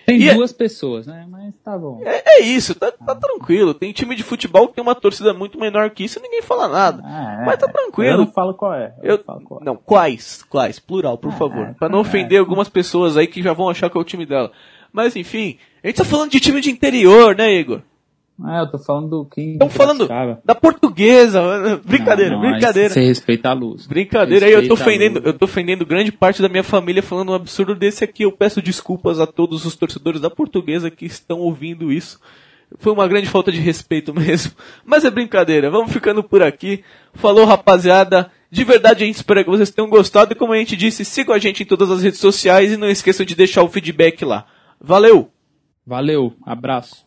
Tem 0.05 0.19
e 0.19 0.29
é- 0.29 0.33
duas 0.33 0.51
é... 0.51 0.55
pessoas, 0.55 1.05
né? 1.05 1.27
Mas 1.29 1.53
tá 1.63 1.77
bom. 1.77 2.01
É, 2.03 2.39
é 2.39 2.41
isso, 2.41 2.73
tá, 2.75 2.91
tá, 2.91 3.13
tranquilo. 3.13 3.73
Tem 3.73 3.91
time 3.91 4.15
de 4.15 4.23
futebol 4.23 4.67
que 4.67 4.75
tem 4.75 4.81
uma 4.81 4.95
torcida 4.95 5.33
muito 5.33 5.59
menor 5.59 5.89
que 5.91 6.03
isso 6.03 6.17
e 6.17 6.21
ninguém 6.21 6.41
fala 6.41 6.67
nada. 6.67 7.03
Ah, 7.05 7.39
é, 7.41 7.45
Mas 7.45 7.59
tá 7.59 7.67
tranquilo. 7.67 8.13
Eu 8.13 8.17
não 8.17 8.31
falo 8.31 8.53
qual 8.53 8.73
é. 8.73 8.95
Eu, 9.03 9.17
eu 9.17 9.23
falo 9.23 9.41
qual. 9.41 9.61
É. 9.61 9.63
Não, 9.63 9.75
quais? 9.75 10.43
Quais? 10.49 10.79
Plural, 10.79 11.17
por 11.17 11.31
ah, 11.31 11.37
favor. 11.37 11.67
É, 11.67 11.73
para 11.73 11.89
não 11.89 11.99
ofender 11.99 12.39
algumas 12.39 12.69
pessoas 12.69 13.15
aí 13.15 13.27
que 13.27 13.43
já 13.43 13.53
vão 13.53 13.69
achar 13.69 13.89
que 13.89 13.97
é 13.97 14.01
o 14.01 14.05
time 14.05 14.25
dela. 14.25 14.51
Mas 14.91 15.15
enfim, 15.15 15.57
a 15.83 15.87
gente 15.87 15.97
tá 15.97 16.05
falando 16.05 16.31
de 16.31 16.39
time 16.39 16.61
de 16.61 16.69
interior, 16.69 17.35
né, 17.35 17.53
Igor? 17.53 17.81
Ah, 18.43 18.61
eu 18.61 18.71
tô 18.71 18.79
falando 18.79 19.09
do 19.09 19.25
King. 19.25 19.53
Estamos 19.53 19.73
falando 19.73 20.09
da 20.43 20.55
portuguesa. 20.55 21.79
Brincadeira, 21.85 22.31
não, 22.31 22.41
não, 22.41 22.51
brincadeira. 22.51 22.89
Você 22.89 23.01
respeita 23.01 23.49
a 23.49 23.53
luz. 23.53 23.85
Brincadeira. 23.85 24.45
Aí 24.47 24.53
eu 24.53 24.67
tô 24.67 24.73
ofendendo, 24.73 25.21
eu 25.23 25.33
tô 25.33 25.45
ofendendo 25.45 25.85
grande 25.85 26.11
parte 26.11 26.41
da 26.41 26.49
minha 26.49 26.63
família 26.63 27.03
falando 27.03 27.29
um 27.29 27.35
absurdo 27.35 27.75
desse 27.75 28.03
aqui. 28.03 28.23
Eu 28.23 28.31
peço 28.31 28.61
desculpas 28.61 29.19
a 29.19 29.27
todos 29.27 29.65
os 29.65 29.75
torcedores 29.75 30.19
da 30.19 30.29
portuguesa 30.29 30.89
que 30.89 31.05
estão 31.05 31.39
ouvindo 31.39 31.91
isso. 31.91 32.19
Foi 32.79 32.91
uma 32.91 33.07
grande 33.07 33.27
falta 33.27 33.51
de 33.51 33.59
respeito 33.59 34.13
mesmo. 34.15 34.53
Mas 34.83 35.05
é 35.05 35.11
brincadeira. 35.11 35.69
Vamos 35.69 35.91
ficando 35.91 36.23
por 36.23 36.41
aqui. 36.41 36.83
Falou, 37.13 37.45
rapaziada. 37.45 38.31
De 38.49 38.63
verdade, 38.63 39.03
a 39.03 39.07
gente 39.07 39.15
espera 39.15 39.43
que 39.43 39.49
vocês 39.49 39.69
tenham 39.69 39.89
gostado. 39.89 40.33
E 40.33 40.35
como 40.35 40.53
a 40.53 40.57
gente 40.57 40.75
disse, 40.75 41.05
sigam 41.05 41.35
a 41.35 41.39
gente 41.39 41.61
em 41.61 41.65
todas 41.65 41.91
as 41.91 42.01
redes 42.01 42.19
sociais 42.19 42.71
e 42.71 42.77
não 42.77 42.89
esqueçam 42.89 43.25
de 43.25 43.35
deixar 43.35 43.61
o 43.61 43.69
feedback 43.69 44.25
lá. 44.25 44.45
Valeu! 44.79 45.29
Valeu, 45.91 46.33
abraço. 46.45 47.05